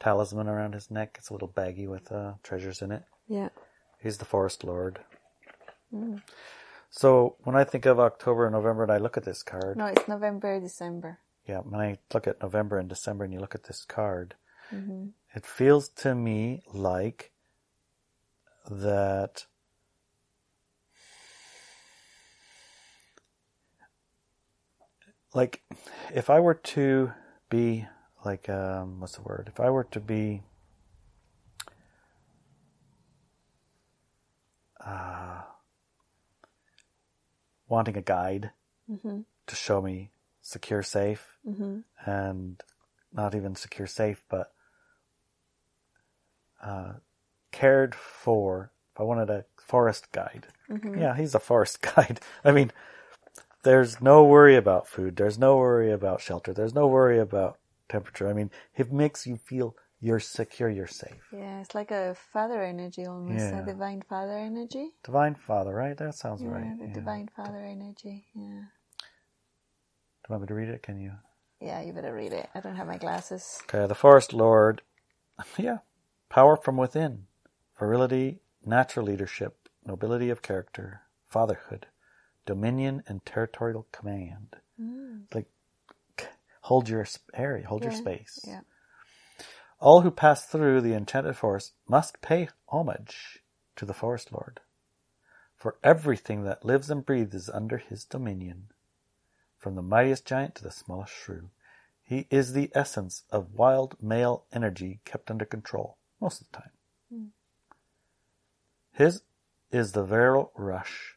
Talisman 0.00 0.48
around 0.48 0.72
his 0.72 0.90
neck. 0.90 1.16
It's 1.18 1.28
a 1.28 1.34
little 1.34 1.48
baggy 1.48 1.86
with 1.86 2.10
uh, 2.10 2.32
treasures 2.42 2.80
in 2.80 2.90
it. 2.90 3.02
Yeah. 3.28 3.50
He's 4.02 4.16
the 4.16 4.24
forest 4.24 4.64
lord. 4.64 5.00
So 6.90 7.36
when 7.44 7.54
I 7.56 7.64
think 7.64 7.84
of 7.84 8.00
October 8.00 8.46
and 8.46 8.54
November, 8.54 8.84
and 8.84 8.92
I 8.92 8.96
look 8.96 9.16
at 9.18 9.24
this 9.24 9.42
card, 9.42 9.76
No, 9.76 9.86
it's 9.86 10.08
November, 10.08 10.58
December. 10.58 11.18
yeah, 11.46 11.58
when 11.58 11.80
I 11.80 11.98
look 12.14 12.26
at 12.26 12.40
November 12.42 12.78
and 12.78 12.88
December, 12.88 13.24
and 13.24 13.32
you 13.34 13.40
look 13.40 13.54
at 13.54 13.64
this 13.64 13.84
card, 13.84 14.34
it 15.34 15.44
feels 15.44 15.88
to 15.88 16.14
me 16.14 16.62
like 16.72 17.32
that. 18.70 19.44
Like, 25.34 25.62
if 26.14 26.28
I 26.30 26.40
were 26.40 26.54
to 26.54 27.12
be 27.48 27.86
like, 28.24 28.48
um, 28.48 29.00
what's 29.00 29.16
the 29.16 29.22
word? 29.22 29.48
If 29.52 29.60
I 29.60 29.70
were 29.70 29.84
to 29.84 30.00
be 30.00 30.42
uh, 34.84 35.42
wanting 37.68 37.96
a 37.96 38.02
guide 38.02 38.50
Mm-hmm. 38.90 39.20
to 39.46 39.54
show 39.54 39.80
me 39.80 40.10
secure, 40.42 40.82
safe, 40.82 41.36
and 42.04 42.60
not 43.12 43.36
even 43.36 43.54
secure, 43.54 43.86
safe, 43.86 44.24
but 44.28 44.52
uh, 46.60 46.94
cared 47.52 47.94
for. 47.94 48.72
If 48.94 49.00
I 49.00 49.04
wanted 49.04 49.30
a 49.30 49.44
forest 49.64 50.10
guide, 50.10 50.48
yeah, 51.00 51.16
he's 51.16 51.36
a 51.36 51.40
forest 51.40 51.80
guide. 51.94 52.20
I 52.44 52.50
mean, 52.50 52.72
there's 53.62 54.00
no 54.00 54.24
worry 54.24 54.56
about 54.56 54.88
food. 54.88 55.16
There's 55.16 55.38
no 55.38 55.56
worry 55.56 55.90
about 55.92 56.20
shelter. 56.20 56.52
There's 56.52 56.74
no 56.74 56.86
worry 56.86 57.18
about 57.18 57.58
temperature. 57.88 58.28
I 58.28 58.32
mean, 58.32 58.50
it 58.76 58.92
makes 58.92 59.26
you 59.26 59.36
feel 59.36 59.76
you're 60.00 60.20
secure, 60.20 60.70
you're 60.70 60.86
safe. 60.86 61.22
Yeah, 61.32 61.60
it's 61.60 61.74
like 61.74 61.90
a 61.90 62.16
father 62.32 62.62
energy 62.62 63.04
almost, 63.04 63.38
Yeah. 63.44 63.62
a 63.62 63.66
divine 63.66 64.02
father 64.08 64.38
energy. 64.38 64.92
Divine 65.04 65.34
Father, 65.34 65.74
right? 65.74 65.96
That 65.96 66.14
sounds 66.14 66.42
Yeah, 66.42 66.48
right. 66.48 66.78
the 66.78 66.86
yeah. 66.86 66.92
divine 66.94 67.28
father 67.36 67.58
energy. 67.64 68.24
Yeah. 68.34 68.64
Do 70.22 70.26
you 70.28 70.30
want 70.30 70.42
me 70.42 70.46
to 70.48 70.54
read 70.54 70.68
it? 70.70 70.82
Can 70.82 70.98
you? 70.98 71.12
Yeah, 71.60 71.82
you 71.82 71.92
better 71.92 72.14
read 72.14 72.32
it. 72.32 72.48
I 72.54 72.60
don't 72.60 72.76
have 72.76 72.86
my 72.86 72.96
glasses. 72.96 73.60
Okay, 73.64 73.86
the 73.86 73.94
Forest 73.94 74.32
Lord. 74.32 74.82
Yeah. 75.58 75.78
Power 76.30 76.56
from 76.56 76.76
within. 76.76 77.26
Virility, 77.78 78.40
natural 78.64 79.06
leadership, 79.06 79.68
nobility 79.84 80.30
of 80.30 80.42
character, 80.42 81.02
fatherhood, 81.26 81.86
dominion, 82.46 83.02
and 83.06 83.24
territorial 83.24 83.86
command. 83.92 84.56
Mm. 84.80 85.22
Like, 85.34 85.48
hold 86.62 86.88
your 86.88 87.06
area, 87.34 87.66
hold 87.66 87.84
your 87.84 87.92
space. 87.92 88.40
Yeah. 88.46 88.60
All 89.78 90.02
who 90.02 90.10
pass 90.10 90.44
through 90.44 90.82
the 90.82 90.94
enchanted 90.94 91.36
forest 91.36 91.72
must 91.88 92.20
pay 92.20 92.48
homage 92.68 93.38
to 93.76 93.86
the 93.86 93.94
Forest 93.94 94.30
Lord. 94.32 94.60
For 95.56 95.76
everything 95.82 96.44
that 96.44 96.64
lives 96.64 96.90
and 96.90 97.04
breathes 97.04 97.34
is 97.34 97.50
under 97.50 97.78
his 97.78 98.04
dominion. 98.04 98.68
From 99.58 99.74
the 99.74 99.82
mightiest 99.82 100.26
giant 100.26 100.54
to 100.56 100.62
the 100.62 100.70
smallest 100.70 101.12
shrew. 101.12 101.50
He 102.02 102.26
is 102.30 102.52
the 102.52 102.70
essence 102.74 103.22
of 103.30 103.54
wild 103.54 103.96
male 104.02 104.44
energy 104.52 105.00
kept 105.04 105.30
under 105.30 105.44
control 105.44 105.96
most 106.20 106.40
of 106.40 106.48
the 106.50 106.56
time. 106.58 106.70
Mm. 107.14 107.28
His 108.92 109.22
is 109.70 109.92
the 109.92 110.04
virile 110.04 110.50
rush 110.56 111.16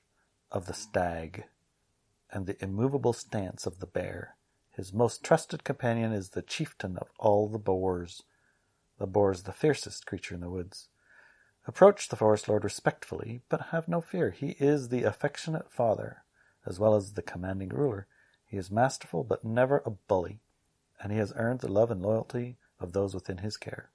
of 0.54 0.68
the 0.68 0.74
stag 0.74 1.46
and 2.32 2.46
the 2.46 2.64
immovable 2.64 3.14
stance 3.14 3.66
of 3.66 3.80
the 3.80 3.88
bear. 3.88 4.36
His 4.72 4.94
most 4.94 5.24
trusted 5.24 5.64
companion 5.64 6.14
is 6.14 6.30
the 6.30 6.42
chieftain 6.42 6.98
of 6.98 7.10
all 7.20 7.50
the 7.50 7.60
boars. 7.60 8.24
The 9.00 9.08
boar 9.08 9.32
is 9.32 9.44
the 9.44 9.52
fiercest 9.52 10.06
creature 10.06 10.36
in 10.36 10.42
the 10.42 10.50
woods. 10.50 10.88
Approach 11.68 12.10
the 12.10 12.16
forest 12.16 12.48
lord 12.48 12.64
respectfully, 12.64 13.42
but 13.50 13.68
have 13.72 13.88
no 13.88 14.02
fear. 14.02 14.32
He 14.32 14.56
is 14.60 14.90
the 14.90 15.04
affectionate 15.04 15.72
father, 15.72 16.24
as 16.66 16.80
well 16.80 16.96
as 16.96 17.14
the 17.14 17.22
commanding 17.22 17.70
ruler. 17.70 18.08
He 18.46 18.58
is 18.58 18.70
masterful, 18.70 19.24
but 19.24 19.44
never 19.44 19.82
a 19.86 19.92
bully, 19.92 20.42
and 21.02 21.12
he 21.12 21.18
has 21.18 21.34
earned 21.36 21.62
the 21.62 21.72
love 21.72 21.90
and 21.90 22.02
loyalty 22.02 22.58
of 22.80 22.94
those 22.94 23.14
within 23.14 23.40
his 23.40 23.58
care. 23.58 23.90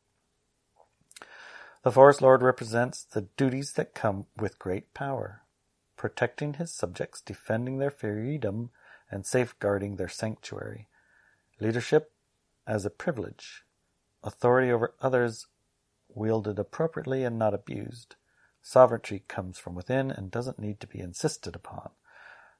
The 1.82 1.92
forest 1.92 2.22
lord 2.22 2.42
represents 2.42 3.04
the 3.04 3.28
duties 3.36 3.72
that 3.74 3.94
come 3.94 4.26
with 4.36 4.58
great 4.58 4.94
power, 4.94 5.42
protecting 5.98 6.54
his 6.54 6.72
subjects, 6.72 7.20
defending 7.20 7.76
their 7.76 7.90
freedom, 7.90 8.70
and 9.10 9.26
safeguarding 9.26 9.96
their 9.96 10.08
sanctuary. 10.08 10.88
Leadership 11.60 12.12
as 12.66 12.86
a 12.86 12.90
privilege, 12.90 13.64
authority 14.22 14.70
over 14.70 14.94
others 15.02 15.46
wielded 16.08 16.58
appropriately 16.58 17.24
and 17.24 17.38
not 17.38 17.52
abused. 17.52 18.16
Sovereignty 18.62 19.24
comes 19.28 19.58
from 19.58 19.74
within 19.74 20.10
and 20.10 20.30
doesn't 20.30 20.58
need 20.58 20.80
to 20.80 20.86
be 20.86 21.00
insisted 21.00 21.54
upon. 21.54 21.90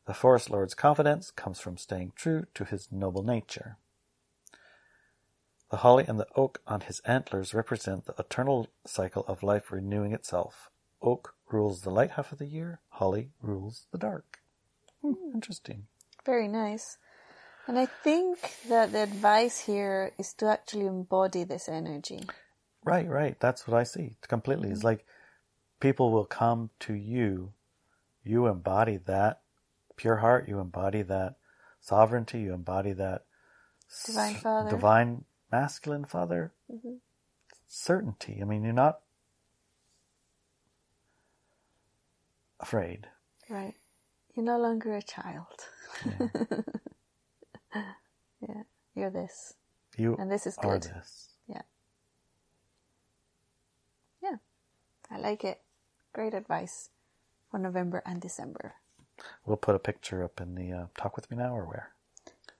The 0.06 0.14
forest 0.14 0.50
lord's 0.50 0.74
confidence 0.74 1.30
comes 1.30 1.60
from 1.60 1.76
staying 1.76 2.12
true 2.16 2.46
to 2.54 2.64
his 2.64 2.90
noble 2.90 3.22
nature. 3.22 3.76
The 5.70 5.78
holly 5.78 6.06
and 6.08 6.18
the 6.18 6.28
oak 6.34 6.62
on 6.66 6.80
his 6.80 7.00
antlers 7.00 7.52
represent 7.52 8.06
the 8.06 8.14
eternal 8.18 8.68
cycle 8.86 9.24
of 9.28 9.42
life 9.42 9.70
renewing 9.70 10.12
itself. 10.12 10.70
Oak 11.02 11.34
rules 11.52 11.82
the 11.82 11.90
light 11.90 12.12
half 12.12 12.32
of 12.32 12.38
the 12.38 12.46
year, 12.46 12.80
holly 12.88 13.30
rules 13.42 13.86
the 13.92 13.98
dark. 13.98 14.38
Hmm, 15.02 15.14
interesting. 15.34 15.86
Very 16.24 16.48
nice. 16.48 16.98
And 17.66 17.78
I 17.78 17.86
think 17.86 18.38
that 18.68 18.92
the 18.92 19.02
advice 19.02 19.60
here 19.60 20.12
is 20.18 20.32
to 20.34 20.46
actually 20.46 20.86
embody 20.86 21.44
this 21.44 21.68
energy. 21.68 22.20
Right, 22.84 23.08
right. 23.08 23.38
That's 23.40 23.68
what 23.68 23.78
I 23.78 23.82
see 23.84 24.16
completely. 24.26 24.70
It's 24.70 24.84
like 24.84 25.04
people 25.80 26.10
will 26.10 26.24
come 26.24 26.70
to 26.80 26.94
you. 26.94 27.52
You 28.24 28.46
embody 28.46 28.98
that 29.06 29.40
pure 29.96 30.16
heart. 30.16 30.48
You 30.48 30.60
embody 30.60 31.02
that 31.02 31.36
sovereignty. 31.80 32.40
You 32.40 32.54
embody 32.54 32.92
that 32.92 33.24
Divine 34.06 34.34
Father. 34.34 34.70
divine 34.70 35.24
masculine 35.52 36.04
father. 36.04 36.52
Certainty. 37.66 38.38
I 38.40 38.44
mean, 38.44 38.64
you're 38.64 38.72
not 38.72 39.00
afraid. 42.60 43.08
Right. 43.48 43.74
You're 44.34 44.44
no 44.44 44.58
longer 44.58 44.94
a 44.96 45.02
child. 45.02 45.46
yeah. 48.40 48.62
You're 48.94 49.10
this. 49.10 49.54
You 49.96 50.16
And 50.18 50.30
this 50.30 50.46
is 50.46 50.56
are 50.58 50.78
good. 50.78 50.82
this. 50.84 51.28
Yeah. 51.48 51.62
Yeah. 54.22 54.36
I 55.10 55.18
like 55.18 55.44
it. 55.44 55.60
Great 56.12 56.34
advice 56.34 56.90
for 57.50 57.58
November 57.58 58.02
and 58.06 58.20
December. 58.20 58.74
We'll 59.44 59.56
put 59.56 59.74
a 59.74 59.78
picture 59.80 60.22
up 60.22 60.40
in 60.40 60.54
the 60.54 60.72
uh, 60.72 60.86
talk 60.96 61.16
with 61.16 61.30
me 61.30 61.36
now 61.36 61.54
or 61.56 61.64
where. 61.66 61.92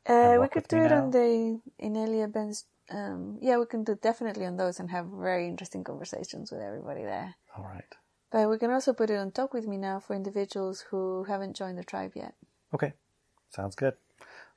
Uh, 0.07 0.41
we 0.41 0.49
could 0.49 0.67
do 0.69 0.79
it 0.79 0.91
on 0.93 1.11
the 1.11 1.61
Inelia 1.79 2.29
Benz. 2.29 2.65
Um, 2.91 3.39
yeah, 3.43 3.59
we 3.59 3.67
can 3.67 3.85
do 3.85 3.95
definitely 4.01 4.47
on 4.47 4.57
those 4.57 4.81
and 4.81 4.91
have 4.91 5.07
very 5.07 5.47
interesting 5.47 5.85
conversations 5.85 6.51
with 6.51 6.63
everybody 6.63 7.05
there. 7.05 7.35
All 7.57 7.65
right. 7.65 7.95
But 8.31 8.49
we 8.51 8.59
can 8.59 8.71
also 8.71 8.93
put 8.93 9.11
it 9.11 9.17
on 9.17 9.31
Talk 9.31 9.55
with 9.55 9.67
Me 9.67 9.77
now 9.79 10.01
for 10.01 10.15
individuals 10.15 10.83
who 10.91 11.25
haven't 11.25 11.57
joined 11.57 11.79
the 11.79 11.85
tribe 11.85 12.13
yet. 12.15 12.35
Okay, 12.75 12.93
sounds 13.49 13.75
good. 13.75 13.95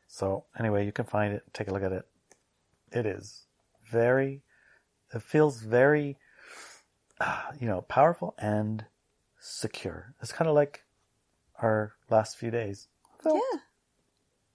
So 0.08 0.44
anyway, 0.60 0.86
you 0.86 0.92
can 0.92 1.06
find 1.06 1.34
it. 1.34 1.44
Take 1.54 1.70
a 1.70 1.74
look 1.74 1.84
at 1.84 1.94
it. 1.94 2.06
It 2.92 3.06
is 3.06 3.46
very. 3.90 4.42
It 5.14 5.22
feels 5.22 5.62
very, 5.62 6.18
uh, 7.20 7.44
you 7.60 7.68
know, 7.68 7.82
powerful 7.82 8.36
and 8.38 8.86
secure. 9.40 10.14
It's 10.22 10.34
kind 10.34 10.50
of 10.50 10.56
like 10.56 10.84
our 11.62 11.94
last 12.10 12.38
few 12.38 12.52
days. 12.52 12.88
Felt 13.24 13.36
Yeah, 13.54 13.60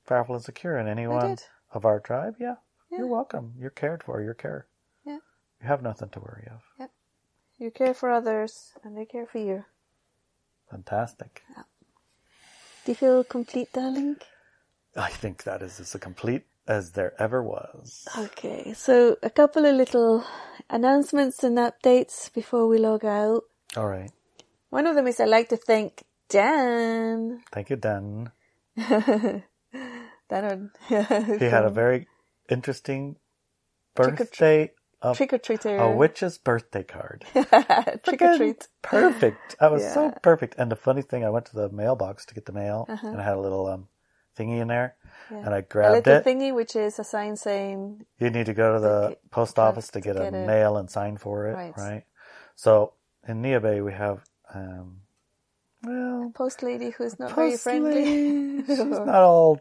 powerful 0.07 0.35
and 0.35 0.45
secure. 0.45 0.77
And 0.77 0.89
anyone 0.89 1.39
of 1.73 1.85
our 1.87 2.01
tribe, 2.01 2.37
yeah, 2.39 2.57
Yeah. 2.91 2.99
you're 2.99 3.07
welcome. 3.07 3.55
You're 3.59 3.71
cared 3.71 4.03
for. 4.03 4.21
You're 4.21 4.35
care. 4.35 4.67
yeah, 5.05 5.21
You 5.63 5.69
have 5.69 5.83
nothing 5.83 6.11
to 6.11 6.21
worry 6.21 6.49
of. 6.51 6.63
yep. 6.79 6.91
You 7.59 7.71
care 7.71 7.95
for 7.95 8.11
others, 8.11 8.73
and 8.85 8.97
they 8.97 9.07
care 9.07 9.27
for 9.27 9.39
you. 9.39 9.65
Fantastic. 10.71 11.43
Do 12.85 12.93
you 12.93 12.95
feel 12.95 13.25
complete, 13.25 13.73
darling? 13.73 14.17
I 14.97 15.11
think 15.11 15.45
that 15.45 15.63
is 15.63 15.81
as 15.81 15.97
complete 16.01 16.45
as 16.69 16.93
there 16.93 17.15
ever 17.21 17.43
was. 17.43 18.07
Okay, 18.19 18.73
so 18.75 19.17
a 19.23 19.31
couple 19.31 19.65
of 19.65 19.75
little 19.75 20.25
announcements 20.69 21.43
and 21.45 21.59
updates 21.59 22.33
before 22.33 22.67
we 22.67 22.79
log 22.79 23.05
out. 23.05 23.45
All 23.77 23.89
right. 23.89 24.11
One 24.71 24.87
of 24.87 24.95
them 24.95 25.07
is 25.07 25.21
I'd 25.21 25.29
like 25.29 25.49
to 25.51 25.57
thank 25.57 26.05
Dan. 26.29 27.43
Thank 27.53 27.71
you, 27.71 27.77
Dan. 27.77 28.33
Dan, 30.29 30.71
He 30.89 31.45
had 31.45 31.65
a 31.65 31.71
very 31.71 32.09
interesting 32.49 33.17
birthday 33.95 34.73
trick 35.15 35.33
or 35.33 35.39
treater. 35.39 35.79
a 35.79 35.91
witch's 35.91 36.39
birthday 36.39 36.83
card. 36.83 37.25
trick 38.05 38.23
or 38.23 38.37
treat. 38.37 38.69
Perfect. 38.83 39.57
That 39.61 39.73
was 39.73 39.83
so 39.85 40.11
perfect. 40.23 40.55
And 40.59 40.71
the 40.73 40.77
funny 40.77 41.03
thing, 41.03 41.25
I 41.25 41.31
went 41.31 41.47
to 41.47 41.55
the 41.57 41.69
mailbox 41.71 42.25
to 42.27 42.35
get 42.35 42.47
the 42.47 42.53
mail, 42.53 42.89
and 43.13 43.21
I 43.21 43.25
had 43.25 43.37
a 43.37 43.41
little 43.41 43.67
um 43.67 43.89
thingy 44.39 44.61
in 44.61 44.69
there, 44.69 44.97
and 45.43 45.55
I 45.55 45.59
Uh-huh. 45.59 45.65
A 45.89 45.93
little 45.93 46.03
it. 46.15 46.23
thingy, 46.27 46.55
which 46.55 46.77
is 46.77 46.99
a 46.99 47.05
sign 47.05 47.37
saying 47.37 48.07
You 48.19 48.31
need 48.31 48.47
to 48.47 48.55
go 48.55 48.75
to 48.75 48.81
the 48.81 49.17
post 49.31 49.59
office 49.59 49.89
to 49.89 50.01
to 50.01 50.01
get, 50.01 50.17
a 50.17 50.21
it. 50.27 50.33
mail 50.33 50.77
and 50.77 50.91
sign 50.91 51.17
for 51.19 51.47
it, 51.49 51.55
Right. 51.57 51.75
right? 51.77 52.05
So 52.57 52.95
in 53.29 53.43
Neah 53.43 53.61
Bay 53.63 53.81
we 53.83 53.93
have 53.93 54.25
um 54.55 55.03
well 55.83 56.33
post 56.35 56.63
lady 56.63 56.91
who's 56.91 57.19
not 57.19 57.35
very 57.35 57.57
friendly. 57.59 58.05
She's 58.67 58.79
not 59.05 59.23
all. 59.23 59.61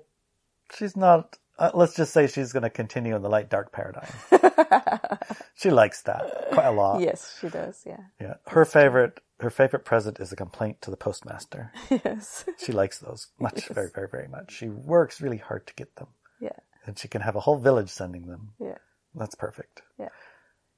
She's 0.74 0.96
not. 0.98 1.38
Uh, 1.58 1.72
let's 1.74 1.96
just 1.96 2.12
say 2.12 2.28
she's 2.28 2.52
going 2.52 2.64
to 2.64 2.70
continue 2.70 3.16
in 3.16 3.22
the 3.22 3.30
light 3.30 3.50
dark 3.50 3.72
paradigm. 3.72 4.10
she 5.56 5.70
likes 5.70 6.02
that 6.04 6.50
quite 6.52 6.66
a 6.66 6.72
lot. 6.72 7.00
yes, 7.02 7.38
she 7.40 7.50
does. 7.50 7.82
Yeah. 7.86 8.02
Yeah. 8.20 8.34
Her 8.48 8.66
favorite. 8.66 9.22
Her 9.42 9.50
favorite 9.50 9.84
present 9.84 10.20
is 10.22 10.32
a 10.32 10.36
complaint 10.38 10.82
to 10.82 10.92
the 10.92 10.98
postmaster. 10.98 11.72
Yes. 12.06 12.46
She 12.58 12.72
likes 12.72 13.00
those 13.00 13.28
much, 13.38 13.68
very, 13.68 13.90
very, 13.94 14.08
very 14.10 14.28
much. 14.30 14.54
She 14.54 14.70
works 14.70 15.20
really 15.20 15.38
hard 15.38 15.68
to 15.68 15.74
get 15.74 15.94
them, 15.98 16.08
yeah. 16.40 16.56
and 16.86 16.98
she 16.98 17.10
can 17.10 17.22
have 17.22 17.36
a 17.36 17.42
whole 17.42 17.58
village 17.58 17.90
sending 17.90 18.28
them. 18.28 18.54
Yeah. 18.60 18.78
That's 19.14 19.36
perfect. 19.36 19.82
Yeah. 20.00 20.10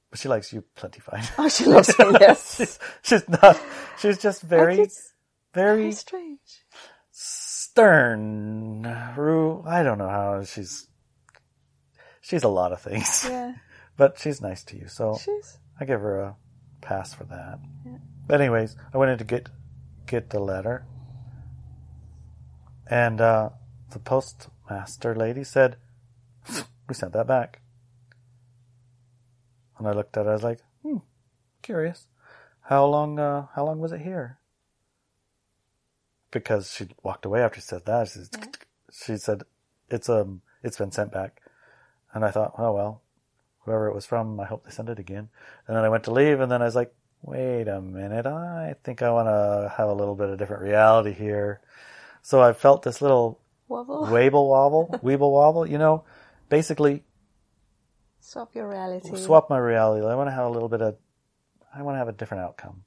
But 0.10 0.20
she 0.20 0.28
likes 0.28 0.52
you 0.52 0.64
plenty 0.76 1.02
fine. 1.02 1.24
Oh, 1.38 1.50
she 1.50 1.66
loves 1.66 1.90
me. 2.00 2.06
Yes. 2.20 2.58
she's, 2.58 2.80
she's 3.04 3.30
not. 3.30 3.62
She's 4.00 4.18
just 4.18 4.42
very, 4.42 4.76
very 4.76 4.88
very 5.54 5.92
strange. 5.92 6.40
Stern, 7.58 8.84
Rue. 9.16 9.64
I 9.66 9.84
don't 9.84 9.98
know 9.98 10.10
how 10.10 10.44
she's. 10.44 10.88
She's 12.22 12.44
a 12.44 12.48
lot 12.50 12.72
of 12.74 12.82
things, 12.82 13.26
Yeah. 13.30 13.54
but 13.96 14.20
she's 14.20 14.42
nice 14.42 14.64
to 14.66 14.78
you, 14.78 14.88
so 14.88 15.18
She's. 15.24 15.58
I 15.80 15.86
give 15.86 16.02
her 16.02 16.20
a 16.20 16.36
pass 16.82 17.14
for 17.14 17.24
that. 17.26 17.60
Yeah. 17.86 17.98
But 18.28 18.42
anyways, 18.42 18.76
I 18.94 18.98
went 18.98 19.12
in 19.12 19.18
to 19.20 19.24
get 19.24 19.50
get 20.06 20.30
the 20.30 20.40
letter, 20.40 20.86
and 22.90 23.22
uh, 23.22 23.50
the 23.92 24.00
postmaster 24.00 25.16
lady 25.16 25.44
said, 25.44 25.78
"We 26.88 26.94
sent 26.94 27.14
that 27.14 27.28
back." 27.28 27.62
And 29.78 29.88
I 29.88 29.92
looked 29.94 30.18
at 30.18 30.26
it. 30.26 30.30
I 30.30 30.34
was 30.34 30.44
like, 30.44 30.60
"Hmm, 30.84 30.98
curious. 31.62 32.08
How 32.62 32.86
long? 32.86 33.18
Uh, 33.20 33.48
how 33.56 33.66
long 33.66 33.80
was 33.80 33.92
it 33.94 34.02
here?" 34.02 34.38
Because 36.40 36.72
she 36.74 36.88
walked 37.04 37.26
away 37.26 37.42
after 37.42 37.60
she 37.60 37.66
said 37.66 37.86
that. 37.86 38.08
She, 38.10 38.20
Yeah. 38.20 38.46
she 38.92 39.18
said, 39.18 39.44
"It's 39.90 40.10
um, 40.10 40.42
it's 40.64 40.78
been 40.78 40.92
sent 40.92 41.12
back," 41.12 41.42
and 42.14 42.24
I 42.26 42.32
thought, 42.32 42.54
"Oh 42.58 42.74
well." 42.74 43.02
Whoever 43.66 43.88
it 43.90 43.96
was 43.96 44.06
from, 44.06 44.40
I 44.40 44.46
hope 44.46 44.64
they 44.64 44.72
send 44.72 44.88
it 44.88 44.98
again. 44.98 45.28
And 45.68 45.76
then 45.76 45.84
I 45.84 45.90
went 45.90 46.06
to 46.06 46.12
leave, 46.12 46.40
and 46.40 46.50
then 46.50 46.62
I 46.62 46.66
was 46.66 46.76
like, 46.76 46.94
wait 47.22 47.68
a 47.68 47.82
minute, 47.82 48.26
I 48.26 48.76
think 48.82 49.02
I 49.02 49.12
want 49.12 49.28
to 49.28 49.74
have 49.76 49.90
a 49.90 49.94
little 49.94 50.16
bit 50.16 50.30
of 50.30 50.38
different 50.38 50.64
reality 50.64 51.12
here. 51.12 51.60
So 52.22 52.42
I 52.42 52.54
felt 52.54 52.84
this 52.84 53.02
little 53.02 53.42
Wobble. 53.68 54.06
wabble 54.10 54.48
wobble, 54.48 55.00
weeble 55.04 55.32
wobble, 55.34 55.66
you 55.70 55.78
know, 55.78 56.06
basically 56.48 57.04
Swap 58.22 58.56
your 58.56 58.70
reality. 58.70 59.16
swap 59.18 59.50
my 59.50 59.58
reality. 59.58 60.06
I 60.06 60.16
want 60.16 60.28
to 60.30 60.34
have 60.34 60.46
a 60.46 60.50
little 60.50 60.70
bit 60.70 60.82
of, 60.82 60.96
I 61.76 61.82
want 61.82 61.96
to 61.96 62.00
have 62.00 62.08
a 62.08 62.14
different 62.14 62.44
outcome. 62.44 62.84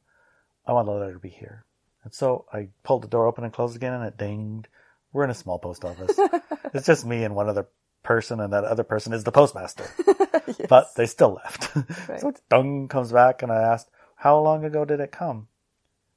I 0.67 0.73
want 0.73 0.87
the 0.87 0.93
letter 0.93 1.13
to 1.13 1.19
be 1.19 1.29
here. 1.29 1.65
And 2.05 2.15
so 2.15 2.47
I 2.53 2.69
pulled 2.83 3.03
the 3.03 3.09
door 3.09 3.27
open 3.27 3.45
and 3.45 3.53
closed 3.53 3.77
again, 3.77 3.93
and 3.93 4.05
it 4.05 4.17
dinged. 4.17 4.69
We're 5.13 5.25
in 5.25 5.31
a 5.31 5.35
small 5.35 5.59
post 5.59 5.85
office. 5.85 6.19
it's 6.75 6.87
just 6.87 7.05
me 7.05 7.25
and 7.25 7.35
one 7.35 7.49
other 7.49 7.67
person, 8.03 8.41
and 8.41 8.53
that 8.53 8.65
other 8.65 8.85
person 8.85 9.13
is 9.13 9.25
the 9.25 9.33
postmaster. 9.33 9.85
Yes. 10.59 10.67
But 10.69 10.95
they 10.97 11.07
still 11.07 11.35
left. 11.35 11.71
Right. 12.09 12.21
so 12.21 12.33
dung 12.49 12.89
comes 12.89 13.13
back, 13.13 13.43
and 13.43 13.53
I 13.53 13.63
asked, 13.63 13.89
"How 14.17 14.41
long 14.41 14.65
ago 14.65 14.85
did 14.85 14.99
it 14.99 15.13
come?" 15.13 15.47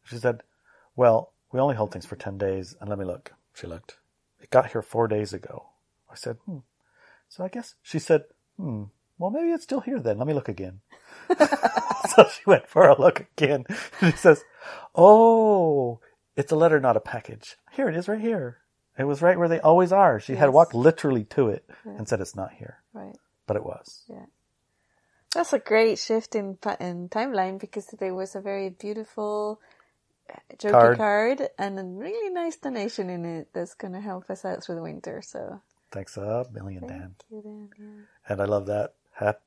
She 0.05 0.17
said, 0.17 0.41
"Well, 0.95 1.34
we 1.51 1.59
only 1.59 1.75
hold 1.75 1.91
things 1.91 2.05
for 2.05 2.15
ten 2.15 2.39
days." 2.39 2.75
And 2.79 2.89
let 2.89 2.97
me 2.97 3.05
look. 3.05 3.34
She 3.53 3.67
looked. 3.67 3.97
It 4.41 4.49
got 4.49 4.71
here 4.71 4.81
four 4.81 5.07
days 5.07 5.34
ago. 5.34 5.65
I 6.09 6.15
said, 6.15 6.38
"Hmm." 6.45 6.59
So 7.27 7.43
I 7.43 7.47
guess 7.47 7.75
she 7.84 7.99
said, 7.99 8.23
"Hmm. 8.57 8.86
Well, 9.19 9.29
maybe 9.29 9.51
it's 9.51 9.65
still 9.65 9.81
here 9.81 9.99
then. 9.99 10.17
Let 10.17 10.27
me 10.27 10.34
look 10.34 10.49
again." 10.49 10.79
so 12.15 12.25
she 12.29 12.41
went 12.47 12.67
for 12.67 12.88
a 12.88 12.99
look 12.99 13.27
again, 13.38 13.65
and 14.01 14.11
he 14.11 14.17
says, 14.17 14.43
"Oh, 14.95 15.99
it's 16.35 16.51
a 16.51 16.55
letter, 16.55 16.79
not 16.79 16.97
a 16.97 17.01
package. 17.01 17.57
Here 17.71 17.89
it 17.89 17.95
is, 17.95 18.07
right 18.07 18.21
here. 18.21 18.59
It 18.97 19.05
was 19.05 19.21
right 19.21 19.37
where 19.37 19.49
they 19.49 19.59
always 19.59 19.91
are." 19.91 20.19
She 20.19 20.35
had 20.35 20.51
walked 20.51 20.73
literally 20.73 21.23
to 21.25 21.49
it 21.49 21.65
Yeah. 21.85 21.93
and 21.97 22.07
said, 22.07 22.21
"It's 22.21 22.35
not 22.35 22.53
here," 22.53 22.83
right. 22.93 23.17
but 23.47 23.57
it 23.57 23.63
was. 23.65 24.03
Yeah. 24.07 24.25
That's 25.33 25.53
a 25.53 25.59
great 25.59 25.97
shift 25.99 26.35
in 26.35 26.57
in 26.79 27.09
timeline 27.09 27.59
because 27.59 27.87
there 27.87 28.13
was 28.13 28.35
a 28.35 28.41
very 28.41 28.69
beautiful 28.69 29.59
uh, 30.29 30.39
jokey 30.57 30.71
Card. 30.71 30.97
card. 30.97 31.49
and 31.57 31.79
a 31.79 31.83
really 31.83 32.29
nice 32.33 32.57
donation 32.57 33.09
in 33.09 33.25
it 33.25 33.49
that's 33.53 33.73
going 33.75 33.93
to 33.93 34.01
help 34.01 34.29
us 34.29 34.45
out 34.45 34.63
through 34.63 34.75
the 34.75 34.81
winter. 34.83 35.21
So 35.21 35.61
Thanks 35.91 36.17
a 36.17 36.45
million, 36.51 36.87
Dan. 36.87 37.15
thank 37.19 37.25
you, 37.31 37.41
Dan. 37.41 37.69
Yeah. 37.79 38.05
And 38.29 38.41
I 38.41 38.45
love 38.45 38.67
that. 38.67 38.95
Happy, 39.13 39.39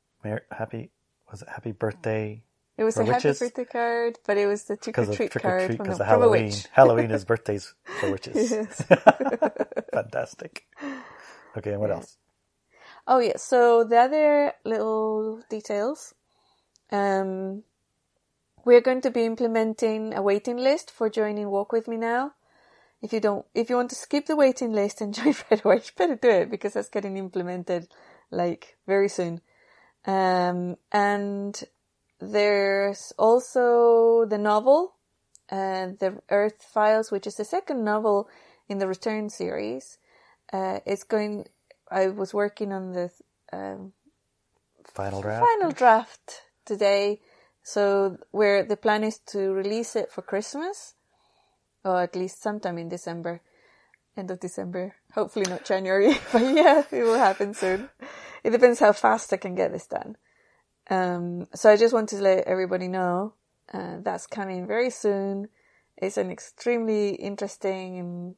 happy 0.51 0.91
was 1.31 1.43
it 1.43 1.49
happy 1.49 1.73
birthday? 1.73 2.43
It 2.79 2.85
was 2.85 2.99
a 3.01 3.05
happy 3.05 3.33
birthday 3.33 3.65
card, 3.65 4.19
but 4.27 4.37
it 4.39 4.47
was 4.47 4.65
the 4.65 4.77
trick 4.77 4.99
or 4.99 5.07
treat 5.07 5.37
card 5.37 5.75
from, 5.75 5.97
the 5.97 6.05
from 6.05 6.23
a 6.23 6.29
Halloween. 6.29 6.31
witch. 6.31 6.69
Halloween 6.73 7.11
is 7.11 7.25
birthdays 7.27 7.75
for 7.95 8.09
witches. 8.11 8.37
Yes. 8.51 8.85
Fantastic. 9.95 10.67
Okay, 11.57 11.73
and 11.73 11.81
what 11.81 11.91
Yeah. 11.91 11.97
else? 11.97 12.19
Oh 13.07 13.19
yeah. 13.21 13.37
So 13.39 13.85
the 13.85 13.99
other 13.99 14.53
little 14.65 15.43
details, 15.51 16.15
um, 16.93 17.65
we're 18.65 18.81
going 18.83 19.01
to 19.03 19.11
be 19.11 19.25
implementing 19.25 20.15
a 20.15 20.23
waiting 20.23 20.57
list 20.59 20.91
for 20.91 21.11
joining 21.11 21.51
Walk 21.51 21.73
with 21.73 21.89
Me 21.89 21.97
now. 21.97 22.33
If 23.03 23.13
you 23.13 23.21
don't, 23.21 23.47
if 23.55 23.71
you 23.71 23.77
want 23.77 23.91
to 23.91 23.97
skip 23.97 24.27
the 24.27 24.37
waiting 24.37 24.73
list 24.73 25.01
and 25.01 25.15
join 25.17 25.35
right 25.51 25.65
away, 25.65 25.77
you 25.77 25.93
better 25.97 26.17
do 26.17 26.31
it 26.31 26.51
because 26.51 26.75
that's 26.75 26.89
getting 26.91 27.17
implemented 27.17 27.89
like 28.31 28.77
very 28.87 29.09
soon. 29.09 29.41
Um, 30.07 30.77
and 30.93 31.63
there's 32.21 33.13
also 33.19 34.25
the 34.27 34.39
novel, 34.39 34.95
uh, 35.51 35.89
the 35.99 36.19
Earth 36.31 36.63
Files, 36.63 37.11
which 37.11 37.27
is 37.27 37.37
the 37.37 37.45
second 37.45 37.85
novel 37.85 38.29
in 38.69 38.79
the 38.79 38.89
Return 38.89 39.29
series. 39.31 39.99
Uh, 40.53 40.81
it's 40.87 41.05
going. 41.05 41.47
I 41.91 42.09
was 42.09 42.35
working 42.35 42.73
on 42.73 42.93
the 42.93 43.11
um, 43.53 43.93
Final 44.95 45.21
draft. 45.21 45.45
final 45.45 45.73
draft 45.73 46.43
today, 46.65 47.21
so 47.63 48.17
where 48.31 48.65
the 48.65 48.77
plan 48.77 49.05
is 49.05 49.19
to 49.27 49.53
release 49.53 49.95
it 49.95 50.11
for 50.11 50.23
Christmas, 50.23 50.95
or 51.85 52.01
at 52.03 52.17
least 52.17 52.43
sometime 52.43 52.79
in 52.79 52.89
December, 52.89 53.41
end 54.17 54.31
of 54.31 54.41
December. 54.41 54.95
Hopefully 55.15 55.47
not 55.49 55.65
January, 55.65 56.15
but 56.33 56.43
yeah, 56.43 56.83
it 56.91 57.03
will 57.03 57.19
happen 57.19 57.53
soon. 57.55 57.91
It 58.43 58.51
depends 58.51 58.81
how 58.81 58.93
fast 58.93 59.33
I 59.33 59.37
can 59.37 59.55
get 59.55 59.73
this 59.73 59.87
done. 59.87 60.17
Um, 60.89 61.47
so 61.55 61.71
I 61.71 61.77
just 61.77 61.95
wanted 61.95 62.17
to 62.17 62.23
let 62.23 62.47
everybody 62.47 62.89
know 62.89 63.35
uh, 63.73 63.97
that's 64.03 64.27
coming 64.27 64.67
very 64.67 64.91
soon. 64.91 65.49
It's 65.97 66.17
an 66.17 66.31
extremely 66.31 67.11
interesting 67.15 67.99
and 67.99 68.35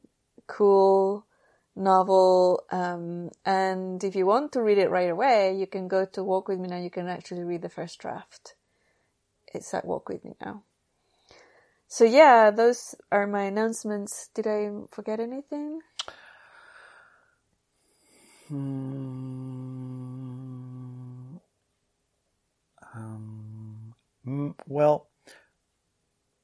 cool 0.47 1.25
novel. 1.75 2.63
Um, 2.71 3.29
and 3.45 4.03
if 4.03 4.15
you 4.15 4.25
want 4.25 4.51
to 4.53 4.61
read 4.61 4.77
it 4.77 4.89
right 4.89 5.09
away, 5.09 5.55
you 5.55 5.67
can 5.67 5.87
go 5.87 6.05
to 6.05 6.23
Walk 6.23 6.47
With 6.47 6.59
Me 6.59 6.67
Now. 6.67 6.77
You 6.77 6.89
can 6.89 7.07
actually 7.07 7.43
read 7.43 7.61
the 7.61 7.69
first 7.69 7.99
draft. 7.99 8.55
It's 9.53 9.73
at 9.73 9.85
Walk 9.85 10.09
With 10.09 10.23
Me 10.23 10.33
Now. 10.41 10.63
So 11.87 12.03
yeah, 12.03 12.51
those 12.51 12.95
are 13.11 13.25
my 13.25 13.43
announcements. 13.43 14.29
Did 14.33 14.47
I 14.47 14.69
forget 14.91 15.19
anything? 15.19 15.79
Hmm. 18.47 19.58
Well, 24.67 25.09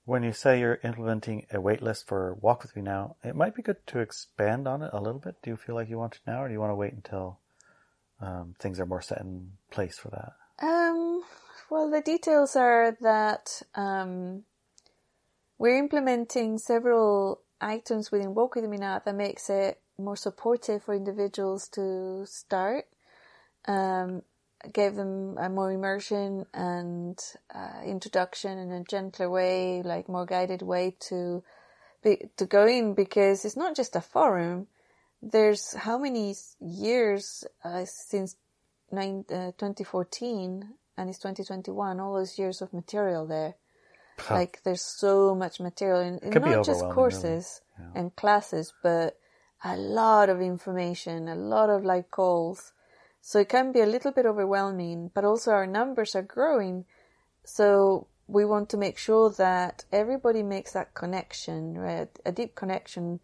when 0.06 0.24
you 0.24 0.34
say 0.34 0.60
you're 0.60 0.80
implementing 0.84 1.48
a 1.52 1.60
wait 1.60 1.82
list 1.82 2.08
for 2.08 2.36
Walk 2.40 2.62
With 2.62 2.76
Me 2.76 2.82
Now, 2.82 3.16
it 3.24 3.36
might 3.36 3.56
be 3.56 3.64
good 3.64 3.86
to 3.88 4.00
expand 4.00 4.68
on 4.68 4.84
it 4.84 4.92
a 4.94 5.02
little 5.02 5.20
bit. 5.20 5.36
Do 5.42 5.50
you 5.50 5.58
feel 5.58 5.76
like 5.76 5.90
you 5.90 5.98
want 5.98 6.14
to 6.14 6.20
now, 6.28 6.44
or 6.44 6.48
do 6.48 6.54
you 6.54 6.60
want 6.60 6.72
to 6.72 6.76
wait 6.76 6.94
until 6.94 7.40
um, 8.22 8.56
things 8.60 8.80
are 8.80 8.86
more 8.86 9.02
set 9.02 9.22
in 9.22 9.54
place 9.72 9.98
for 9.98 10.10
that? 10.10 10.34
Um, 10.66 11.24
well, 11.70 11.90
the 11.90 12.02
details 12.02 12.56
are 12.56 12.96
that 13.02 13.62
um, 13.74 14.44
we're 15.58 15.78
implementing 15.78 16.60
several 16.60 17.42
items 17.60 18.12
within 18.12 18.36
Walk 18.36 18.56
With 18.56 18.66
Me 18.66 18.78
Now 18.78 19.02
that 19.04 19.16
makes 19.16 19.50
it 19.50 19.80
more 19.98 20.16
supportive 20.16 20.84
for 20.84 20.94
individuals 20.94 21.68
to 21.70 22.26
start. 22.26 22.86
Um, 23.68 24.22
gave 24.74 24.96
them 24.96 25.38
a 25.38 25.50
more 25.50 25.72
immersion 25.72 26.46
and 26.54 27.20
uh, 27.54 27.82
introduction 27.86 28.58
in 28.58 28.72
a 28.72 28.84
gentler 28.84 29.30
way, 29.30 29.82
like 29.84 30.10
more 30.10 30.26
guided 30.26 30.62
way 30.62 30.96
to 31.10 31.44
be, 32.04 32.30
to 32.38 32.46
go 32.46 32.66
in 32.66 32.94
because 32.94 33.46
it's 33.46 33.58
not 33.58 33.76
just 33.76 33.96
a 33.96 34.02
forum. 34.02 34.68
There's 35.22 35.74
how 35.74 35.98
many 35.98 36.36
years 36.60 37.44
uh, 37.64 37.86
since 37.86 38.36
nine, 38.92 39.26
uh, 39.30 39.52
2014 39.58 40.74
and 40.98 41.10
it's 41.10 41.20
2021, 41.20 42.00
all 42.00 42.14
those 42.14 42.40
years 42.40 42.62
of 42.62 42.74
material 42.74 43.26
there. 43.26 43.56
Huh. 44.18 44.36
Like 44.36 44.62
there's 44.64 44.82
so 44.82 45.36
much 45.36 45.60
material 45.60 46.00
and, 46.00 46.24
and 46.24 46.46
not 46.46 46.66
just 46.66 46.82
courses 46.90 47.62
really. 47.78 47.92
Yeah. 47.94 48.00
and 48.00 48.16
classes, 48.16 48.74
but 48.82 49.18
a 49.64 49.76
lot 49.76 50.30
of 50.30 50.42
information, 50.42 51.28
a 51.28 51.36
lot 51.36 51.70
of 51.70 51.84
like 51.84 52.12
calls. 52.12 52.72
So 53.28 53.40
it 53.40 53.50
can 53.50 53.72
be 53.72 53.82
a 53.82 53.88
little 53.88 54.12
bit 54.12 54.28
overwhelming, 54.28 55.10
but 55.16 55.26
also 55.26 55.50
our 55.50 55.66
numbers 55.66 56.16
are 56.16 56.22
growing. 56.22 56.86
So 57.44 58.06
we 58.28 58.46
want 58.46 58.70
to 58.70 58.78
make 58.78 59.00
sure 59.00 59.32
that 59.32 59.84
everybody 59.92 60.44
makes 60.44 60.74
that 60.74 60.94
connection, 60.94 61.76
right? 61.76 62.08
A 62.24 62.32
deep 62.32 62.54
connection 62.54 63.20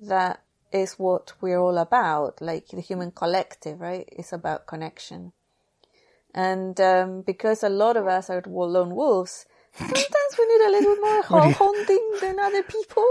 that 0.00 0.44
is 0.70 0.92
what 0.92 1.32
we're 1.40 1.58
all 1.58 1.78
about. 1.78 2.40
Like 2.40 2.68
the 2.68 2.80
human 2.80 3.10
collective, 3.10 3.80
right? 3.80 4.08
It's 4.12 4.32
about 4.32 4.68
connection. 4.68 5.32
And 6.32 6.80
um, 6.80 7.22
because 7.22 7.64
a 7.64 7.68
lot 7.68 7.96
of 7.96 8.06
us 8.06 8.30
are 8.30 8.44
lone 8.46 8.94
wolves, 8.94 9.46
sometimes 9.74 10.32
we 10.38 10.46
need 10.46 10.60
a 10.66 10.70
little 10.70 10.96
more 10.96 11.46
you- 11.48 11.54
hunting 11.54 12.12
than 12.20 12.38
other 12.38 12.62
people. 12.62 13.06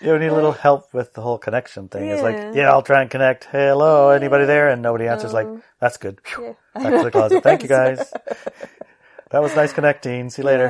You 0.00 0.18
need 0.18 0.28
a 0.28 0.34
little 0.34 0.50
uh, 0.50 0.54
help 0.54 0.92
with 0.92 1.14
the 1.14 1.20
whole 1.22 1.38
connection 1.38 1.88
thing. 1.88 2.08
It's 2.08 2.22
like, 2.22 2.54
yeah, 2.54 2.70
I'll 2.70 2.82
try 2.82 3.02
and 3.02 3.10
connect. 3.10 3.44
Hello, 3.44 4.10
anybody 4.10 4.46
there? 4.46 4.68
And 4.68 4.82
nobody 4.82 5.06
answers. 5.06 5.32
Like, 5.32 5.46
oh. 5.46 5.62
that's 5.80 5.96
good. 5.96 6.20
Yeah. 6.40 6.54
Back 6.74 6.92
to 6.98 7.02
the 7.04 7.10
closet. 7.10 7.42
Thank 7.42 7.62
you 7.62 7.68
guys. 7.80 8.12
That 9.30 9.42
was 9.42 9.54
nice 9.54 9.72
connecting. 9.72 10.28
See 10.30 10.42
you 10.42 10.46
later. 10.46 10.68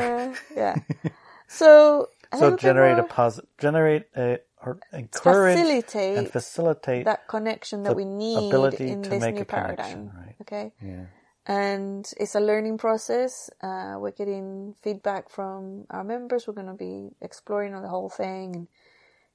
Yeah, 0.54 0.76
yeah. 1.04 1.10
So, 1.48 2.08
So 2.38 2.56
generate 2.56 2.98
a 2.98 3.02
positive, 3.02 3.48
generate 3.58 4.04
a, 4.16 4.38
or 4.64 4.78
encourage 4.92 5.58
facilitate 5.58 6.16
and 6.18 6.30
facilitate 6.30 7.04
that 7.04 7.28
connection 7.28 7.82
that 7.82 7.94
we 7.94 8.06
need 8.06 8.48
ability 8.48 8.88
in 8.88 9.02
to 9.02 9.10
this 9.10 9.20
make 9.20 9.34
new 9.34 9.42
a 9.42 9.44
connection, 9.44 10.08
paradigm. 10.08 10.12
right. 10.16 10.34
Okay. 10.40 10.72
yeah 10.82 11.04
and 11.46 12.08
it's 12.18 12.34
a 12.34 12.40
learning 12.40 12.78
process. 12.78 13.50
Uh, 13.60 13.96
we're 13.98 14.12
getting 14.12 14.74
feedback 14.82 15.28
from 15.28 15.86
our 15.90 16.04
members. 16.04 16.46
We're 16.46 16.54
going 16.54 16.68
to 16.68 16.74
be 16.74 17.10
exploring 17.20 17.72
the 17.72 17.88
whole 17.88 18.08
thing 18.08 18.54
and 18.54 18.68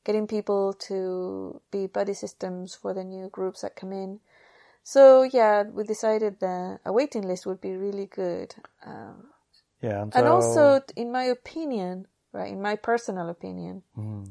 getting 0.05 0.27
people 0.27 0.73
to 0.87 1.61
be 1.71 1.87
buddy 1.87 2.13
systems 2.13 2.75
for 2.75 2.93
the 2.93 3.03
new 3.03 3.29
groups 3.29 3.61
that 3.61 3.75
come 3.75 3.91
in. 3.91 4.19
So 4.83 5.23
yeah, 5.23 5.63
we 5.63 5.83
decided 5.83 6.39
that 6.39 6.79
a 6.85 6.93
waiting 6.93 7.23
list 7.23 7.45
would 7.45 7.59
be 7.59 7.75
really 7.75 8.05
good. 8.05 8.55
Um, 8.85 9.27
yeah 9.81 10.01
and, 10.01 10.15
and 10.15 10.27
also, 10.27 10.81
in 10.95 11.11
my 11.11 11.23
opinion, 11.23 12.07
right, 12.31 12.51
in 12.51 12.61
my 12.61 12.77
personal 12.77 13.29
opinion, 13.29 13.83
Mm, 13.97 14.29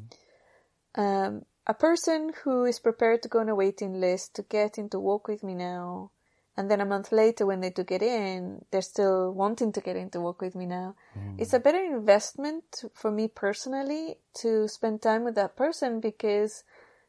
um, 0.94 1.44
a 1.66 1.74
person 1.74 2.32
who 2.42 2.64
is 2.64 2.78
prepared 2.78 3.22
to 3.22 3.28
go 3.28 3.40
on 3.40 3.50
a 3.50 3.54
waiting 3.54 4.00
list 4.00 4.34
to 4.36 4.42
get 4.42 4.78
into 4.78 4.98
Walk 4.98 5.28
With 5.28 5.42
Me 5.42 5.54
Now, 5.54 6.10
and 6.56 6.70
then 6.70 6.80
a 6.80 6.86
month 6.86 7.12
later 7.12 7.44
when 7.46 7.60
they 7.60 7.70
do 7.70 7.84
get 7.84 8.02
in, 8.02 8.64
they're 8.70 8.82
still 8.82 9.32
wanting 9.32 9.72
to 9.72 9.80
get 9.80 9.96
into 9.96 10.20
Walk 10.20 10.40
With 10.40 10.54
Me 10.54 10.66
Now, 10.66 10.94
mm. 11.18 11.38
it's 11.38 11.52
a 11.52 11.60
better 11.60 11.82
investment 11.82 12.84
for 12.94 13.10
me 13.10 13.28
personally 13.28 14.18
to 14.40 14.66
spend 14.68 15.02
time 15.02 15.24
with 15.24 15.34
that 15.34 15.56
person 15.56 16.00
because 16.00 16.64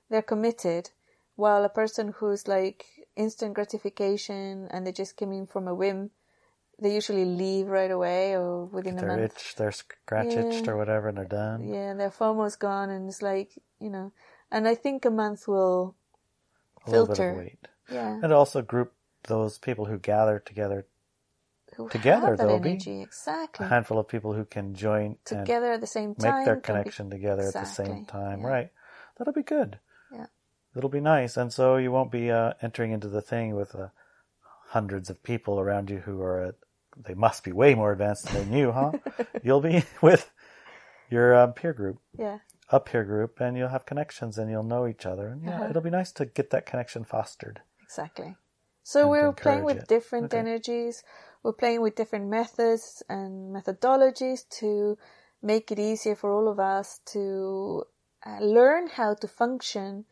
they're 0.10 0.22
committed. 0.22 0.90
While 1.36 1.64
a 1.64 1.70
person 1.70 2.14
who's 2.18 2.48
like 2.48 2.86
instant 3.16 3.54
gratification 3.54 4.68
and 4.72 4.86
they 4.86 4.92
just 4.92 5.16
came 5.18 5.32
in 5.32 5.46
from 5.48 5.68
a 5.68 5.76
whim, 5.76 6.10
they 6.82 6.94
usually 6.94 7.26
leave 7.26 7.68
right 7.68 7.90
away 7.92 8.36
or 8.36 8.66
within 8.66 8.98
a 9.00 9.02
they're 9.02 9.10
month. 9.18 9.38
itched 9.38 9.58
they're 9.58 9.72
scratch 9.72 10.36
itched 10.38 10.68
Yeah. 10.68 10.74
or 10.74 10.78
whatever 10.78 11.08
and 11.10 11.18
they're 11.18 11.26
done 11.26 11.68
Yeah, 11.68 11.94
their 11.94 12.10
FOMO's 12.12 12.56
gone, 12.56 12.90
and 12.90 13.08
it's 13.08 13.22
like 13.22 13.52
you 13.80 13.90
know. 13.90 14.12
And 14.52 14.68
I 14.68 14.76
think 14.76 15.06
a 15.06 15.10
month 15.10 15.48
will, 15.48 15.96
a 16.86 16.92
filter. 16.92 17.48
yeah, 17.92 18.20
and 18.22 18.32
also 18.32 18.62
group 18.62 18.94
those 19.28 19.58
people 19.60 19.86
who 19.86 19.98
gather 20.00 20.40
together 20.40 20.88
who 21.76 21.88
together, 21.90 22.28
have 22.30 22.38
that 22.38 22.44
there'll 22.46 22.60
be 22.60 22.72
energy 22.72 23.08
a 23.60 23.64
handful 23.66 24.00
of 24.00 24.08
people 24.08 24.34
who 24.34 24.46
can 24.46 24.74
join 24.74 25.18
together 25.26 25.74
at 25.74 25.82
the 25.82 25.88
same 25.88 26.16
time. 26.16 26.36
make 26.38 26.46
their 26.46 26.56
can 26.56 26.76
be- 26.76 26.80
connection 26.80 27.10
together 27.10 27.48
at 27.48 27.54
the 27.54 27.66
same 27.66 28.06
time 28.06 28.42
yeah. 28.42 28.48
right 28.48 28.70
that'll 29.18 29.34
be 29.34 29.44
good 29.44 29.80
Yeah. 30.12 30.28
it'll 30.76 30.90
be 30.90 31.02
nice 31.02 31.38
and 31.38 31.52
so 31.54 31.78
you 31.78 31.92
won't 31.92 32.12
be 32.12 32.32
uh, 32.32 32.54
entering 32.62 32.92
into 32.92 33.10
the 33.10 33.22
thing 33.22 33.56
with 33.56 33.76
uh, 33.76 33.88
hundreds 34.70 35.10
of 35.10 35.22
people 35.24 35.60
around 35.60 35.90
you 35.90 36.00
who 36.00 36.22
are 36.22 36.42
at 36.44 36.56
they 37.06 37.14
must 37.14 37.44
be 37.44 37.52
way 37.52 37.76
more 37.76 37.92
advanced 37.92 38.26
than 38.32 38.52
you 38.54 38.72
huh 38.72 38.92
you'll 39.44 39.62
be 39.62 39.84
with 40.02 40.30
your 41.10 41.36
um, 41.36 41.54
peer 41.54 41.74
group 41.74 42.00
Yeah, 42.18 42.40
a 42.70 42.80
peer 42.80 43.04
group 43.04 43.40
and 43.40 43.56
you'll 43.58 43.70
have 43.70 43.86
connections 43.86 44.38
and 44.38 44.50
you'll 44.50 44.64
know 44.64 44.88
each 44.88 45.06
other 45.06 45.28
and 45.28 45.44
yeah 45.44 45.56
Uh-huh. 45.58 45.70
it'll 45.70 45.82
be 45.82 45.90
nice 45.90 46.12
to 46.14 46.26
get 46.26 46.50
that 46.52 46.66
connection 46.66 47.04
fostered 47.04 47.62
exactly. 47.84 48.36
So 48.88 49.10
we're 49.10 49.34
playing 49.34 49.66
with 49.66 49.80
it. 49.80 49.90
different 49.90 50.28
Okay. 50.28 50.40
energies. 50.40 51.04
We're 51.44 51.52
playing 51.52 51.82
with 51.82 51.98
different 51.98 52.30
methods 52.30 53.04
and 53.10 53.54
methodologies 53.54 54.48
to 54.62 54.98
make 55.42 55.74
it 55.74 55.78
easier 55.78 56.16
for 56.16 56.32
all 56.32 56.48
of 56.48 56.58
us 56.58 57.02
to 57.08 57.84
uh, 58.26 58.40
learn 58.40 58.88
how 58.88 59.14
to 59.16 59.28
function 59.28 60.06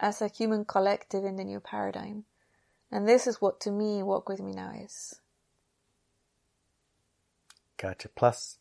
as 0.00 0.22
a 0.22 0.28
human 0.28 0.64
collective 0.64 1.26
in 1.26 1.36
the 1.36 1.44
new 1.44 1.60
paradigm. 1.60 2.24
And 2.90 3.06
this 3.06 3.26
is 3.26 3.42
what 3.42 3.60
to 3.60 3.70
me 3.70 4.02
Walk 4.02 4.30
With 4.30 4.40
Me 4.40 4.52
Now 4.52 4.72
is. 4.82 5.20
Gotcha. 7.76 8.08
Plus, 8.08 8.56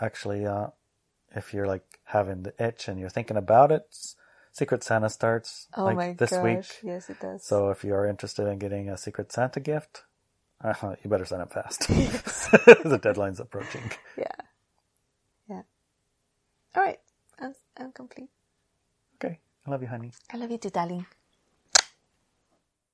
actually, 0.00 0.46
uh, 0.46 0.68
if 1.36 1.52
you're 1.52 1.66
like 1.66 2.00
having 2.04 2.42
the 2.42 2.54
itch 2.58 2.88
and 2.88 2.98
you're 2.98 3.10
thinking 3.10 3.36
about 3.36 3.70
it, 3.70 4.14
Secret 4.54 4.84
Santa 4.84 5.10
starts 5.10 5.68
Oh 5.76 5.86
like 5.86 5.94
my 5.94 6.18
this 6.18 6.30
gosh. 6.30 6.42
week. 6.42 6.84
Yes, 6.84 7.10
it 7.10 7.20
does. 7.20 7.44
So 7.48 7.70
if 7.70 7.84
you 7.84 7.94
are 7.94 8.08
interested 8.08 8.48
in 8.48 8.60
getting 8.60 8.90
a 8.90 8.98
Secret 8.98 9.32
Santa 9.32 9.60
gift, 9.60 10.04
uh, 10.64 10.74
you 11.04 11.10
better 11.10 11.26
sign 11.26 11.42
up 11.42 11.52
fast. 11.54 11.88
the 11.88 13.00
deadline's 13.02 13.40
approaching. 13.40 13.92
yeah. 14.16 14.36
Yeah. 15.48 15.62
All 16.76 16.82
right. 16.84 17.00
I'm, 17.40 17.54
I'm 17.78 17.92
complete. 17.92 18.30
Okay. 19.16 19.40
I 19.66 19.70
love 19.72 19.82
you, 19.82 19.88
honey. 19.88 20.12
I 20.32 20.38
love 20.38 20.50
you 20.52 20.58
too, 20.58 20.70
darling. 20.70 21.06